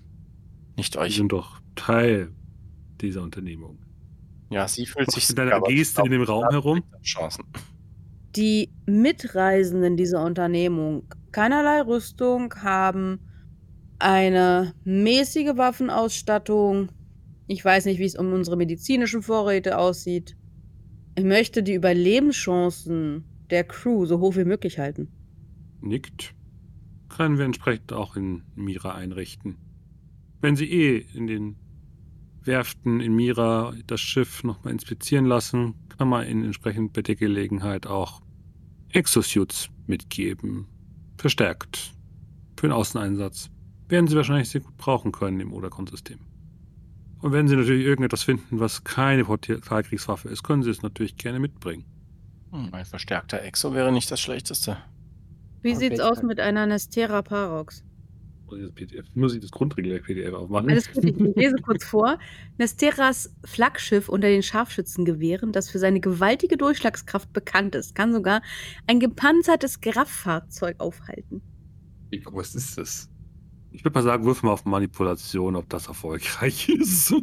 Nicht 0.77 0.93
Sie 0.93 0.99
euch. 0.99 1.15
sind 1.15 1.31
doch 1.31 1.59
Teil 1.75 2.31
dieser 3.01 3.21
Unternehmung. 3.21 3.79
Ja, 4.49 4.67
sie 4.67 4.85
fühlt 4.85 5.11
sich 5.11 5.27
du 5.27 5.33
deine 5.33 5.49
sicher, 5.49 5.57
aber 5.57 5.69
ich 5.69 5.77
Geste 5.77 6.01
in 6.03 6.11
dem 6.11 6.23
Raum 6.23 6.45
herum? 6.51 6.83
Chancen. 7.03 7.43
die 8.35 8.69
Mitreisenden 8.85 9.97
dieser 9.97 10.23
Unternehmung 10.23 11.07
keinerlei 11.31 11.81
Rüstung 11.81 12.53
haben, 12.55 13.19
eine 13.99 14.73
mäßige 14.83 15.57
Waffenausstattung. 15.57 16.89
Ich 17.47 17.63
weiß 17.63 17.85
nicht, 17.85 17.99
wie 17.99 18.05
es 18.05 18.17
um 18.17 18.33
unsere 18.33 18.57
medizinischen 18.57 19.21
Vorräte 19.21 19.77
aussieht. 19.77 20.35
Ich 21.17 21.23
möchte 21.23 21.63
die 21.63 21.73
Überlebenschancen 21.73 23.23
der 23.49 23.63
Crew 23.63 24.05
so 24.05 24.19
hoch 24.19 24.35
wie 24.35 24.45
möglich 24.45 24.79
halten. 24.79 25.09
Nickt. 25.81 26.33
Können 27.09 27.37
wir 27.37 27.45
entsprechend 27.45 27.93
auch 27.93 28.15
in 28.15 28.43
Mira 28.55 28.95
einrichten. 28.95 29.57
Wenn 30.41 30.55
Sie 30.55 30.69
eh 30.69 31.05
in 31.13 31.27
den 31.27 31.55
Werften 32.45 32.99
in 32.99 33.15
Mira 33.15 33.73
das 33.87 34.01
Schiff 34.01 34.43
nochmal 34.43 34.73
inspizieren 34.73 35.25
lassen, 35.25 35.75
kann 35.97 36.07
man 36.07 36.27
Ihnen 36.27 36.43
entsprechend 36.43 36.93
bei 36.93 37.01
der 37.01 37.15
Gelegenheit 37.15 37.87
auch 37.87 38.21
Exosuits 38.89 39.69
mitgeben. 39.87 40.67
Verstärkt. 41.17 41.93
Für 42.57 42.67
den 42.67 42.73
Außeneinsatz. 42.73 43.49
Werden 43.87 44.07
Sie 44.07 44.15
wahrscheinlich 44.15 44.49
sehr 44.49 44.61
gut 44.61 44.77
brauchen 44.77 45.11
können 45.11 45.39
im 45.39 45.53
Odakon-System. 45.53 46.19
Und 47.21 47.31
wenn 47.31 47.47
Sie 47.47 47.55
natürlich 47.55 47.85
irgendetwas 47.85 48.23
finden, 48.23 48.59
was 48.59 48.83
keine 48.83 49.25
Portalkriegswaffe 49.25 50.29
ist, 50.29 50.43
können 50.43 50.63
Sie 50.63 50.69
es 50.69 50.81
natürlich 50.81 51.17
gerne 51.17 51.39
mitbringen. 51.39 51.85
Hm, 52.51 52.73
ein 52.73 52.85
verstärkter 52.85 53.41
Exo 53.41 53.73
wäre 53.73 53.91
nicht 53.91 54.09
das 54.11 54.21
Schlechteste. 54.21 54.77
Wie 55.61 55.75
sieht's 55.75 55.99
aus 55.99 56.21
mit 56.21 56.39
einer 56.39 56.67
Nestera 56.67 57.21
Parox? 57.21 57.83
Muss 58.47 58.59
ich 58.59 58.65
das 58.65 58.71
PDF, 58.73 59.05
muss 59.15 59.33
ich 59.33 59.41
das 59.41 59.51
Grundregelwerk-PDF 59.51 60.33
aufmachen? 60.33 60.69
Alles 60.69 60.91
gut, 60.91 61.03
ich 61.03 61.17
lese 61.17 61.55
kurz 61.63 61.83
vor. 61.83 62.19
Nesteras 62.59 63.33
Flaggschiff 63.43 64.07
unter 64.07 64.27
den 64.27 64.43
Scharfschützengewehren, 64.43 65.51
das 65.51 65.69
für 65.69 65.79
seine 65.79 65.99
gewaltige 65.99 66.55
Durchschlagskraft 66.55 67.33
bekannt 67.33 67.73
ist, 67.73 67.95
kann 67.95 68.13
sogar 68.13 68.41
ein 68.85 68.99
gepanzertes 68.99 69.81
Kraftfahrzeug 69.81 70.79
aufhalten. 70.79 71.41
Wie 72.11 72.19
groß 72.19 72.53
ist 72.55 72.77
das? 72.77 73.09
Ich 73.71 73.83
würde 73.83 73.97
mal 73.97 74.03
sagen, 74.03 74.25
wirf 74.25 74.43
mal 74.43 74.51
auf 74.51 74.63
Manipulation, 74.65 75.55
ob 75.55 75.67
das 75.69 75.87
erfolgreich 75.87 76.69
ist. 76.79 77.15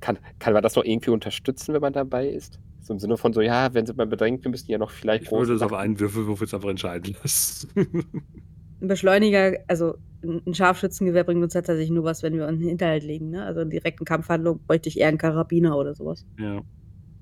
Kann, 0.00 0.18
kann 0.38 0.54
man 0.54 0.62
das 0.62 0.76
noch 0.76 0.84
irgendwie 0.84 1.10
unterstützen, 1.10 1.74
wenn 1.74 1.82
man 1.82 1.92
dabei 1.92 2.28
ist? 2.28 2.58
So 2.80 2.92
im 2.92 2.98
Sinne 2.98 3.16
von 3.16 3.32
so, 3.32 3.40
ja, 3.40 3.72
wenn 3.72 3.86
sie 3.86 3.94
mal 3.94 4.06
bedenkt, 4.06 4.44
wir 4.44 4.50
müssen 4.50 4.70
ja 4.70 4.76
noch 4.76 4.90
vielleicht 4.90 5.24
Ich 5.24 5.32
würde 5.32 5.54
es 5.54 5.62
auf 5.62 5.72
einen 5.72 5.98
Würfelwurf 5.98 6.40
jetzt 6.40 6.52
einfach 6.52 6.68
entscheiden 6.68 7.16
lassen. 7.22 7.70
Ein 8.84 8.88
Beschleuniger, 8.88 9.56
also 9.66 9.94
ein 10.22 10.52
Scharfschützengewehr 10.52 11.24
bringt 11.24 11.42
uns 11.42 11.54
tatsächlich 11.54 11.88
nur 11.88 12.04
was, 12.04 12.22
wenn 12.22 12.34
wir 12.34 12.46
uns 12.46 12.56
in 12.56 12.60
den 12.60 12.68
Hinterhalt 12.68 13.02
legen. 13.02 13.30
Ne? 13.30 13.42
Also 13.42 13.62
in 13.62 13.70
direkten 13.70 14.04
Kampfhandlung 14.04 14.60
bräuchte 14.66 14.90
ich 14.90 15.00
eher 15.00 15.08
einen 15.08 15.16
Karabiner 15.16 15.74
oder 15.78 15.94
sowas. 15.94 16.26
ja. 16.38 16.60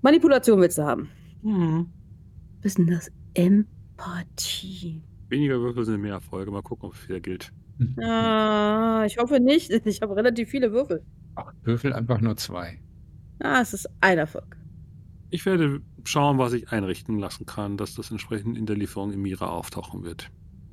Manipulation 0.05 0.61
willst 0.61 0.79
du 0.79 0.83
haben. 0.83 1.09
Mhm. 1.43 1.87
Was 2.57 2.67
ist 2.67 2.79
denn 2.79 2.89
das? 2.89 3.13
Empathie. 3.35 5.01
Weniger 5.29 5.61
Würfel 5.61 5.85
sind 5.85 6.01
mehr 6.01 6.15
Erfolge. 6.15 6.51
Mal 6.51 6.63
gucken, 6.63 6.89
ob 6.89 6.95
es 6.97 7.09
wieder 7.09 7.21
gilt. 7.21 7.53
Ah, 8.03 9.05
ich 9.07 9.19
hoffe 9.19 9.39
nicht. 9.39 9.71
Ich 9.87 10.03
habe 10.03 10.17
relativ 10.17 10.49
viele 10.49 10.73
Würfel. 10.73 11.05
Würfel 11.63 11.93
einfach 11.93 12.21
nur 12.21 12.37
zwei. 12.37 12.81
Ah, 13.39 13.61
es 13.61 13.73
ist 13.73 13.89
ein 14.01 14.19
Erfolg. 14.19 14.57
Ich 15.31 15.47
werde 15.47 15.81
schauen, 16.03 16.39
was 16.39 16.55
ich 16.55 16.73
einrichten 16.73 17.21
lassen 17.21 17.47
kann, 17.47 17.77
dass 17.77 17.95
das 17.95 18.11
entsprechend 18.11 18.59
in 18.59 18.67
der 18.67 18.75
Lieferung 18.75 19.13
im 19.13 19.23
Mira 19.23 19.47
auftauchen 19.47 20.03
wird. 20.03 20.29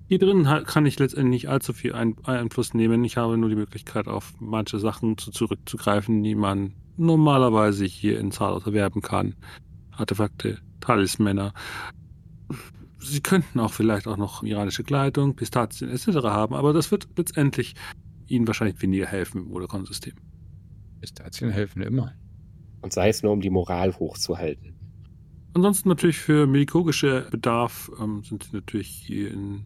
Hier 0.10 0.18
drin 0.18 0.48
kann 0.66 0.88
ich 0.88 0.98
letztendlich 0.98 1.44
nicht 1.44 1.50
allzu 1.50 1.72
viel 1.72 1.94
Ein 1.94 2.16
Einfluss 2.24 2.74
nehmen. 2.74 3.06
Ich 3.06 3.18
habe 3.18 3.38
nur 3.38 3.48
die 3.48 3.56
Möglichkeit, 3.56 4.08
auf 4.08 4.34
manche 4.40 4.80
Sachen 4.80 5.20
zu 5.20 5.30
zurückzugreifen, 5.30 6.24
die 6.24 6.34
man 6.34 6.74
normalerweise 6.98 7.86
hier 7.86 8.20
in 8.20 8.32
Zahlhaus 8.32 8.66
erwerben 8.66 9.04
kann. 9.04 9.36
Artefakte, 9.92 10.58
Talismänner. 10.80 11.54
Sie 12.98 13.22
könnten 13.22 13.60
auch 13.60 13.72
vielleicht 13.72 14.08
auch 14.08 14.18
noch 14.18 14.42
iranische 14.42 14.84
Kleidung, 14.84 15.36
Pistazien 15.36 15.92
etc. 15.92 16.08
haben, 16.24 16.56
aber 16.56 16.74
das 16.74 16.90
wird 16.90 17.08
letztendlich 17.16 17.76
Ihnen 18.26 18.48
wahrscheinlich 18.48 18.82
weniger 18.82 19.06
helfen 19.06 19.44
im 19.44 19.52
Odakon-System. 19.52 20.16
Pistazien 21.02 21.52
helfen 21.52 21.84
immer. 21.84 22.14
Und 22.82 22.94
sei 22.94 23.10
es 23.10 23.22
nur, 23.22 23.32
um 23.32 23.42
die 23.42 23.52
Moral 23.52 23.94
hochzuhalten. 23.94 24.74
Ansonsten 25.54 25.88
natürlich 25.88 26.18
für 26.18 26.48
medikogische 26.48 27.28
Bedarf 27.30 27.92
ähm, 28.02 28.24
sind 28.24 28.44
sie 28.44 28.56
natürlich 28.56 28.88
hier 28.88 29.32
in 29.32 29.66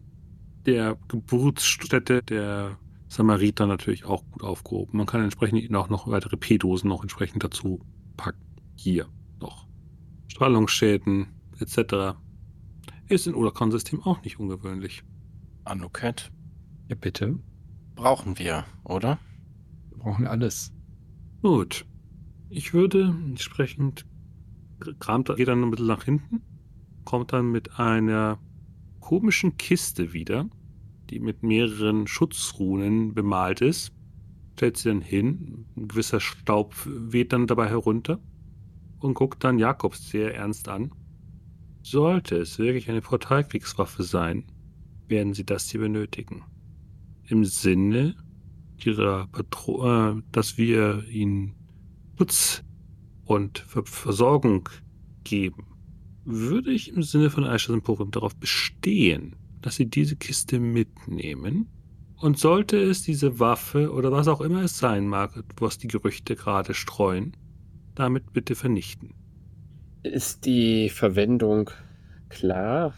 der 0.66 0.96
Geburtsstätte 1.08 2.22
der 2.22 2.78
Samariter 3.08 3.66
natürlich 3.66 4.04
auch 4.04 4.24
gut 4.30 4.42
aufgehoben. 4.42 4.96
Man 4.96 5.06
kann 5.06 5.22
entsprechend 5.22 5.62
ihnen 5.62 5.76
auch 5.76 5.88
noch 5.88 6.08
weitere 6.08 6.36
P-Dosen 6.36 6.88
noch 6.88 7.02
entsprechend 7.02 7.44
dazu 7.44 7.80
packen. 8.16 8.40
Hier 8.76 9.08
noch. 9.40 9.68
Strahlungsschäden 10.28 11.28
etc. 11.60 12.16
Ist 13.08 13.26
im 13.26 13.36
Odakon-System 13.36 14.02
auch 14.02 14.22
nicht 14.22 14.40
ungewöhnlich. 14.40 15.04
Anuket 15.64 16.32
Ja, 16.88 16.96
bitte. 16.96 17.38
brauchen 17.94 18.38
wir, 18.38 18.64
oder? 18.84 19.18
Wir 19.90 19.98
brauchen 19.98 20.26
alles. 20.26 20.72
Gut. 21.42 21.86
Ich 22.48 22.74
würde 22.74 23.14
entsprechend 23.26 24.06
kramt, 24.98 25.34
geht 25.36 25.48
dann 25.48 25.62
ein 25.62 25.70
bisschen 25.70 25.86
nach 25.86 26.04
hinten, 26.04 26.42
kommt 27.04 27.32
dann 27.32 27.50
mit 27.50 27.78
einer 27.78 28.38
komischen 29.04 29.58
Kiste 29.58 30.14
wieder, 30.14 30.48
die 31.10 31.20
mit 31.20 31.42
mehreren 31.42 32.06
Schutzrunen 32.06 33.12
bemalt 33.12 33.60
ist, 33.60 33.92
stellt 34.54 34.78
sie 34.78 34.88
dann 34.88 35.02
hin, 35.02 35.66
ein 35.76 35.88
gewisser 35.88 36.20
Staub 36.20 36.74
weht 36.86 37.34
dann 37.34 37.46
dabei 37.46 37.68
herunter 37.68 38.18
und 39.00 39.12
guckt 39.12 39.44
dann 39.44 39.58
Jakobs 39.58 40.08
sehr 40.08 40.34
ernst 40.34 40.68
an. 40.68 40.90
Sollte 41.82 42.38
es 42.38 42.58
wirklich 42.58 42.88
eine 42.88 43.02
Portalkriegswaffe 43.02 44.04
sein, 44.04 44.46
werden 45.06 45.34
sie 45.34 45.44
das 45.44 45.68
hier 45.68 45.80
benötigen. 45.80 46.42
Im 47.28 47.44
Sinne 47.44 48.16
ihrer 48.82 49.26
Patro 49.26 50.12
äh, 50.16 50.22
dass 50.32 50.56
wir 50.56 51.06
ihnen 51.10 51.54
Schutz 52.16 52.64
und 53.26 53.58
Ver 53.58 53.84
Versorgung 53.84 54.70
geben, 55.24 55.66
würde 56.24 56.72
ich 56.72 56.88
im 56.92 57.02
Sinne 57.02 57.30
von 57.30 57.44
Aishas 57.44 57.74
Emporium 57.74 58.10
darauf 58.10 58.34
bestehen, 58.36 59.36
dass 59.60 59.76
sie 59.76 59.86
diese 59.86 60.16
Kiste 60.16 60.58
mitnehmen 60.58 61.68
und 62.16 62.38
sollte 62.38 62.78
es 62.78 63.02
diese 63.02 63.38
Waffe 63.38 63.92
oder 63.92 64.10
was 64.12 64.28
auch 64.28 64.40
immer 64.40 64.62
es 64.62 64.78
sein 64.78 65.06
mag, 65.06 65.44
was 65.58 65.78
die 65.78 65.88
Gerüchte 65.88 66.36
gerade 66.36 66.74
streuen, 66.74 67.36
damit 67.94 68.32
bitte 68.32 68.54
vernichten. 68.54 69.14
Ist 70.02 70.46
die 70.46 70.88
Verwendung 70.88 71.70
klar? 72.28 72.94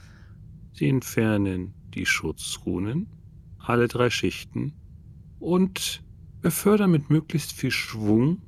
Sie 0.73 0.89
entfernen 0.89 1.75
die 1.95 2.07
Schutzrunen, 2.07 3.09
alle 3.59 3.89
drei 3.89 4.11
Schichten 4.11 4.75
und 5.39 6.05
befördern 6.41 6.91
mit 6.91 7.11
möglichst 7.11 7.53
viel 7.53 7.71
Schwung 7.71 8.43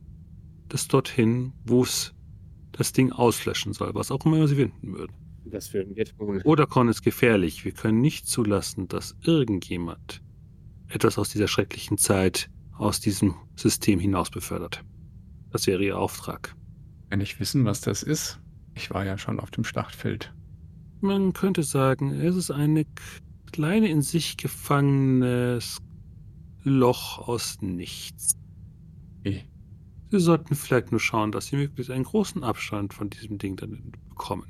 das 0.68 0.88
dorthin, 0.88 1.52
wo 1.64 1.82
es 1.82 2.14
das 2.78 2.92
Ding 2.92 3.12
auslöschen 3.12 3.72
soll, 3.72 3.94
was 3.94 4.10
auch 4.10 4.24
immer 4.24 4.46
sie 4.46 4.54
finden 4.54 4.94
würden. 4.94 5.12
Das 5.44 5.74
würden 5.74 5.96
wir 5.96 6.04
tun. 6.04 6.40
Odakon 6.44 6.88
ist 6.88 7.02
gefährlich. 7.02 7.64
Wir 7.64 7.72
können 7.72 8.00
nicht 8.00 8.28
zulassen, 8.28 8.86
dass 8.88 9.16
irgendjemand 9.22 10.22
etwas 10.88 11.18
aus 11.18 11.30
dieser 11.30 11.48
schrecklichen 11.48 11.98
Zeit 11.98 12.48
aus 12.72 13.00
diesem 13.00 13.34
System 13.56 13.98
hinaus 13.98 14.30
befördert. 14.30 14.84
Das 15.50 15.66
wäre 15.66 15.82
ihr 15.82 15.98
Auftrag. 15.98 16.54
Wenn 17.08 17.20
ich 17.20 17.40
wissen, 17.40 17.64
was 17.64 17.80
das 17.80 18.02
ist. 18.02 18.38
Ich 18.74 18.90
war 18.90 19.04
ja 19.04 19.18
schon 19.18 19.40
auf 19.40 19.50
dem 19.50 19.64
Schlachtfeld. 19.64 20.32
Man 21.00 21.32
könnte 21.32 21.64
sagen, 21.64 22.12
es 22.12 22.36
ist 22.36 22.50
eine 22.50 22.86
kleine 23.50 23.88
in 23.88 24.02
sich 24.02 24.36
gefangenes 24.36 25.78
Loch 26.62 27.26
aus 27.26 27.60
nichts. 27.60 28.37
Sie 30.10 30.20
sollten 30.20 30.54
vielleicht 30.54 30.90
nur 30.90 31.00
schauen, 31.00 31.32
dass 31.32 31.46
Sie 31.46 31.56
möglichst 31.56 31.90
einen 31.90 32.04
großen 32.04 32.42
Abstand 32.42 32.94
von 32.94 33.10
diesem 33.10 33.38
Ding 33.38 33.56
dann 33.56 33.92
bekommen. 34.08 34.46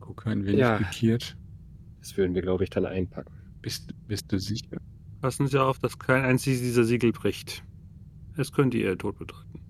Gucke 0.00 0.30
ein 0.30 0.44
wenig 0.44 0.60
Ja. 0.60 0.78
pikiert. 0.78 1.36
Das 2.00 2.16
würden 2.16 2.34
wir, 2.34 2.42
glaube 2.42 2.64
ich, 2.64 2.70
dann 2.70 2.86
einpacken. 2.86 3.32
Bist, 3.60 3.92
bist 4.06 4.30
du 4.32 4.38
sicher? 4.38 4.78
Passen 5.20 5.48
Sie 5.48 5.60
auf, 5.60 5.78
dass 5.80 5.98
kein 5.98 6.24
einziges 6.24 6.60
dieser 6.60 6.84
Siegel 6.84 7.12
bricht. 7.12 7.64
Es 8.36 8.52
könnte 8.52 8.78
Ihr 8.78 8.96
Tod 8.96 9.18
bedeuten. 9.18 9.60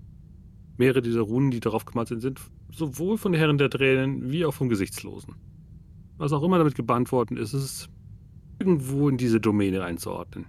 Mehrere 0.77 1.01
dieser 1.01 1.21
Runen, 1.21 1.51
die 1.51 1.59
darauf 1.59 1.85
gemalt 1.85 2.09
sind, 2.09 2.21
sind 2.21 2.39
sowohl 2.71 3.17
von 3.17 3.31
den 3.31 3.39
Herren 3.39 3.57
der 3.57 3.69
Tränen 3.69 4.31
wie 4.31 4.45
auch 4.45 4.53
vom 4.53 4.69
Gesichtslosen. 4.69 5.35
Was 6.17 6.31
auch 6.31 6.43
immer 6.43 6.57
damit 6.59 6.75
gebannt 6.75 7.11
worden 7.11 7.37
ist, 7.37 7.53
ist 7.53 7.63
es 7.63 7.89
irgendwo 8.59 9.09
in 9.09 9.17
diese 9.17 9.39
Domäne 9.39 9.83
einzuordnen. 9.83 10.45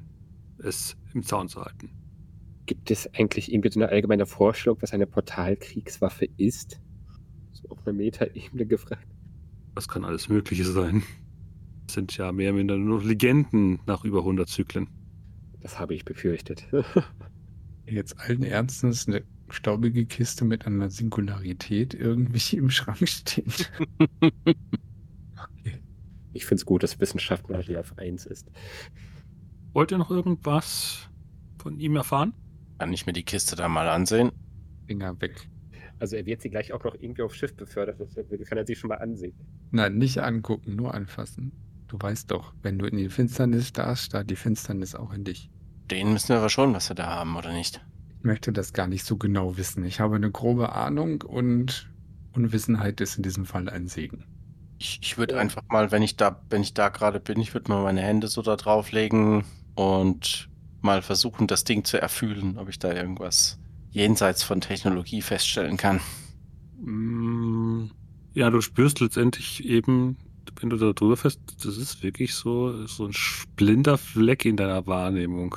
Es 0.58 0.96
im 1.14 1.22
Zaun 1.22 1.48
zu 1.48 1.62
halten. 1.62 1.90
Gibt 2.68 2.90
es 2.90 3.08
eigentlich 3.14 3.50
irgendwie 3.50 3.70
so 3.70 3.80
eine 3.80 3.88
allgemeine 3.88 4.26
Vorstellung, 4.26 4.76
was 4.82 4.92
eine 4.92 5.06
Portalkriegswaffe 5.06 6.28
ist? 6.36 6.78
So 7.52 7.70
auf 7.70 7.78
einer 7.86 7.96
Metaebene 7.96 8.66
gefragt. 8.66 9.08
Das 9.74 9.88
kann 9.88 10.04
alles 10.04 10.28
Mögliche 10.28 10.64
sein. 10.64 11.02
Es 11.86 11.94
sind 11.94 12.14
ja 12.18 12.30
mehr 12.30 12.50
oder 12.50 12.58
minder 12.58 12.76
nur 12.76 13.02
Legenden 13.02 13.80
nach 13.86 14.04
über 14.04 14.18
100 14.18 14.46
Zyklen. 14.50 14.86
Das 15.62 15.78
habe 15.78 15.94
ich 15.94 16.04
befürchtet. 16.04 16.68
Jetzt 17.86 18.20
allen 18.20 18.42
Ernstens, 18.42 19.08
eine 19.08 19.22
staubige 19.48 20.04
Kiste 20.04 20.44
mit 20.44 20.66
einer 20.66 20.90
Singularität 20.90 21.94
irgendwie 21.94 22.56
im 22.58 22.68
Schrank 22.68 23.08
steht. 23.08 23.72
okay. 24.20 25.78
Ich 26.34 26.44
finde 26.44 26.60
es 26.60 26.66
gut, 26.66 26.82
dass 26.82 27.00
Wissenschaft 27.00 27.48
mal 27.48 27.62
hier 27.62 27.80
auf 27.80 27.96
1 27.96 28.26
ist. 28.26 28.46
Wollt 29.72 29.90
ihr 29.90 29.96
noch 29.96 30.10
irgendwas 30.10 31.08
von 31.56 31.80
ihm 31.80 31.96
erfahren? 31.96 32.34
Kann 32.78 32.92
ich 32.92 33.06
mir 33.06 33.12
die 33.12 33.24
Kiste 33.24 33.56
da 33.56 33.68
mal 33.68 33.88
ansehen? 33.88 34.30
Finger 34.86 35.20
weg. 35.20 35.48
Also 35.98 36.16
er 36.16 36.26
wird 36.26 36.40
sie 36.40 36.50
gleich 36.50 36.72
auch 36.72 36.84
noch 36.84 36.94
irgendwie 36.94 37.22
aufs 37.22 37.36
Schiff 37.36 37.54
befördert. 37.54 38.00
Das 38.00 38.14
kann 38.48 38.58
er 38.58 38.66
sich 38.66 38.78
schon 38.78 38.88
mal 38.88 38.98
ansehen. 38.98 39.34
Nein, 39.72 39.98
nicht 39.98 40.18
angucken, 40.18 40.76
nur 40.76 40.94
anfassen. 40.94 41.52
Du 41.88 41.96
weißt 41.98 42.30
doch, 42.30 42.54
wenn 42.62 42.78
du 42.78 42.86
in 42.86 42.96
die 42.96 43.08
Finsternis 43.08 43.68
starrst, 43.68 44.04
starrt 44.04 44.30
die 44.30 44.36
Finsternis 44.36 44.94
auch 44.94 45.12
in 45.12 45.24
dich. 45.24 45.50
Den 45.90 46.12
müssen 46.12 46.28
wir 46.28 46.36
aber 46.36 46.50
schon, 46.50 46.74
was 46.74 46.90
wir 46.90 46.94
da 46.94 47.06
haben, 47.06 47.36
oder 47.36 47.52
nicht? 47.52 47.84
Ich 48.18 48.24
möchte 48.24 48.52
das 48.52 48.72
gar 48.72 48.86
nicht 48.86 49.04
so 49.04 49.16
genau 49.16 49.56
wissen. 49.56 49.84
Ich 49.84 50.00
habe 50.00 50.16
eine 50.16 50.30
grobe 50.30 50.72
Ahnung 50.72 51.22
und 51.22 51.90
Unwissenheit 52.32 53.00
ist 53.00 53.16
in 53.16 53.22
diesem 53.22 53.46
Fall 53.46 53.68
ein 53.68 53.88
Segen. 53.88 54.24
Ich, 54.78 55.00
ich 55.02 55.18
würde 55.18 55.38
einfach 55.38 55.62
mal, 55.68 55.90
wenn 55.90 56.02
ich 56.02 56.16
da, 56.16 56.42
wenn 56.50 56.62
ich 56.62 56.74
da 56.74 56.90
gerade 56.90 57.20
bin, 57.20 57.40
ich 57.40 57.54
würde 57.54 57.70
mal 57.72 57.82
meine 57.82 58.02
Hände 58.02 58.28
so 58.28 58.42
da 58.42 58.56
drauflegen 58.56 59.44
und 59.74 60.48
mal 60.82 61.02
versuchen, 61.02 61.46
das 61.46 61.64
Ding 61.64 61.84
zu 61.84 62.00
erfühlen, 62.00 62.58
ob 62.58 62.68
ich 62.68 62.78
da 62.78 62.92
irgendwas 62.92 63.58
jenseits 63.90 64.42
von 64.42 64.60
Technologie 64.60 65.22
feststellen 65.22 65.76
kann. 65.76 66.00
Mm, 66.80 67.90
Ja, 68.34 68.50
du 68.50 68.60
spürst 68.60 69.00
letztendlich 69.00 69.64
eben, 69.64 70.16
wenn 70.60 70.70
du 70.70 70.76
da 70.76 70.92
drüber 70.92 71.16
fährst, 71.16 71.40
das 71.64 71.76
ist 71.76 72.02
wirklich 72.02 72.34
so, 72.34 72.86
so 72.86 73.06
ein 73.06 73.12
splinter 73.12 73.98
Fleck 73.98 74.44
in 74.44 74.56
deiner 74.56 74.86
Wahrnehmung. 74.86 75.56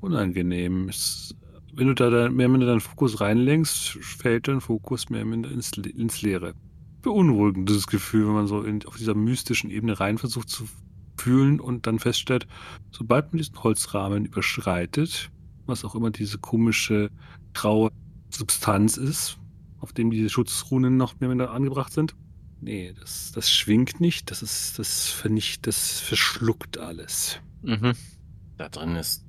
Unangenehm. 0.00 0.88
Es, 0.88 1.34
wenn 1.74 1.88
du 1.88 1.94
da 1.94 2.08
dein- 2.10 2.34
mehr 2.34 2.48
mit 2.48 2.62
deinen 2.62 2.80
Fokus 2.80 3.20
reinlenkst, 3.20 3.98
fällt 4.00 4.48
dein 4.48 4.60
Fokus 4.60 5.10
mehr 5.10 5.24
mit 5.24 5.50
ins, 5.50 5.72
ins 5.72 6.22
Leere. 6.22 6.54
Beunruhigendes 7.02 7.86
Gefühl, 7.86 8.26
wenn 8.28 8.34
man 8.34 8.46
so 8.46 8.62
in, 8.62 8.84
auf 8.86 8.96
dieser 8.96 9.14
mystischen 9.14 9.70
Ebene 9.70 9.98
rein 10.00 10.16
versucht 10.16 10.48
zu 10.48 10.66
fühlen 11.16 11.60
und 11.60 11.86
dann 11.86 11.98
feststellt, 11.98 12.46
sobald 12.90 13.32
man 13.32 13.38
diesen 13.38 13.62
Holzrahmen 13.62 14.26
überschreitet, 14.26 15.30
was 15.66 15.84
auch 15.84 15.94
immer 15.94 16.10
diese 16.10 16.38
komische 16.38 17.10
graue 17.52 17.90
Substanz 18.30 18.96
ist, 18.96 19.38
auf 19.80 19.92
dem 19.92 20.10
diese 20.10 20.28
Schutzrunen 20.28 20.96
noch 20.96 21.20
mehr 21.20 21.28
mit 21.28 21.46
angebracht 21.46 21.92
sind. 21.92 22.14
Nee, 22.60 22.94
das, 22.98 23.32
das 23.32 23.50
schwingt 23.50 24.00
nicht, 24.00 24.30
das 24.30 24.42
ist, 24.42 24.78
das 24.78 25.08
vernichtet, 25.08 25.66
das 25.68 26.00
verschluckt 26.00 26.78
alles. 26.78 27.40
Mhm. 27.62 27.92
Da 28.56 28.68
drin 28.68 28.96
ist 28.96 29.24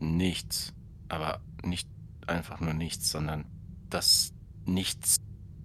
nichts. 0.00 0.72
Aber 1.08 1.40
nicht 1.64 1.88
einfach 2.26 2.60
nur 2.60 2.74
nichts, 2.74 3.10
sondern 3.10 3.44
das 3.88 4.32
Nichts. 4.66 5.16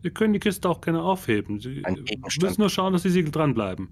Sie 0.03 0.09
können 0.11 0.33
die 0.33 0.39
Kiste 0.39 0.69
auch 0.69 0.81
gerne 0.81 1.01
aufheben. 1.01 1.59
Sie 1.59 1.83
müssen 2.41 2.59
nur 2.59 2.69
schauen, 2.69 2.93
dass 2.93 3.03
die 3.03 3.09
Siegel 3.09 3.31
dranbleiben. 3.31 3.89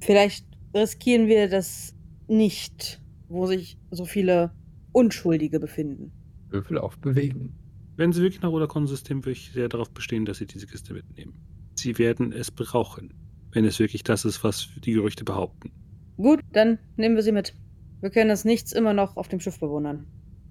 Vielleicht 0.00 0.46
riskieren 0.74 1.28
wir 1.28 1.48
das 1.48 1.94
nicht, 2.28 3.00
wo 3.28 3.46
sich 3.46 3.78
so 3.90 4.04
viele 4.04 4.52
Unschuldige 4.92 5.60
befinden. 5.60 6.12
Würfel 6.50 6.78
auf 6.78 6.98
Bewegen. 6.98 7.54
Wenn 7.96 8.12
Sie 8.12 8.22
wirklich 8.22 8.42
nach 8.42 8.50
Ruderkonsystem 8.50 9.24
würde 9.24 9.32
ich 9.32 9.52
sehr 9.52 9.68
darauf 9.68 9.90
bestehen, 9.90 10.24
dass 10.24 10.38
Sie 10.38 10.46
diese 10.46 10.66
Kiste 10.66 10.94
mitnehmen. 10.94 11.34
Sie 11.76 11.98
werden 11.98 12.32
es 12.32 12.50
brauchen, 12.50 13.14
wenn 13.52 13.64
es 13.64 13.78
wirklich 13.78 14.02
das 14.02 14.24
ist, 14.24 14.42
was 14.42 14.68
die 14.84 14.92
Gerüchte 14.92 15.24
behaupten. 15.24 15.70
Gut, 16.16 16.40
dann 16.52 16.78
nehmen 16.96 17.16
wir 17.16 17.22
sie 17.22 17.32
mit. 17.32 17.54
Wir 18.00 18.10
können 18.10 18.28
das 18.28 18.44
Nichts 18.44 18.72
immer 18.72 18.92
noch 18.92 19.16
auf 19.16 19.28
dem 19.28 19.40
Schiff 19.40 19.58
bewundern. 19.58 20.06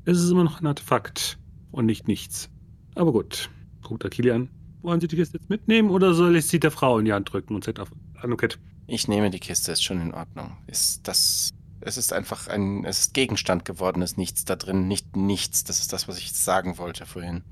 Es 0.05 0.19
ist 0.19 0.29
immer 0.29 0.43
noch 0.43 0.61
ein 0.61 0.67
Artefakt 0.67 1.37
und 1.71 1.85
nicht 1.85 2.07
nichts. 2.07 2.49
Aber 2.95 3.13
gut, 3.13 3.49
guckt 3.81 4.05
Akili 4.05 4.31
an. 4.31 4.49
Wollen 4.81 4.99
Sie 4.99 5.07
die 5.07 5.15
Kiste 5.15 5.37
jetzt 5.37 5.49
mitnehmen 5.49 5.89
oder 5.89 6.13
soll 6.13 6.35
ich 6.35 6.45
sie 6.45 6.59
der 6.59 6.71
Frau 6.71 6.99
in 6.99 7.05
die 7.05 7.13
Hand 7.13 7.31
drücken 7.31 7.55
und 7.55 7.63
sagt 7.63 7.79
auf 7.79 7.91
Anuket? 8.15 8.59
Ich 8.87 9.07
nehme 9.07 9.29
die 9.29 9.39
Kiste, 9.39 9.71
ist 9.71 9.83
schon 9.83 10.01
in 10.01 10.13
Ordnung. 10.13 10.57
Ist 10.67 11.07
das. 11.07 11.51
Es 11.81 11.97
ist 11.97 12.13
einfach 12.13 12.47
ein. 12.47 12.85
Es 12.85 12.99
ist 12.99 13.13
Gegenstand 13.13 13.65
geworden, 13.65 14.01
ist 14.01 14.17
nichts 14.17 14.45
da 14.45 14.55
drin, 14.55 14.87
nicht 14.87 15.15
nichts. 15.15 15.63
Das 15.63 15.79
ist 15.79 15.93
das, 15.93 16.07
was 16.07 16.17
ich 16.17 16.27
jetzt 16.27 16.43
sagen 16.43 16.77
wollte 16.77 17.05
vorhin. 17.05 17.43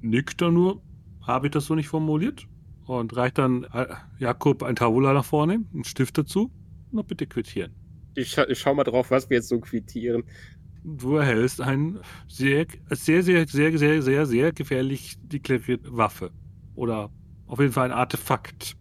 Nickt 0.00 0.42
er 0.42 0.50
nur. 0.50 0.82
Habe 1.26 1.46
ich 1.46 1.52
das 1.52 1.66
so 1.66 1.74
nicht 1.74 1.88
formuliert? 1.88 2.46
Und 2.86 3.14
reicht 3.16 3.38
dann 3.38 3.64
äh, 3.72 3.86
Jakob 4.18 4.62
ein 4.62 4.74
Tabula 4.76 5.12
nach 5.12 5.24
vorne, 5.24 5.64
einen 5.72 5.84
Stift 5.84 6.18
dazu. 6.18 6.50
Na 6.90 7.02
bitte 7.02 7.26
quittieren. 7.26 7.74
Ich, 8.14 8.32
scha 8.32 8.44
ich 8.48 8.58
schau 8.58 8.74
mal 8.74 8.84
drauf, 8.84 9.10
was 9.10 9.30
wir 9.30 9.36
jetzt 9.36 9.48
so 9.48 9.60
quittieren. 9.60 10.24
Du 10.84 11.16
erhältst 11.16 11.60
eine 11.60 12.00
sehr, 12.26 12.66
sehr, 12.90 13.22
sehr, 13.22 13.46
sehr, 13.46 13.78
sehr, 13.78 14.02
sehr, 14.02 14.26
sehr 14.26 14.52
gefährlich 14.52 15.16
deklarierte 15.22 15.96
Waffe. 15.96 16.32
Oder 16.74 17.10
auf 17.46 17.60
jeden 17.60 17.72
Fall 17.72 17.90
ein 17.90 17.96
Artefakt. 17.96 18.76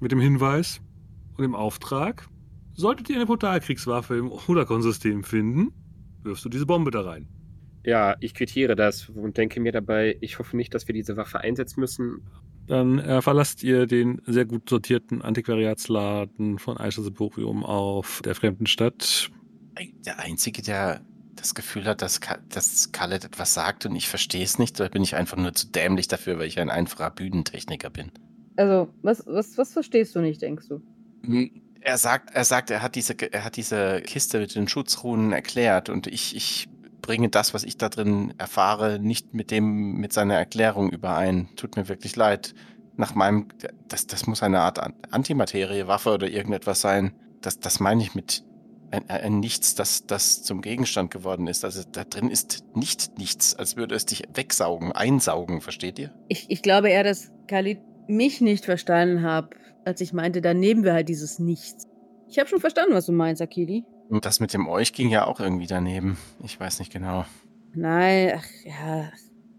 Mit 0.00 0.10
dem 0.10 0.20
Hinweis 0.20 0.80
und 1.36 1.42
dem 1.42 1.54
Auftrag, 1.54 2.28
solltet 2.74 3.08
ihr 3.10 3.16
eine 3.16 3.26
Portalkriegswaffe 3.26 4.16
im 4.16 4.30
Hudakon-System 4.30 5.24
finden, 5.24 5.72
wirfst 6.22 6.44
du 6.44 6.48
diese 6.48 6.66
Bombe 6.66 6.90
da 6.90 7.02
rein. 7.02 7.28
Ja, 7.84 8.16
ich 8.20 8.34
quittiere 8.34 8.76
das 8.76 9.10
und 9.10 9.36
denke 9.36 9.60
mir 9.60 9.72
dabei, 9.72 10.16
ich 10.20 10.38
hoffe 10.38 10.56
nicht, 10.56 10.72
dass 10.72 10.88
wir 10.88 10.94
diese 10.94 11.16
Waffe 11.16 11.40
einsetzen 11.40 11.80
müssen. 11.80 12.22
Dann 12.66 12.98
äh, 12.98 13.20
verlasst 13.20 13.62
ihr 13.62 13.86
den 13.86 14.22
sehr 14.24 14.46
gut 14.46 14.70
sortierten 14.70 15.20
Antiquariatsladen 15.20 16.58
von 16.58 16.78
Eicherseborium 16.78 17.62
auf 17.62 18.22
der 18.24 18.34
fremden 18.34 18.66
Stadt. 18.66 19.30
Der 20.06 20.18
Einzige, 20.18 20.62
der 20.62 21.02
das 21.34 21.54
Gefühl 21.54 21.84
hat, 21.84 22.00
dass, 22.00 22.22
Ka 22.22 22.38
dass 22.48 22.84
Scarlett 22.84 23.24
etwas 23.24 23.52
sagt 23.52 23.84
und 23.84 23.94
ich 23.96 24.08
verstehe 24.08 24.44
es 24.44 24.58
nicht, 24.58 24.80
oder 24.80 24.88
bin 24.88 25.02
ich 25.02 25.14
einfach 25.14 25.36
nur 25.36 25.52
zu 25.52 25.70
dämlich 25.70 26.08
dafür, 26.08 26.38
weil 26.38 26.46
ich 26.46 26.58
ein 26.58 26.70
einfacher 26.70 27.10
Bühnentechniker 27.10 27.90
bin? 27.90 28.12
Also, 28.56 28.88
was, 29.02 29.26
was, 29.26 29.58
was 29.58 29.72
verstehst 29.72 30.14
du 30.14 30.20
nicht, 30.20 30.40
denkst 30.40 30.68
du? 30.68 30.80
Er 31.80 31.98
sagt, 31.98 32.34
er 32.34 32.44
sagt, 32.44 32.70
er 32.70 32.82
hat 32.82 32.94
diese, 32.94 33.14
er 33.32 33.44
hat 33.44 33.56
diese 33.56 34.00
Kiste 34.00 34.40
mit 34.40 34.54
den 34.54 34.68
Schutzrunen 34.68 35.32
erklärt 35.32 35.88
und 35.90 36.06
ich, 36.06 36.34
ich 36.34 36.68
bringe 37.02 37.28
das, 37.28 37.52
was 37.52 37.64
ich 37.64 37.76
da 37.76 37.90
drin 37.90 38.32
erfahre, 38.38 38.98
nicht 38.98 39.34
mit 39.34 39.50
dem, 39.50 39.96
mit 39.96 40.12
seiner 40.14 40.36
Erklärung 40.36 40.90
überein. 40.90 41.48
Tut 41.56 41.76
mir 41.76 41.88
wirklich 41.88 42.16
leid. 42.16 42.54
Nach 42.96 43.14
meinem, 43.14 43.48
das, 43.88 44.06
das 44.06 44.26
muss 44.26 44.42
eine 44.42 44.60
Art 44.60 44.78
An- 44.78 44.94
Antimateriewaffe 45.10 46.14
oder 46.14 46.28
irgendetwas 46.28 46.80
sein. 46.80 47.12
Das, 47.42 47.60
das 47.60 47.80
meine 47.80 48.02
ich 48.02 48.14
mit 48.14 48.44
ein, 48.90 49.10
ein 49.10 49.40
Nichts, 49.40 49.74
das, 49.74 50.06
das 50.06 50.42
zum 50.42 50.62
Gegenstand 50.62 51.10
geworden 51.10 51.46
ist. 51.46 51.64
Also 51.64 51.82
da 51.90 52.04
drin 52.04 52.30
ist 52.30 52.64
nicht 52.74 53.18
nichts, 53.18 53.54
als 53.54 53.76
würde 53.76 53.94
es 53.94 54.06
dich 54.06 54.22
wegsaugen, 54.32 54.92
einsaugen, 54.92 55.60
versteht 55.60 55.98
ihr? 55.98 56.14
Ich, 56.28 56.46
ich 56.48 56.62
glaube 56.62 56.88
eher, 56.88 57.04
dass 57.04 57.30
Khalid 57.48 57.80
mich 58.06 58.40
nicht 58.40 58.64
verstanden 58.64 59.22
hat, 59.22 59.50
als 59.84 60.00
ich 60.00 60.12
meinte, 60.12 60.40
da 60.40 60.54
nehmen 60.54 60.84
wir 60.84 60.92
halt 60.92 61.08
dieses 61.08 61.38
Nichts. 61.38 61.86
Ich 62.28 62.38
habe 62.38 62.48
schon 62.48 62.60
verstanden, 62.60 62.94
was 62.94 63.06
du 63.06 63.12
meinst, 63.12 63.42
Akili. 63.42 63.84
Und 64.08 64.24
das 64.24 64.40
mit 64.40 64.52
dem 64.52 64.68
euch 64.68 64.92
ging 64.92 65.08
ja 65.08 65.26
auch 65.26 65.40
irgendwie 65.40 65.66
daneben. 65.66 66.16
Ich 66.42 66.58
weiß 66.58 66.78
nicht 66.78 66.92
genau. 66.92 67.24
Nein, 67.74 68.32
ach 68.36 68.46
ja. 68.64 69.10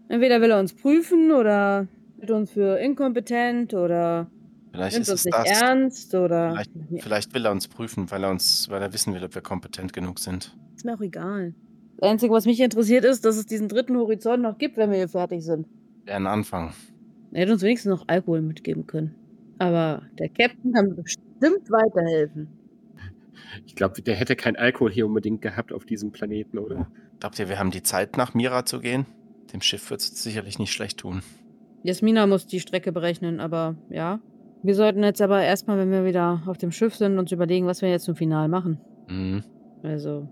Entweder 0.08 0.40
will 0.40 0.50
er 0.50 0.60
uns 0.60 0.72
prüfen 0.74 1.32
oder 1.32 1.88
hält 2.18 2.30
uns 2.30 2.50
für 2.52 2.78
inkompetent 2.78 3.74
oder 3.74 4.30
Vielleicht 4.70 4.94
nimmt 4.96 5.04
ist 5.08 5.12
uns 5.12 5.24
nicht 5.24 5.36
das. 5.36 5.62
ernst 5.62 6.14
oder. 6.14 6.50
Vielleicht, 6.50 6.70
vielleicht 7.02 7.34
will 7.34 7.44
er 7.44 7.52
uns 7.52 7.66
prüfen, 7.66 8.10
weil 8.10 8.24
er 8.24 8.30
uns, 8.30 8.68
weil 8.70 8.82
er 8.82 8.92
wissen 8.92 9.14
will, 9.14 9.24
ob 9.24 9.34
wir 9.34 9.42
kompetent 9.42 9.92
genug 9.92 10.18
sind. 10.18 10.56
Ist 10.76 10.84
mir 10.84 10.94
auch 10.94 11.00
egal. 11.00 11.54
Das 11.98 12.10
Einzige, 12.10 12.32
was 12.32 12.44
mich 12.44 12.60
interessiert, 12.60 13.04
ist, 13.04 13.24
dass 13.24 13.36
es 13.36 13.46
diesen 13.46 13.68
dritten 13.68 13.96
Horizont 13.96 14.42
noch 14.42 14.58
gibt, 14.58 14.76
wenn 14.76 14.90
wir 14.90 14.98
hier 14.98 15.08
fertig 15.08 15.42
sind. 15.42 15.66
Wäre 16.04 16.18
ein 16.18 16.26
Anfang. 16.26 16.72
Er 17.32 17.42
hätte 17.42 17.52
uns 17.54 17.62
wenigstens 17.62 17.90
noch 17.90 18.04
Alkohol 18.06 18.42
mitgeben 18.42 18.86
können. 18.86 19.14
Aber 19.58 20.02
der 20.18 20.28
Captain 20.28 20.72
kann 20.72 20.96
bestimmt 20.96 21.70
weiterhelfen. 21.70 22.48
Ich 23.64 23.74
glaube, 23.74 24.02
der 24.02 24.14
hätte 24.14 24.36
kein 24.36 24.56
Alkohol 24.56 24.92
hier 24.92 25.06
unbedingt 25.06 25.40
gehabt 25.40 25.72
auf 25.72 25.84
diesem 25.84 26.12
Planeten, 26.12 26.58
oder? 26.58 26.90
Glaubt 27.20 27.38
ihr, 27.38 27.48
wir 27.48 27.58
haben 27.58 27.70
die 27.70 27.82
Zeit, 27.82 28.16
nach 28.16 28.34
Mira 28.34 28.64
zu 28.64 28.80
gehen? 28.80 29.06
Dem 29.52 29.60
Schiff 29.60 29.90
wird 29.90 30.00
es 30.00 30.22
sicherlich 30.22 30.58
nicht 30.58 30.72
schlecht 30.72 30.98
tun. 30.98 31.22
Jasmina 31.82 32.26
muss 32.26 32.46
die 32.46 32.60
Strecke 32.60 32.92
berechnen, 32.92 33.40
aber 33.40 33.76
ja. 33.90 34.20
Wir 34.62 34.74
sollten 34.74 35.04
jetzt 35.04 35.22
aber 35.22 35.42
erstmal, 35.42 35.78
wenn 35.78 35.90
wir 35.90 36.04
wieder 36.04 36.42
auf 36.46 36.58
dem 36.58 36.72
Schiff 36.72 36.96
sind, 36.96 37.18
uns 37.18 37.30
überlegen, 37.30 37.66
was 37.66 37.82
wir 37.82 37.88
jetzt 37.88 38.04
zum 38.04 38.16
Final 38.16 38.48
machen. 38.48 38.80
Mhm. 39.08 39.44
Also, 39.82 40.28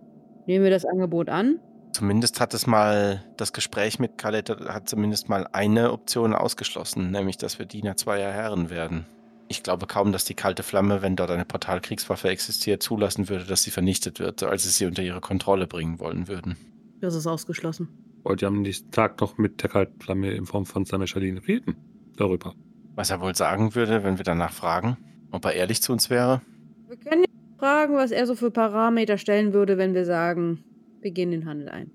nehmen 0.47 0.65
wir 0.65 0.71
das 0.71 0.85
Angebot 0.85 1.29
an? 1.29 1.61
Zumindest 1.93 2.41
hat 2.41 2.55
es 2.55 2.67
mal, 2.67 3.23
das 3.37 3.53
Gespräch 3.53 4.01
mit 4.01 4.19
Khaled 4.19 4.51
hat 4.51 4.89
zumindest 4.89 5.29
mal 5.29 5.47
eine 5.53 5.93
Option 5.93 6.35
ausgeschlossen, 6.35 7.13
nämlich, 7.13 7.37
dass 7.37 7.61
wir 7.61 7.67
Diener 7.67 7.97
zweier 7.97 8.33
Herren 8.33 8.69
werden. 8.69 9.07
Ich 9.49 9.63
glaube 9.63 9.87
kaum, 9.87 10.13
dass 10.13 10.25
die 10.25 10.35
kalte 10.35 10.63
Flamme, 10.63 11.03
wenn 11.03 11.17
dort 11.17 11.31
eine 11.31 11.45
Portalkriegswaffe 11.45 12.29
existiert, 12.29 12.83
zulassen 12.83 13.29
würde, 13.29 13.45
dass 13.45 13.63
sie 13.63 13.71
vernichtet 13.71 14.19
wird, 14.19 14.43
als 14.43 14.65
sie 14.65 14.71
sie 14.71 14.87
unter 14.87 15.03
ihre 15.03 15.21
Kontrolle 15.21 15.67
bringen 15.67 16.01
wollen 16.01 16.29
würden. 16.29 16.57
Das 17.01 17.15
ist 17.15 17.27
ausgeschlossen. 17.27 17.89
Wollt 18.23 18.41
ihr 18.41 18.49
am 18.49 18.63
nächsten 18.63 18.91
Tag 18.91 19.21
noch 19.21 19.37
mit 19.37 19.63
der 19.63 19.69
Kaltflamme 19.69 20.33
in 20.33 20.47
Form 20.47 20.65
von 20.65 20.87
Sameshalin 20.87 21.39
reden? 21.39 21.77
Darüber. 22.17 22.55
Was 22.95 23.11
er 23.11 23.21
wohl 23.21 23.35
sagen 23.35 23.75
würde, 23.75 24.03
wenn 24.03 24.19
wir 24.19 24.25
danach 24.25 24.53
fragen, 24.53 24.97
ob 25.31 25.45
er 25.45 25.53
ehrlich 25.53 25.83
zu 25.83 25.93
uns 25.93 26.09
wäre? 26.09 26.41
Wir 26.89 26.97
können 26.97 27.25
ihn 27.25 27.59
fragen, 27.59 27.97
was 27.97 28.13
er 28.13 28.27
so 28.27 28.35
für 28.35 28.51
Parameter 28.51 29.19
stellen 29.19 29.53
würde, 29.53 29.77
wenn 29.77 29.95
wir 29.95 30.07
sagen, 30.07 30.65
wir 31.03 31.11
gehen 31.11 31.31
den 31.33 31.45
Handel 31.45 31.69
ein. 31.69 31.91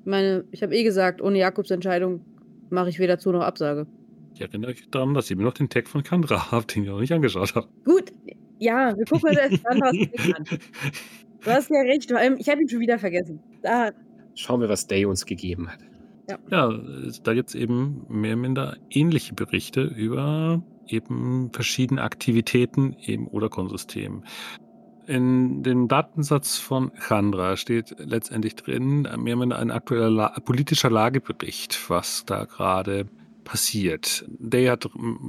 Ich 0.00 0.06
meine, 0.06 0.44
ich 0.52 0.62
habe 0.62 0.74
eh 0.74 0.84
gesagt, 0.84 1.20
ohne 1.20 1.38
Jakobs 1.38 1.70
Entscheidung 1.70 2.24
mache 2.70 2.88
ich 2.88 2.98
weder 2.98 3.18
zu 3.18 3.32
noch 3.32 3.42
Absage. 3.42 3.86
Ich 4.34 4.40
erinnere 4.40 4.72
euch 4.72 4.88
daran, 4.90 5.14
dass 5.14 5.30
ihr 5.30 5.36
mir 5.36 5.44
noch 5.44 5.54
den 5.54 5.68
Tag 5.68 5.88
von 5.88 6.02
Kandra 6.02 6.50
habt, 6.50 6.74
den 6.74 6.84
ihr 6.84 6.90
noch 6.92 7.00
nicht 7.00 7.12
angeschaut 7.12 7.54
habt. 7.54 7.68
Gut, 7.84 8.12
ja, 8.58 8.96
wir 8.96 9.04
gucken 9.04 9.30
uns 9.30 9.38
erst 9.38 9.62
Sandras 9.62 9.92
Blick 9.92 10.36
an. 10.36 10.44
Du 11.44 11.50
hast 11.50 11.70
ja 11.70 11.80
recht, 11.82 12.10
vor 12.10 12.18
allem, 12.18 12.36
ich 12.38 12.48
habe 12.48 12.62
ihn 12.62 12.68
schon 12.68 12.80
wieder 12.80 12.98
vergessen. 12.98 13.40
Da, 13.62 13.90
Schauen 14.34 14.60
wir, 14.60 14.68
was 14.68 14.86
Day 14.86 15.04
uns 15.04 15.24
gegeben 15.26 15.68
hat. 15.68 15.78
Ja, 16.50 16.70
es- 16.70 17.22
da 17.22 17.34
gibt 17.34 17.50
es 17.50 17.54
eben 17.54 18.06
mehr 18.08 18.32
oder 18.32 18.40
minder 18.40 18.76
ähnliche 18.90 19.34
Berichte 19.34 19.82
über 19.82 20.62
eben 20.88 21.50
verschiedene 21.52 22.02
Aktivitäten 22.02 22.94
im 22.94 23.28
Oder-Konsystem. 23.28 24.24
In 25.06 25.62
dem 25.62 25.86
Datensatz 25.86 26.56
von 26.58 26.90
Chandra 26.98 27.56
steht 27.58 27.94
letztendlich 27.98 28.56
drin 28.56 29.02
mehr 29.02 29.18
oder 29.18 29.36
minder 29.36 29.58
ein 29.58 29.70
aktueller 29.70 30.10
La 30.10 30.40
politischer 30.40 30.90
Lagebericht, 30.90 31.90
was 31.90 32.24
da 32.24 32.44
gerade 32.46 33.06
passiert. 33.44 34.24
Day 34.28 34.66
hat 34.66 34.88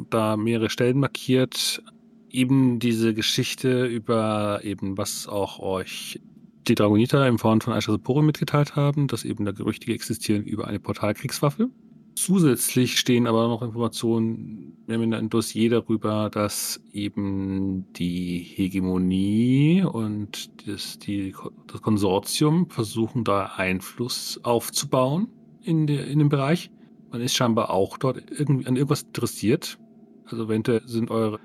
da 0.09 0.37
mehrere 0.37 0.69
Stellen 0.69 0.99
markiert, 0.99 1.83
eben 2.29 2.79
diese 2.79 3.13
Geschichte 3.13 3.85
über 3.85 4.61
eben 4.63 4.97
was 4.97 5.27
auch 5.27 5.59
euch 5.59 6.19
die 6.67 6.75
Dragoniter 6.75 7.27
im 7.27 7.37
Forum 7.37 7.61
von 7.61 7.73
Aishasaporo 7.73 8.21
mitgeteilt 8.21 8.75
haben, 8.75 9.07
dass 9.07 9.23
eben 9.23 9.45
da 9.45 9.51
Gerüchte 9.51 9.91
existieren 9.91 10.43
über 10.43 10.67
eine 10.67 10.79
Portalkriegswaffe. 10.79 11.69
Zusätzlich 12.15 12.97
stehen 12.97 13.27
aber 13.27 13.47
noch 13.47 13.61
Informationen 13.61 14.75
wir 14.87 14.95
haben 14.99 15.13
ein 15.13 15.29
Dossier 15.29 15.71
darüber, 15.71 16.29
dass 16.29 16.79
eben 16.93 17.91
die 17.93 18.37
Hegemonie 18.37 19.83
und 19.83 20.67
das, 20.67 20.99
die, 20.99 21.33
das 21.65 21.81
Konsortium 21.81 22.69
versuchen, 22.69 23.23
da 23.23 23.53
Einfluss 23.55 24.39
aufzubauen 24.43 25.27
in, 25.63 25.87
der, 25.87 26.05
in 26.07 26.19
dem 26.19 26.29
Bereich. 26.29 26.69
Man 27.11 27.21
ist 27.21 27.35
scheinbar 27.35 27.69
auch 27.69 27.97
dort 27.97 28.17
irgendwie 28.29 28.67
an 28.67 28.75
irgendwas 28.75 29.03
interessiert. 29.03 29.77
Also 30.25 30.45
eventuell 30.45 30.81
sind 30.85 31.11
eure 31.11 31.39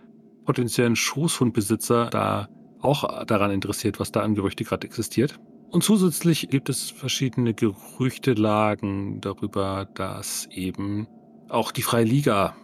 potenziellen 0.44 0.96
Schoßhundbesitzer 0.96 2.06
da 2.06 2.48
auch 2.80 3.24
daran 3.24 3.50
interessiert, 3.50 4.00
was 4.00 4.10
da 4.10 4.20
an 4.20 4.34
Gerüchte 4.34 4.64
gerade 4.64 4.86
existiert. 4.86 5.38
Und 5.70 5.84
zusätzlich 5.84 6.48
gibt 6.48 6.68
es 6.68 6.90
verschiedene 6.90 7.54
Gerüchtelagen 7.54 9.20
darüber, 9.20 9.86
dass 9.94 10.48
eben 10.50 11.06
auch 11.48 11.70
die 11.70 11.82
Freie 11.82 12.04
Liga 12.04 12.56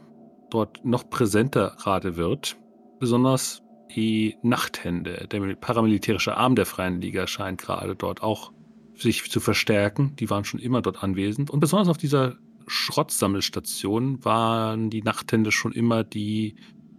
dort 0.51 0.84
noch 0.84 1.09
präsenter 1.09 1.76
gerade 1.78 2.16
wird. 2.16 2.57
Besonders 2.99 3.62
die 3.94 4.36
Nachthände, 4.42 5.28
der 5.30 5.55
paramilitärische 5.55 6.36
Arm 6.36 6.57
der 6.57 6.66
Freien 6.66 7.01
Liga 7.01 7.26
scheint 7.26 7.61
gerade 7.61 7.94
dort 7.94 8.22
auch 8.22 8.53
sich 8.97 9.30
zu 9.30 9.40
verstärken. 9.40 10.16
Die 10.18 10.28
waren 10.30 10.44
schon 10.44 10.61
immer 10.61 10.82
dort 10.82 11.05
anwesend. 11.05 11.51
Und 11.51 11.61
besonders 11.61 11.88
auf 11.88 11.99
dieser 11.99 12.36
Schrottsammelstation 12.66 14.24
waren 14.24 14.90
die 14.90 15.02
Nachthände 15.02 15.52
schon 15.52 15.72
immer 15.72 16.04
die 16.04 16.56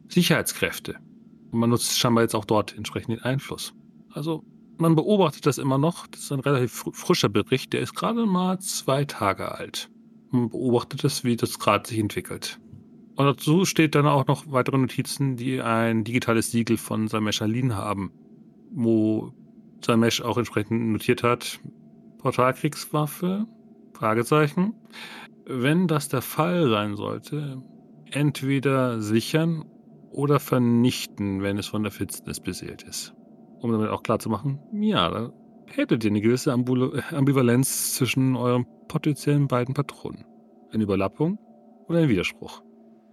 Sicherheitskräfte. 0.09 0.97
Und 1.51 1.59
man 1.59 1.69
nutzt 1.69 1.97
scheinbar 1.97 2.23
jetzt 2.23 2.35
auch 2.35 2.45
dort 2.45 2.75
entsprechend 2.75 3.17
den 3.17 3.23
Einfluss. 3.23 3.73
Also 4.11 4.43
man 4.77 4.95
beobachtet 4.95 5.45
das 5.45 5.57
immer 5.57 5.77
noch. 5.77 6.07
Das 6.07 6.21
ist 6.21 6.31
ein 6.31 6.39
relativ 6.39 6.71
fr 6.71 6.91
frischer 6.93 7.29
Bericht. 7.29 7.73
Der 7.73 7.81
ist 7.81 7.95
gerade 7.95 8.25
mal 8.25 8.59
zwei 8.59 9.05
Tage 9.05 9.51
alt. 9.51 9.89
Man 10.29 10.49
beobachtet 10.49 11.03
es, 11.03 11.23
wie 11.23 11.35
das 11.35 11.59
gerade 11.59 11.87
sich 11.87 11.99
entwickelt. 11.99 12.59
Und 13.15 13.25
dazu 13.25 13.65
steht 13.65 13.95
dann 13.95 14.05
auch 14.05 14.27
noch 14.27 14.51
weitere 14.51 14.77
Notizen, 14.77 15.37
die 15.37 15.61
ein 15.61 16.03
digitales 16.03 16.51
Siegel 16.51 16.77
von 16.77 17.07
Samesh 17.07 17.41
Alin 17.41 17.75
haben, 17.75 18.11
wo 18.71 19.33
Samesh 19.83 20.21
auch 20.21 20.37
entsprechend 20.37 20.91
notiert 20.91 21.23
hat, 21.23 21.59
Portalkriegswaffe, 22.19 23.47
Fragezeichen. 23.93 24.75
Wenn 25.49 25.87
das 25.87 26.09
der 26.09 26.21
Fall 26.21 26.69
sein 26.69 26.97
sollte, 26.97 27.63
entweder 28.11 29.01
sichern 29.01 29.63
oder 30.11 30.41
vernichten, 30.41 31.41
wenn 31.41 31.57
es 31.57 31.67
von 31.67 31.83
der 31.83 31.91
Finsternis 31.93 32.41
beseelt 32.41 32.83
ist. 32.83 33.13
Um 33.61 33.71
damit 33.71 33.89
auch 33.89 34.03
klar 34.03 34.19
zu 34.19 34.29
machen, 34.29 34.59
ja, 34.73 35.09
da 35.09 35.31
hättet 35.67 36.03
ihr 36.03 36.11
eine 36.11 36.19
gewisse 36.19 36.51
Ambul 36.51 37.01
Ambivalenz 37.11 37.95
zwischen 37.95 38.35
euren 38.35 38.65
potenziellen 38.89 39.47
beiden 39.47 39.73
Patronen. 39.73 40.25
Eine 40.71 40.83
Überlappung 40.83 41.39
oder 41.87 41.99
ein 41.99 42.09
Widerspruch. 42.09 42.61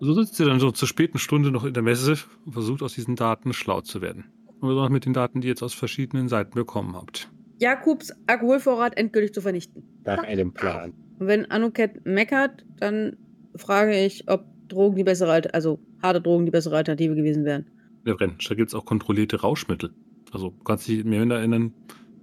So 0.01 0.13
sitzt 0.13 0.39
ihr 0.41 0.47
dann 0.47 0.59
so 0.59 0.73
zur 0.73 0.89
späten 0.89 1.19
Stunde 1.19 1.53
noch 1.53 1.65
in 1.65 1.73
der 1.73 1.85
Messe 1.85 2.17
und 2.45 2.53
versucht 2.53 2.83
aus 2.83 2.95
diesen 2.95 3.15
Daten 3.15 3.53
schlau 3.53 3.81
zu 3.81 4.01
werden. 4.01 4.25
Und 4.61 4.69
besonders 4.69 4.91
mit 4.91 5.07
den 5.07 5.13
Daten, 5.13 5.41
die 5.41 5.47
ihr 5.47 5.53
jetzt 5.53 5.63
aus 5.63 5.75
verschiedenen 5.75 6.29
Seiten 6.29 6.55
bekommen 6.55 6.97
habt. 6.97 7.31
Jakobs 7.59 8.13
Alkoholvorrat 8.27 8.97
endgültig 8.97 9.33
zu 9.35 9.41
vernichten. 9.41 9.83
Nach 10.05 10.19
einem 10.23 10.53
Plan. 10.53 10.93
Und 11.19 11.27
wenn 11.29 11.51
Anuket 11.51 12.05
meckert, 12.05 12.65
dann 12.79 13.17
frage 13.57 13.97
ich, 13.99 14.29
ob 14.29 14.45
Drogen 14.69 14.97
die 14.97 15.05
bessere, 15.05 15.31
Alter 15.31 15.55
also 15.55 15.79
harte 16.03 16.21
Drogen 16.21 16.45
die 16.45 16.51
bessere 16.51 16.77
Alternative 16.77 17.15
gewesen 17.15 17.45
wären. 17.45 17.67
Der 18.07 18.15
Brenn, 18.15 18.37
da 18.49 18.55
gibt 18.55 18.69
es 18.69 18.75
auch 18.75 18.85
kontrollierte 18.85 19.41
Rauschmittel. 19.41 19.95
Also 20.33 20.51
du 20.51 20.65
kannst 20.65 20.89
dich 20.89 21.05
mehr 21.05 21.23
in 21.23 21.33
einen, 21.33 21.73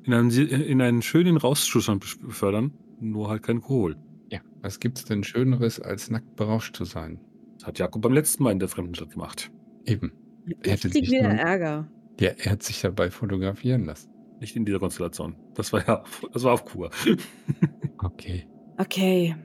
in 0.03 0.13
einen, 0.13 0.29
in 0.31 0.81
einen 0.81 1.01
schönen 1.01 1.37
Rauszustand 1.37 2.01
befördern, 2.21 2.73
nur 2.99 3.29
halt 3.29 3.43
kein 3.43 3.57
Alkohol. 3.57 3.95
Ja, 4.31 4.39
was 4.61 4.79
gibt's 4.79 5.05
denn 5.05 5.23
Schöneres, 5.23 5.79
als 5.79 6.09
nackt 6.09 6.35
berauscht 6.35 6.75
zu 6.75 6.83
sein? 6.85 7.19
Das 7.57 7.67
hat 7.67 7.79
Jakob 7.79 8.01
beim 8.01 8.13
letzten 8.13 8.43
Mal 8.43 8.51
in 8.51 8.59
der 8.59 8.67
Fremdenstadt 8.67 9.11
gemacht. 9.11 9.51
Eben. 9.85 10.11
Er 10.63 10.73
hätte 10.73 10.89
sich 10.89 11.09
wieder 11.09 11.29
nur- 11.29 11.39
Ärger. 11.39 11.87
Ja, 12.19 12.31
er 12.37 12.51
hat 12.51 12.63
sich 12.63 12.81
dabei 12.81 13.09
fotografieren 13.09 13.85
lassen. 13.85 14.10
Nicht 14.41 14.55
in 14.55 14.65
dieser 14.65 14.79
Konstellation. 14.79 15.35
Das 15.53 15.71
war 15.71 15.87
ja, 15.87 16.03
das 16.33 16.43
war 16.43 16.53
auf 16.53 16.65
Kur. 16.65 16.89
Okay. 18.03 18.47
Okay. 18.77 19.35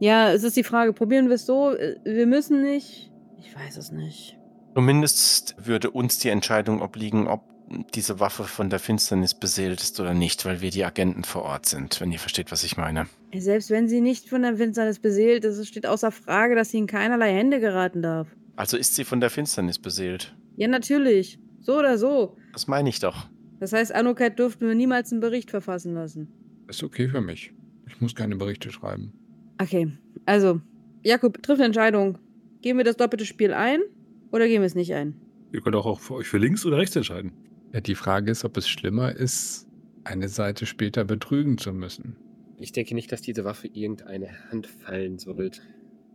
Ja, 0.00 0.32
es 0.32 0.42
ist 0.42 0.56
die 0.56 0.64
Frage, 0.64 0.92
probieren 0.92 1.28
wir 1.28 1.36
es 1.36 1.46
so? 1.46 1.70
Äh, 1.70 1.94
Wir 2.04 2.26
müssen 2.26 2.60
nicht. 2.62 3.12
Ich 3.38 3.54
weiß 3.54 3.76
es 3.76 3.92
nicht. 3.92 4.36
Zumindest 4.74 5.54
würde 5.64 5.92
uns 5.92 6.18
die 6.18 6.30
Entscheidung 6.30 6.82
obliegen, 6.82 7.28
ob 7.28 7.42
diese 7.94 8.18
Waffe 8.18 8.42
von 8.42 8.70
der 8.70 8.80
Finsternis 8.80 9.34
beseelt 9.34 9.80
ist 9.80 10.00
oder 10.00 10.14
nicht, 10.14 10.44
weil 10.44 10.60
wir 10.60 10.70
die 10.70 10.84
Agenten 10.84 11.22
vor 11.22 11.42
Ort 11.42 11.66
sind, 11.66 12.00
wenn 12.00 12.10
ihr 12.10 12.18
versteht, 12.18 12.50
was 12.50 12.64
ich 12.64 12.76
meine. 12.76 13.06
Selbst 13.32 13.70
wenn 13.70 13.88
sie 13.88 14.00
nicht 14.00 14.28
von 14.28 14.42
der 14.42 14.56
Finsternis 14.56 14.98
beseelt 14.98 15.44
ist, 15.44 15.58
es 15.58 15.68
steht 15.68 15.86
außer 15.86 16.10
Frage, 16.10 16.56
dass 16.56 16.70
sie 16.70 16.78
in 16.78 16.88
keinerlei 16.88 17.32
Hände 17.32 17.60
geraten 17.60 18.02
darf. 18.02 18.26
Also 18.56 18.76
ist 18.76 18.96
sie 18.96 19.04
von 19.04 19.20
der 19.20 19.30
Finsternis 19.30 19.78
beseelt. 19.78 20.36
Ja, 20.56 20.66
natürlich. 20.66 21.38
So 21.60 21.78
oder 21.78 21.96
so. 21.96 22.36
Das 22.52 22.66
meine 22.66 22.88
ich 22.88 22.98
doch. 22.98 23.28
Das 23.62 23.72
heißt, 23.72 23.94
Anuket 23.94 24.40
dürften 24.40 24.66
wir 24.66 24.74
niemals 24.74 25.12
einen 25.12 25.20
Bericht 25.20 25.52
verfassen 25.52 25.94
lassen. 25.94 26.26
Ist 26.66 26.82
okay 26.82 27.06
für 27.06 27.20
mich. 27.20 27.52
Ich 27.86 28.00
muss 28.00 28.12
keine 28.12 28.34
Berichte 28.34 28.72
schreiben. 28.72 29.12
Okay, 29.60 29.92
also, 30.26 30.60
Jakob, 31.04 31.40
triff 31.44 31.60
eine 31.60 31.66
Entscheidung. 31.66 32.18
Gehen 32.60 32.76
wir 32.76 32.82
das 32.82 32.96
doppelte 32.96 33.24
Spiel 33.24 33.52
ein 33.52 33.78
oder 34.32 34.48
gehen 34.48 34.62
wir 34.62 34.66
es 34.66 34.74
nicht 34.74 34.92
ein? 34.94 35.14
Ihr 35.52 35.60
könnt 35.60 35.76
auch 35.76 36.00
für 36.00 36.14
euch 36.14 36.26
für 36.26 36.38
links 36.38 36.66
oder 36.66 36.78
rechts 36.78 36.96
entscheiden. 36.96 37.34
Ja, 37.72 37.80
die 37.80 37.94
Frage 37.94 38.32
ist, 38.32 38.44
ob 38.44 38.56
es 38.56 38.68
schlimmer 38.68 39.14
ist, 39.14 39.68
eine 40.02 40.26
Seite 40.26 40.66
später 40.66 41.04
betrügen 41.04 41.56
zu 41.56 41.72
müssen. 41.72 42.16
Ich 42.58 42.72
denke 42.72 42.96
nicht, 42.96 43.12
dass 43.12 43.22
diese 43.22 43.44
Waffe 43.44 43.68
irgendeine 43.68 44.50
Hand 44.50 44.66
fallen 44.66 45.20
sollte. 45.20 45.62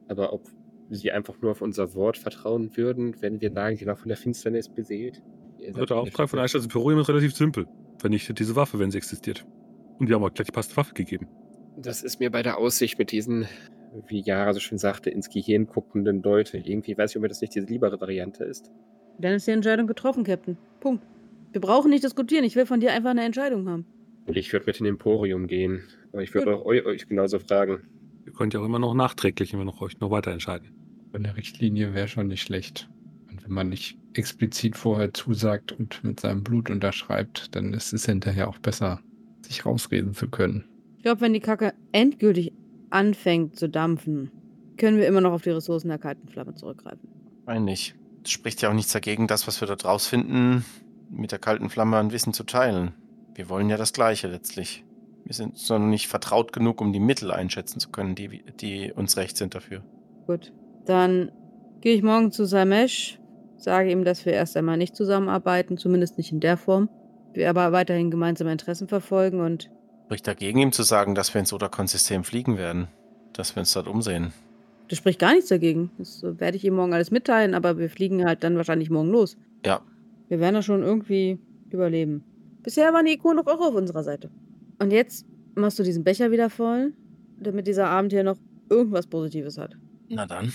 Aber 0.09 0.33
ob 0.33 0.49
sie 0.89 1.13
einfach 1.13 1.41
nur 1.41 1.51
auf 1.51 1.61
unser 1.61 1.93
Wort 1.93 2.17
vertrauen 2.17 2.75
würden, 2.75 3.15
wenn 3.21 3.39
wir 3.39 3.53
sagen, 3.53 3.77
sie 3.77 3.85
war 3.85 3.95
von 3.95 4.09
der 4.09 4.17
Finsternis 4.17 4.67
beseelt? 4.67 5.23
Also 5.65 5.85
der 5.85 5.97
Auftrag 5.97 6.29
von 6.29 6.39
Einstein 6.39 6.63
Imperium 6.63 6.99
ist 6.99 7.09
relativ 7.09 7.35
simpel. 7.35 7.67
Vernichtet 7.99 8.39
diese 8.39 8.55
Waffe, 8.55 8.79
wenn 8.79 8.91
sie 8.91 8.97
existiert. 8.97 9.45
Und 9.99 10.09
die 10.09 10.13
haben 10.13 10.23
euch 10.23 10.33
gleich 10.33 10.47
die 10.47 10.51
passende 10.51 10.77
Waffe 10.77 10.93
gegeben. 10.93 11.27
Das 11.77 12.03
ist 12.03 12.19
mir 12.19 12.31
bei 12.31 12.43
der 12.43 12.57
Aussicht 12.57 12.97
mit 12.97 13.11
diesen, 13.11 13.47
wie 14.07 14.21
Jara 14.21 14.53
so 14.53 14.59
schön 14.59 14.77
sagte, 14.77 15.09
ins 15.09 15.29
Gehirn 15.29 15.67
guckenden 15.67 16.21
Leute. 16.21 16.57
Irgendwie 16.57 16.97
weiß 16.97 17.11
ich, 17.11 17.17
ob 17.17 17.23
mir 17.23 17.27
das 17.27 17.41
nicht 17.41 17.55
diese 17.55 17.67
liebere 17.67 17.99
Variante 17.99 18.43
ist. 18.43 18.71
Dann 19.19 19.33
ist 19.33 19.47
die 19.47 19.51
Entscheidung 19.51 19.87
getroffen, 19.87 20.23
Captain. 20.23 20.57
Punkt. 20.79 21.03
Wir 21.51 21.61
brauchen 21.61 21.89
nicht 21.89 22.03
diskutieren. 22.03 22.43
Ich 22.43 22.55
will 22.55 22.65
von 22.65 22.79
dir 22.79 22.93
einfach 22.93 23.11
eine 23.11 23.23
Entscheidung 23.23 23.67
haben. 23.67 23.85
Ich 24.27 24.51
würde 24.51 24.65
mit 24.65 24.79
in 24.79 24.85
Emporium 24.85 25.47
gehen. 25.47 25.83
Aber 26.11 26.21
ich 26.21 26.33
würde 26.33 26.55
auch 26.55 26.65
eu 26.65 26.85
euch 26.85 27.07
genauso 27.07 27.39
fragen. 27.39 27.87
Ihr 28.25 28.33
könnt 28.33 28.53
ja 28.53 28.59
auch 28.59 28.65
immer 28.65 28.79
noch 28.79 28.93
nachträglich 28.93 29.53
immer 29.53 29.65
noch 29.65 29.81
euch 29.81 29.99
noch 29.99 30.11
weiter 30.11 30.31
entscheiden. 30.31 30.71
Eine 31.13 31.37
Richtlinie 31.37 31.93
wäre 31.93 32.07
schon 32.07 32.27
nicht 32.27 32.41
schlecht. 32.41 32.89
Wenn 33.47 33.53
man 33.53 33.69
nicht 33.69 33.97
explizit 34.13 34.75
vorher 34.75 35.13
zusagt 35.13 35.71
und 35.71 36.03
mit 36.03 36.19
seinem 36.19 36.43
Blut 36.43 36.69
unterschreibt, 36.69 37.55
dann 37.55 37.73
ist 37.73 37.93
es 37.93 38.05
hinterher 38.05 38.49
auch 38.49 38.57
besser, 38.57 38.99
sich 39.41 39.65
rausreden 39.65 40.13
zu 40.13 40.27
können. 40.27 40.65
Ich 40.97 41.03
glaube, 41.03 41.21
wenn 41.21 41.33
die 41.33 41.39
Kacke 41.39 41.73
endgültig 41.93 42.51
anfängt 42.89 43.57
zu 43.57 43.69
dampfen, 43.69 44.31
können 44.75 44.97
wir 44.97 45.07
immer 45.07 45.21
noch 45.21 45.31
auf 45.31 45.43
die 45.43 45.51
Ressourcen 45.51 45.87
der 45.87 45.97
kalten 45.97 46.27
Flamme 46.27 46.55
zurückgreifen. 46.55 47.07
Meine 47.45 47.61
nicht. 47.61 47.95
Es 48.25 48.31
spricht 48.31 48.61
ja 48.61 48.69
auch 48.69 48.73
nichts 48.73 48.91
dagegen, 48.91 49.27
das, 49.27 49.47
was 49.47 49.61
wir 49.61 49.67
dort 49.67 49.85
rausfinden, 49.85 50.65
mit 51.09 51.31
der 51.31 51.39
kalten 51.39 51.69
Flamme 51.69 51.95
an 51.95 52.11
Wissen 52.11 52.33
zu 52.33 52.43
teilen. 52.43 52.91
Wir 53.33 53.47
wollen 53.49 53.69
ja 53.69 53.77
das 53.77 53.93
Gleiche 53.93 54.27
letztlich. 54.27 54.83
Wir 55.23 55.33
sind 55.33 55.69
noch 55.69 55.79
nicht 55.79 56.07
vertraut 56.07 56.51
genug, 56.51 56.81
um 56.81 56.91
die 56.91 56.99
Mittel 56.99 57.31
einschätzen 57.31 57.79
zu 57.79 57.89
können, 57.89 58.15
die, 58.15 58.43
die 58.59 58.91
uns 58.93 59.15
recht 59.15 59.37
sind 59.37 59.55
dafür. 59.55 59.83
Gut. 60.25 60.51
Dann 60.85 61.31
gehe 61.81 61.95
ich 61.95 62.03
morgen 62.03 62.31
zu 62.31 62.45
Samesh, 62.45 63.19
sage 63.57 63.91
ihm, 63.91 64.03
dass 64.03 64.25
wir 64.25 64.33
erst 64.33 64.55
einmal 64.57 64.77
nicht 64.77 64.95
zusammenarbeiten, 64.95 65.77
zumindest 65.77 66.17
nicht 66.17 66.31
in 66.31 66.39
der 66.39 66.57
Form. 66.57 66.89
Wir 67.33 67.49
aber 67.49 67.71
weiterhin 67.71 68.11
gemeinsame 68.11 68.51
Interessen 68.51 68.87
verfolgen 68.87 69.41
und 69.41 69.69
Spricht 70.07 70.25
dagegen, 70.25 70.59
ihm 70.59 70.71
zu 70.71 70.83
sagen, 70.83 71.15
dass 71.15 71.33
wir 71.33 71.39
ins 71.39 71.51
Oderkon-System 71.51 72.23
fliegen 72.23 72.57
werden. 72.57 72.87
Dass 73.33 73.55
wir 73.55 73.59
uns 73.59 73.73
dort 73.73 73.89
umsehen. 73.89 74.31
Das 74.87 74.99
spricht 74.99 75.19
gar 75.19 75.33
nichts 75.33 75.49
dagegen. 75.49 75.91
Das 75.97 76.23
werde 76.23 76.55
ich 76.55 76.63
ihm 76.63 76.75
morgen 76.75 76.93
alles 76.93 77.11
mitteilen, 77.11 77.53
aber 77.53 77.77
wir 77.77 77.89
fliegen 77.89 78.23
halt 78.23 78.41
dann 78.41 78.55
wahrscheinlich 78.55 78.89
morgen 78.89 79.09
los. 79.09 79.35
Ja. 79.65 79.81
Wir 80.29 80.39
werden 80.39 80.55
das 80.55 80.63
schon 80.63 80.81
irgendwie 80.81 81.39
überleben. 81.69 82.23
Bisher 82.63 82.93
waren 82.93 83.05
die 83.05 83.13
Ikonen 83.13 83.43
doch 83.43 83.53
auch 83.53 83.59
auf 83.59 83.75
unserer 83.75 84.01
Seite. 84.01 84.29
Und 84.79 84.91
jetzt 84.91 85.25
machst 85.55 85.77
du 85.77 85.83
diesen 85.83 86.05
Becher 86.05 86.31
wieder 86.31 86.49
voll, 86.49 86.93
damit 87.37 87.67
dieser 87.67 87.89
Abend 87.89 88.13
hier 88.13 88.23
noch 88.23 88.37
irgendwas 88.69 89.07
Positives 89.07 89.57
hat. 89.57 89.75
Na 90.07 90.25
dann. 90.25 90.53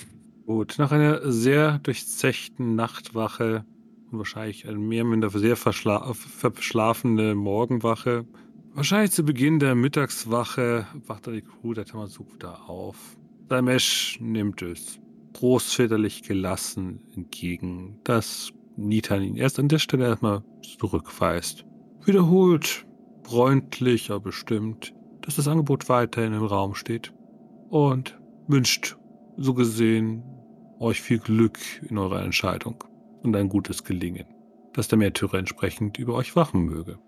Gut, 0.52 0.74
nach 0.76 0.92
einer 0.92 1.32
sehr 1.32 1.78
durchzechten 1.78 2.74
Nachtwache 2.74 3.64
und 4.10 4.18
wahrscheinlich 4.18 4.68
eine 4.68 4.76
mehr 4.76 5.02
oder 5.02 5.10
minder 5.10 5.30
sehr 5.30 5.56
verschla 5.56 6.12
verschlafene 6.12 7.34
Morgenwache, 7.34 8.26
wahrscheinlich 8.74 9.12
zu 9.12 9.24
Beginn 9.24 9.60
der 9.60 9.74
Mittagswache 9.74 10.86
wacht 11.06 11.26
die 11.28 11.40
Crew 11.40 11.72
der 11.72 11.86
Tamazuk 11.86 12.34
wieder 12.34 12.68
auf. 12.68 13.16
Damesh 13.48 14.18
nimmt 14.20 14.60
es 14.60 15.00
großväterlich 15.32 16.22
gelassen 16.22 17.00
entgegen, 17.16 17.98
dass 18.04 18.52
Nitan 18.76 19.22
ihn 19.22 19.36
erst 19.36 19.58
an 19.58 19.68
der 19.68 19.78
Stelle 19.78 20.04
erstmal 20.04 20.44
zurückweist. 20.78 21.64
Wiederholt, 22.04 22.86
freundlich, 23.22 24.10
aber 24.10 24.20
bestimmt, 24.20 24.92
dass 25.22 25.36
das 25.36 25.48
Angebot 25.48 25.88
weiterhin 25.88 26.34
im 26.34 26.44
Raum 26.44 26.74
steht 26.74 27.14
und 27.70 28.20
wünscht 28.48 28.98
so 29.38 29.54
gesehen 29.54 30.22
euch 30.82 31.00
viel 31.00 31.18
Glück 31.18 31.58
in 31.88 31.98
eurer 31.98 32.22
Entscheidung 32.22 32.84
und 33.22 33.34
ein 33.36 33.48
gutes 33.48 33.84
Gelingen, 33.84 34.26
dass 34.72 34.88
der 34.88 34.98
Märtyrer 34.98 35.38
entsprechend 35.38 35.98
über 35.98 36.14
euch 36.14 36.36
wachen 36.36 36.64
möge 36.64 36.98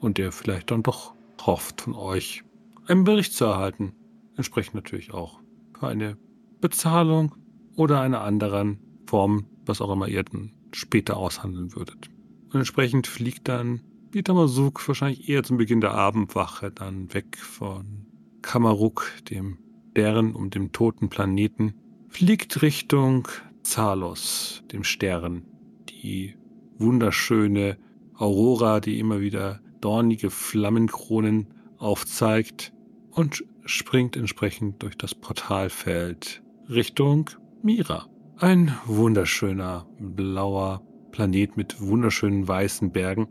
und 0.00 0.18
der 0.18 0.32
vielleicht 0.32 0.70
dann 0.70 0.82
doch 0.82 1.14
hofft 1.44 1.82
von 1.82 1.94
euch 1.94 2.42
einen 2.86 3.04
Bericht 3.04 3.32
zu 3.32 3.44
erhalten, 3.44 3.94
entsprechend 4.36 4.74
natürlich 4.74 5.12
auch 5.12 5.40
für 5.78 5.88
eine 5.88 6.16
Bezahlung 6.60 7.34
oder 7.76 8.00
einer 8.00 8.22
anderen 8.22 8.80
Form, 9.06 9.46
was 9.64 9.80
auch 9.80 9.92
immer 9.92 10.08
ihr 10.08 10.22
dann 10.24 10.52
später 10.72 11.16
aushandeln 11.16 11.74
würdet. 11.74 12.08
Und 12.52 12.56
entsprechend 12.56 13.06
fliegt 13.06 13.48
dann 13.48 13.80
die 14.12 14.22
Tamasuk 14.22 14.86
wahrscheinlich 14.86 15.28
eher 15.28 15.42
zum 15.44 15.56
Beginn 15.56 15.80
der 15.80 15.92
Abendwache 15.92 16.70
dann 16.70 17.12
weg 17.14 17.38
von 17.38 18.06
Kamaruk, 18.42 19.12
dem 19.30 19.58
Stern 19.92 20.34
um 20.34 20.50
dem 20.50 20.72
toten 20.72 21.08
Planeten, 21.08 21.74
fliegt 22.10 22.60
Richtung 22.60 23.28
Zalos, 23.62 24.62
dem 24.72 24.84
Stern, 24.84 25.44
die 25.88 26.36
wunderschöne 26.76 27.78
Aurora, 28.14 28.80
die 28.80 28.98
immer 28.98 29.20
wieder 29.20 29.60
dornige 29.80 30.30
Flammenkronen 30.30 31.54
aufzeigt 31.78 32.72
und 33.10 33.44
springt 33.64 34.16
entsprechend 34.16 34.82
durch 34.82 34.98
das 34.98 35.14
Portalfeld 35.14 36.42
Richtung 36.68 37.30
Mira. 37.62 38.06
Ein 38.36 38.76
wunderschöner 38.86 39.86
blauer 39.98 40.82
Planet 41.12 41.56
mit 41.56 41.80
wunderschönen 41.80 42.46
weißen 42.46 42.92
Bergen 42.92 43.28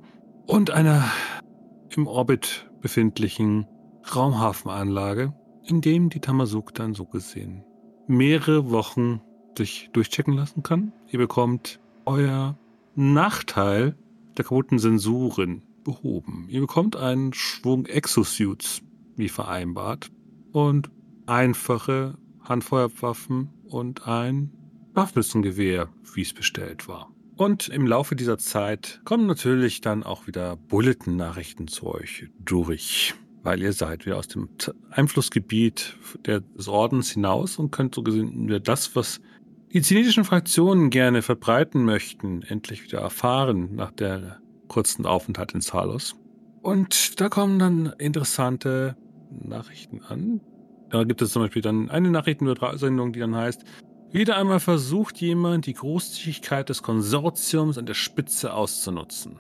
und 0.48 0.72
einer 0.72 1.04
im 1.90 2.08
Orbit 2.08 2.70
befindlichen 2.82 3.68
Raumhafenanlage, 4.16 5.34
in 5.66 5.82
dem 5.82 6.10
die 6.10 6.22
Tamasuk 6.22 6.74
dann 6.74 6.94
so 6.94 7.06
gesehen 7.06 7.64
mehrere 8.10 8.72
Wochen 8.72 9.22
sich 9.58 9.90
durchchecken 9.94 10.34
lassen 10.34 10.64
kann. 10.64 10.92
Ihr 11.10 11.20
bekommt 11.20 11.80
euer 12.06 12.58
Nachteil 12.96 13.96
der 14.38 14.46
kaputten 14.46 14.80
Sensoren 14.80 15.62
behoben. 15.84 16.48
Ihr 16.50 16.62
bekommt 16.62 16.96
einen 16.96 17.34
Schwung 17.34 17.86
Exosuits, 17.86 18.82
wie 19.16 19.30
vereinbart, 19.30 20.12
und 20.52 20.90
einfache 21.28 22.18
Handfeuerwaffen 22.42 23.50
und 23.68 24.08
ein 24.08 24.52
Waffengewehr, 24.94 25.90
wie 26.14 26.22
es 26.22 26.34
bestellt 26.34 26.88
war. 26.88 27.12
Und 27.36 27.70
im 27.70 27.86
Laufe 27.88 28.16
dieser 28.16 28.38
Zeit 28.38 29.02
kommen 29.06 29.28
natürlich 29.28 29.82
dann 29.82 30.04
auch 30.04 30.28
wieder 30.28 30.56
Bulletin-Nachrichten 30.56 31.68
zu 31.68 31.88
euch 31.88 32.28
durch 32.44 33.14
weil 33.44 33.62
ihr 33.62 33.74
seid 33.74 34.06
wieder 34.06 34.18
aus 34.18 34.28
dem 34.28 34.50
Einflussgebiet 34.92 35.98
des 36.26 36.68
Ordens 36.68 37.12
hinaus 37.12 37.58
und 37.58 37.72
könnt 37.72 37.96
so 37.96 38.04
gesehen 38.04 38.48
wieder 38.48 38.60
das, 38.60 38.96
was 38.96 39.22
die 39.72 39.82
zenitischen 39.82 40.24
Fraktionen 40.24 40.90
gerne 40.90 41.22
verbreiten 41.22 41.86
möchten, 41.86 42.42
endlich 42.42 42.84
wieder 42.84 43.00
erfahren 43.00 43.76
nach 43.76 43.92
der 43.92 44.40
kurzen 44.68 45.06
Aufenthalt 45.06 45.54
in 45.54 45.62
Salos. 45.62 46.16
Und 46.62 47.22
da 47.22 47.30
kommen 47.30 47.60
dann 47.60 47.94
interessante 47.98 48.98
Nachrichten 49.32 50.02
an. 50.04 50.42
Da 50.90 51.04
gibt 51.04 51.22
es 51.22 51.32
zum 51.32 51.44
Beispiel 51.44 51.62
dann 51.62 51.90
eine 51.90 52.10
Nachrichtensendung, 52.10 53.14
die 53.14 53.20
dann 53.20 53.36
heißt, 53.36 53.64
wieder 54.12 54.38
einmal 54.38 54.60
versucht 54.60 55.22
jemand, 55.22 55.68
die 55.68 55.74
Großzügigkeit 55.74 56.68
des 56.70 56.82
Konsortiums 56.82 57.78
an 57.78 57.86
der 57.86 57.94
Spitze 57.94 58.54
auszunutzen. 58.54 59.38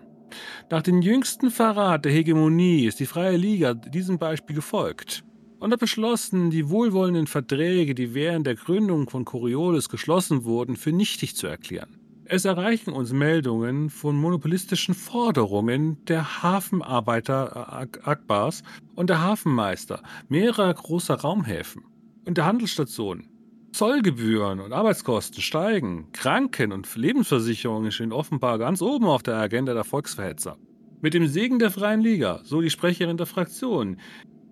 Nach 0.70 0.82
dem 0.82 1.02
jüngsten 1.02 1.52
Verrat 1.52 2.06
der 2.06 2.12
Hegemonie 2.12 2.86
ist 2.86 3.00
die 3.00 3.06
Freie 3.06 3.38
Liga 3.38 3.74
diesem 3.74 4.18
Beispiel 4.18 4.56
gefolgt 4.56 5.24
und 5.60 5.72
hat 5.72 5.80
beschlossen, 5.80 6.50
die 6.50 6.70
wohlwollenden 6.70 7.28
Verträge, 7.28 7.96
die 7.96 8.14
während 8.14 8.48
der 8.48 8.56
Gründung 8.56 9.10
von 9.10 9.26
Coriolis 9.26 9.90
geschlossen 9.90 10.46
wurden, 10.46 10.76
für 10.76 10.92
nichtig 10.92 11.36
zu 11.36 11.48
erklären. 11.48 11.98
Es 12.32 12.46
erreichen 12.46 12.94
uns 12.94 13.12
Meldungen 13.12 13.90
von 13.90 14.16
monopolistischen 14.16 14.94
Forderungen 14.94 15.98
der 16.06 16.44
Hafenarbeiter 16.44 17.80
Akbars 18.04 18.62
und 18.96 19.10
der 19.10 19.22
Hafenmeister 19.22 20.04
mehrerer 20.28 20.74
großer 20.74 21.16
Raumhäfen 21.16 21.84
und 22.26 22.38
der 22.38 22.46
Handelsstationen 22.46 23.28
Zollgebühren 23.72 24.60
und 24.60 24.74
Arbeitskosten 24.74 25.42
steigen, 25.42 26.12
Kranken- 26.12 26.72
und 26.72 26.94
Lebensversicherungen 26.96 27.92
stehen 27.92 28.12
offenbar 28.12 28.58
ganz 28.58 28.82
oben 28.82 29.06
auf 29.06 29.24
der 29.24 29.36
Agenda 29.36 29.74
der 29.74 29.84
Volksverhetzer. 29.84 30.58
Mit 31.02 31.14
dem 31.14 31.28
Segen 31.28 31.60
der 31.60 31.72
Freien 31.72 32.02
Liga, 32.02 32.42
so 32.44 32.62
die 32.62 32.70
Sprecherin 32.70 33.18
der 33.18 33.26
Fraktion, 33.26 33.98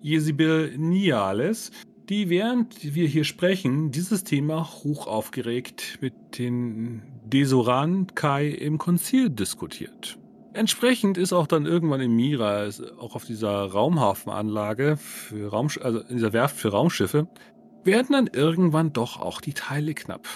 Jesibel 0.00 0.76
Niales, 0.78 1.70
die 2.08 2.30
während 2.30 2.94
wir 2.94 3.06
hier 3.06 3.24
sprechen, 3.24 3.90
dieses 3.90 4.24
Thema 4.24 4.66
hoch 4.82 5.06
aufgeregt 5.06 5.98
mit 6.00 6.14
den 6.38 7.02
Desoran 7.26 8.06
Kai 8.14 8.48
im 8.48 8.78
Konzil 8.78 9.28
diskutiert. 9.28 10.18
Entsprechend 10.54 11.18
ist 11.18 11.32
auch 11.32 11.46
dann 11.46 11.66
irgendwann 11.66 12.00
in 12.00 12.16
Mira, 12.16 12.68
auch 12.98 13.14
auf 13.14 13.24
dieser 13.24 13.66
Raumhafenanlage 13.66 14.96
für 14.96 15.48
Raum, 15.48 15.68
also 15.82 16.00
in 16.00 16.16
dieser 16.16 16.32
Werft 16.32 16.56
für 16.56 16.70
Raumschiffe, 16.70 17.28
werden 17.88 18.12
dann 18.12 18.26
irgendwann 18.26 18.92
doch 18.92 19.18
auch 19.18 19.40
die 19.40 19.54
Teile 19.54 19.94
knapp. 19.94 20.28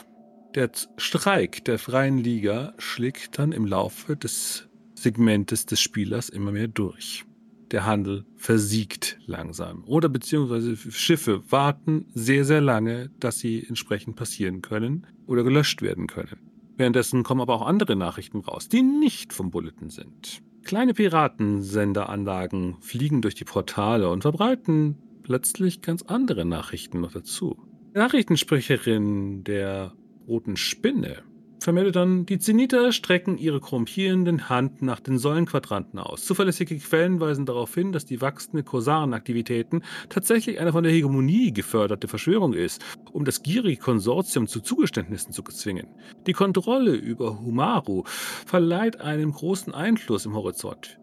Der 0.55 0.70
Streik 0.96 1.66
der 1.66 1.78
Freien 1.78 2.16
Liga 2.16 2.72
schlägt 2.78 3.38
dann 3.38 3.53
im 3.53 3.66
Laufe 3.66 4.16
des 4.16 4.70
Segmentes 4.94 5.66
des 5.66 5.78
Spielers 5.78 6.30
immer 6.30 6.50
mehr 6.50 6.68
durch. 6.68 7.26
Der 7.70 7.84
Handel 7.84 8.24
versiegt 8.36 9.18
langsam. 9.26 9.84
Oder 9.84 10.09
beziehungsweise 10.09 10.76
Schiffe 10.76 11.42
warten 11.50 12.07
sehr, 12.14 12.46
sehr 12.46 12.62
lange, 12.62 13.11
dass 13.20 13.38
sie 13.38 13.66
entsprechend 13.68 14.16
passieren 14.16 14.62
können 14.62 15.07
oder 15.26 15.44
gelöscht 15.44 15.82
werden 15.82 16.07
können. 16.07 16.38
Währenddessen 16.78 17.22
kommen 17.22 17.42
aber 17.42 17.55
auch 17.55 17.66
andere 17.66 17.96
Nachrichten 17.96 18.40
raus, 18.40 18.70
die 18.70 18.82
nicht 18.82 19.34
vom 19.34 19.50
Bulletin 19.50 19.90
sind. 19.90 20.42
Kleine 20.64 20.94
Piratensenderanlagen 20.94 22.78
fliegen 22.80 23.20
durch 23.20 23.34
die 23.34 23.44
Portale 23.44 24.09
und 24.09 24.22
verbreiten 24.22 24.96
plötzlich 25.23 25.83
ganz 25.83 26.03
andere 26.03 26.45
Nachrichten 26.45 27.01
noch 27.01 27.12
dazu. 27.12 27.57
Die 27.95 27.99
Nachrichtensprecherin 27.99 29.45
der 29.45 29.93
Roten 30.27 30.57
Spinne 30.57 31.23
vermeldet 31.62 31.97
dann, 31.97 32.27
die 32.27 32.39
Zeniter 32.39 32.93
strecken 32.93 33.39
ihre 33.39 33.61
chrompierenden 33.61 34.49
Hand 34.49 34.83
nach 34.83 35.01
den 35.01 35.18
Säulenquadranten 35.18 35.99
aus. 35.99 36.25
Zuverlässige 36.25 36.77
Quellen 36.79 37.20
weisen 37.20 37.47
darauf 37.47 37.75
hin, 37.75 37.93
dass 37.93 38.05
die 38.05 38.20
wachsende 38.20 38.62
Korsarenaktivitäten 38.62 39.85
tatsächlich 40.09 40.61
eine 40.61 40.73
von 40.73 40.85
der 40.85 40.93
Hegemonie 40.93 41.53
geförderte 41.53 42.09
Verschwörung 42.09 42.53
ist, 42.53 42.85
um 43.12 43.25
das 43.25 43.43
gierige 43.43 43.81
Konsortium 43.81 44.47
zu 44.47 44.61
Zugeständnissen 44.61 45.33
zu 45.33 45.43
zwingen. 45.43 45.89
Die 46.27 46.33
Kontrolle 46.33 46.95
über 46.95 47.41
Humaru 47.41 48.05
verleiht 48.07 49.01
einem 49.01 49.33
großen 49.33 49.75
Einfluss 49.75 50.27
im 50.27 50.35
Horizont. 50.35 50.99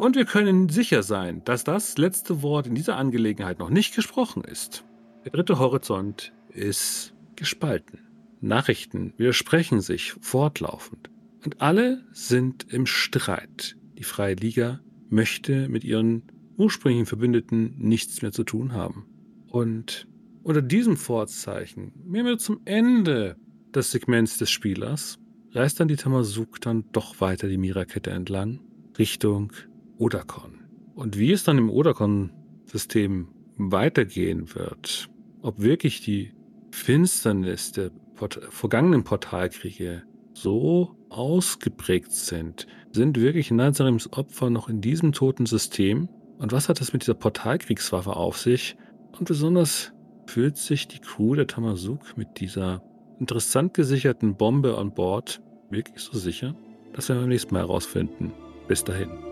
Und 0.00 0.16
wir 0.16 0.24
können 0.24 0.70
sicher 0.70 1.02
sein, 1.02 1.44
dass 1.44 1.62
das 1.62 1.98
letzte 1.98 2.40
Wort 2.40 2.66
in 2.66 2.74
dieser 2.74 2.96
Angelegenheit 2.96 3.58
noch 3.58 3.68
nicht 3.68 3.94
gesprochen 3.94 4.42
ist. 4.42 4.82
Der 5.26 5.32
dritte 5.32 5.58
Horizont 5.58 6.32
ist 6.48 7.12
gespalten. 7.36 7.98
Nachrichten 8.40 9.12
widersprechen 9.18 9.82
sich 9.82 10.14
fortlaufend. 10.22 11.10
Und 11.44 11.60
alle 11.60 12.02
sind 12.12 12.72
im 12.72 12.86
Streit. 12.86 13.76
Die 13.98 14.02
Freie 14.02 14.36
Liga 14.36 14.80
möchte 15.10 15.68
mit 15.68 15.84
ihren 15.84 16.22
ursprünglichen 16.56 17.04
Verbündeten 17.04 17.74
nichts 17.76 18.22
mehr 18.22 18.32
zu 18.32 18.44
tun 18.44 18.72
haben. 18.72 19.04
Und 19.48 20.08
unter 20.42 20.62
diesem 20.62 20.96
Vorzeichen, 20.96 21.92
mehr 22.06 22.24
wir 22.24 22.38
zum 22.38 22.62
Ende 22.64 23.36
des 23.74 23.90
Segments 23.90 24.38
des 24.38 24.50
Spielers, 24.50 25.18
reist 25.52 25.78
dann 25.78 25.88
die 25.88 25.96
Tamazuk 25.96 26.58
dann 26.62 26.86
doch 26.92 27.20
weiter 27.20 27.48
die 27.48 27.58
Mirakette 27.58 28.12
entlang, 28.12 28.60
Richtung 28.98 29.52
Odercon. 30.00 30.60
Und 30.94 31.18
wie 31.18 31.30
es 31.30 31.44
dann 31.44 31.58
im 31.58 31.70
Odercon-System 31.70 33.28
weitergehen 33.58 34.54
wird, 34.54 35.10
ob 35.42 35.60
wirklich 35.60 36.00
die 36.00 36.32
Finsternis 36.70 37.72
der 37.72 37.90
Port 38.14 38.40
vergangenen 38.50 39.04
Portalkriege 39.04 40.02
so 40.32 40.96
ausgeprägt 41.10 42.12
sind, 42.12 42.66
sind 42.92 43.20
wirklich 43.20 43.50
Nazarims 43.50 44.12
Opfer 44.12 44.48
noch 44.50 44.68
in 44.68 44.80
diesem 44.80 45.12
toten 45.12 45.46
System? 45.46 46.08
Und 46.38 46.52
was 46.52 46.68
hat 46.68 46.80
es 46.80 46.92
mit 46.92 47.02
dieser 47.02 47.14
Portalkriegswaffe 47.14 48.16
auf 48.16 48.38
sich? 48.38 48.76
Und 49.18 49.28
besonders 49.28 49.92
fühlt 50.26 50.56
sich 50.56 50.88
die 50.88 51.00
Crew 51.00 51.34
der 51.34 51.46
Tamazuk 51.46 52.16
mit 52.16 52.40
dieser 52.40 52.82
interessant 53.18 53.74
gesicherten 53.74 54.36
Bombe 54.36 54.78
an 54.78 54.94
Bord 54.94 55.42
wirklich 55.68 56.02
so 56.02 56.18
sicher? 56.18 56.54
Das 56.94 57.08
werden 57.08 57.18
wir 57.18 57.22
beim 57.22 57.30
nächsten 57.30 57.54
Mal 57.54 57.60
herausfinden. 57.60 58.32
Bis 58.66 58.82
dahin. 58.82 59.29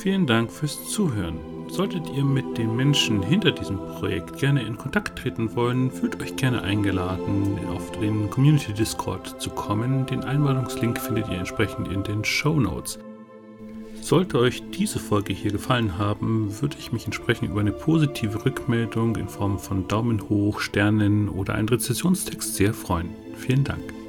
Vielen 0.00 0.26
Dank 0.26 0.50
fürs 0.50 0.88
Zuhören. 0.88 1.38
Solltet 1.68 2.08
ihr 2.16 2.24
mit 2.24 2.56
den 2.56 2.74
Menschen 2.74 3.22
hinter 3.22 3.52
diesem 3.52 3.76
Projekt 3.76 4.38
gerne 4.38 4.62
in 4.62 4.78
Kontakt 4.78 5.18
treten 5.18 5.54
wollen, 5.54 5.90
fühlt 5.90 6.22
euch 6.22 6.36
gerne 6.36 6.62
eingeladen, 6.62 7.58
auf 7.68 7.92
den 7.92 8.30
Community 8.30 8.72
Discord 8.72 9.42
zu 9.42 9.50
kommen. 9.50 10.06
Den 10.06 10.24
Einladungslink 10.24 10.98
findet 10.98 11.28
ihr 11.28 11.36
entsprechend 11.36 11.88
in 11.88 12.02
den 12.02 12.24
Show 12.24 12.58
Notes. 12.58 12.98
Sollte 14.00 14.38
euch 14.38 14.62
diese 14.70 14.98
Folge 14.98 15.34
hier 15.34 15.52
gefallen 15.52 15.98
haben, 15.98 16.48
würde 16.62 16.76
ich 16.78 16.92
mich 16.92 17.04
entsprechend 17.04 17.50
über 17.50 17.60
eine 17.60 17.72
positive 17.72 18.42
Rückmeldung 18.46 19.16
in 19.16 19.28
Form 19.28 19.58
von 19.58 19.86
Daumen 19.86 20.30
hoch, 20.30 20.60
Sternen 20.60 21.28
oder 21.28 21.56
einen 21.56 21.68
Rezessionstext 21.68 22.54
sehr 22.54 22.72
freuen. 22.72 23.10
Vielen 23.36 23.64
Dank. 23.64 23.99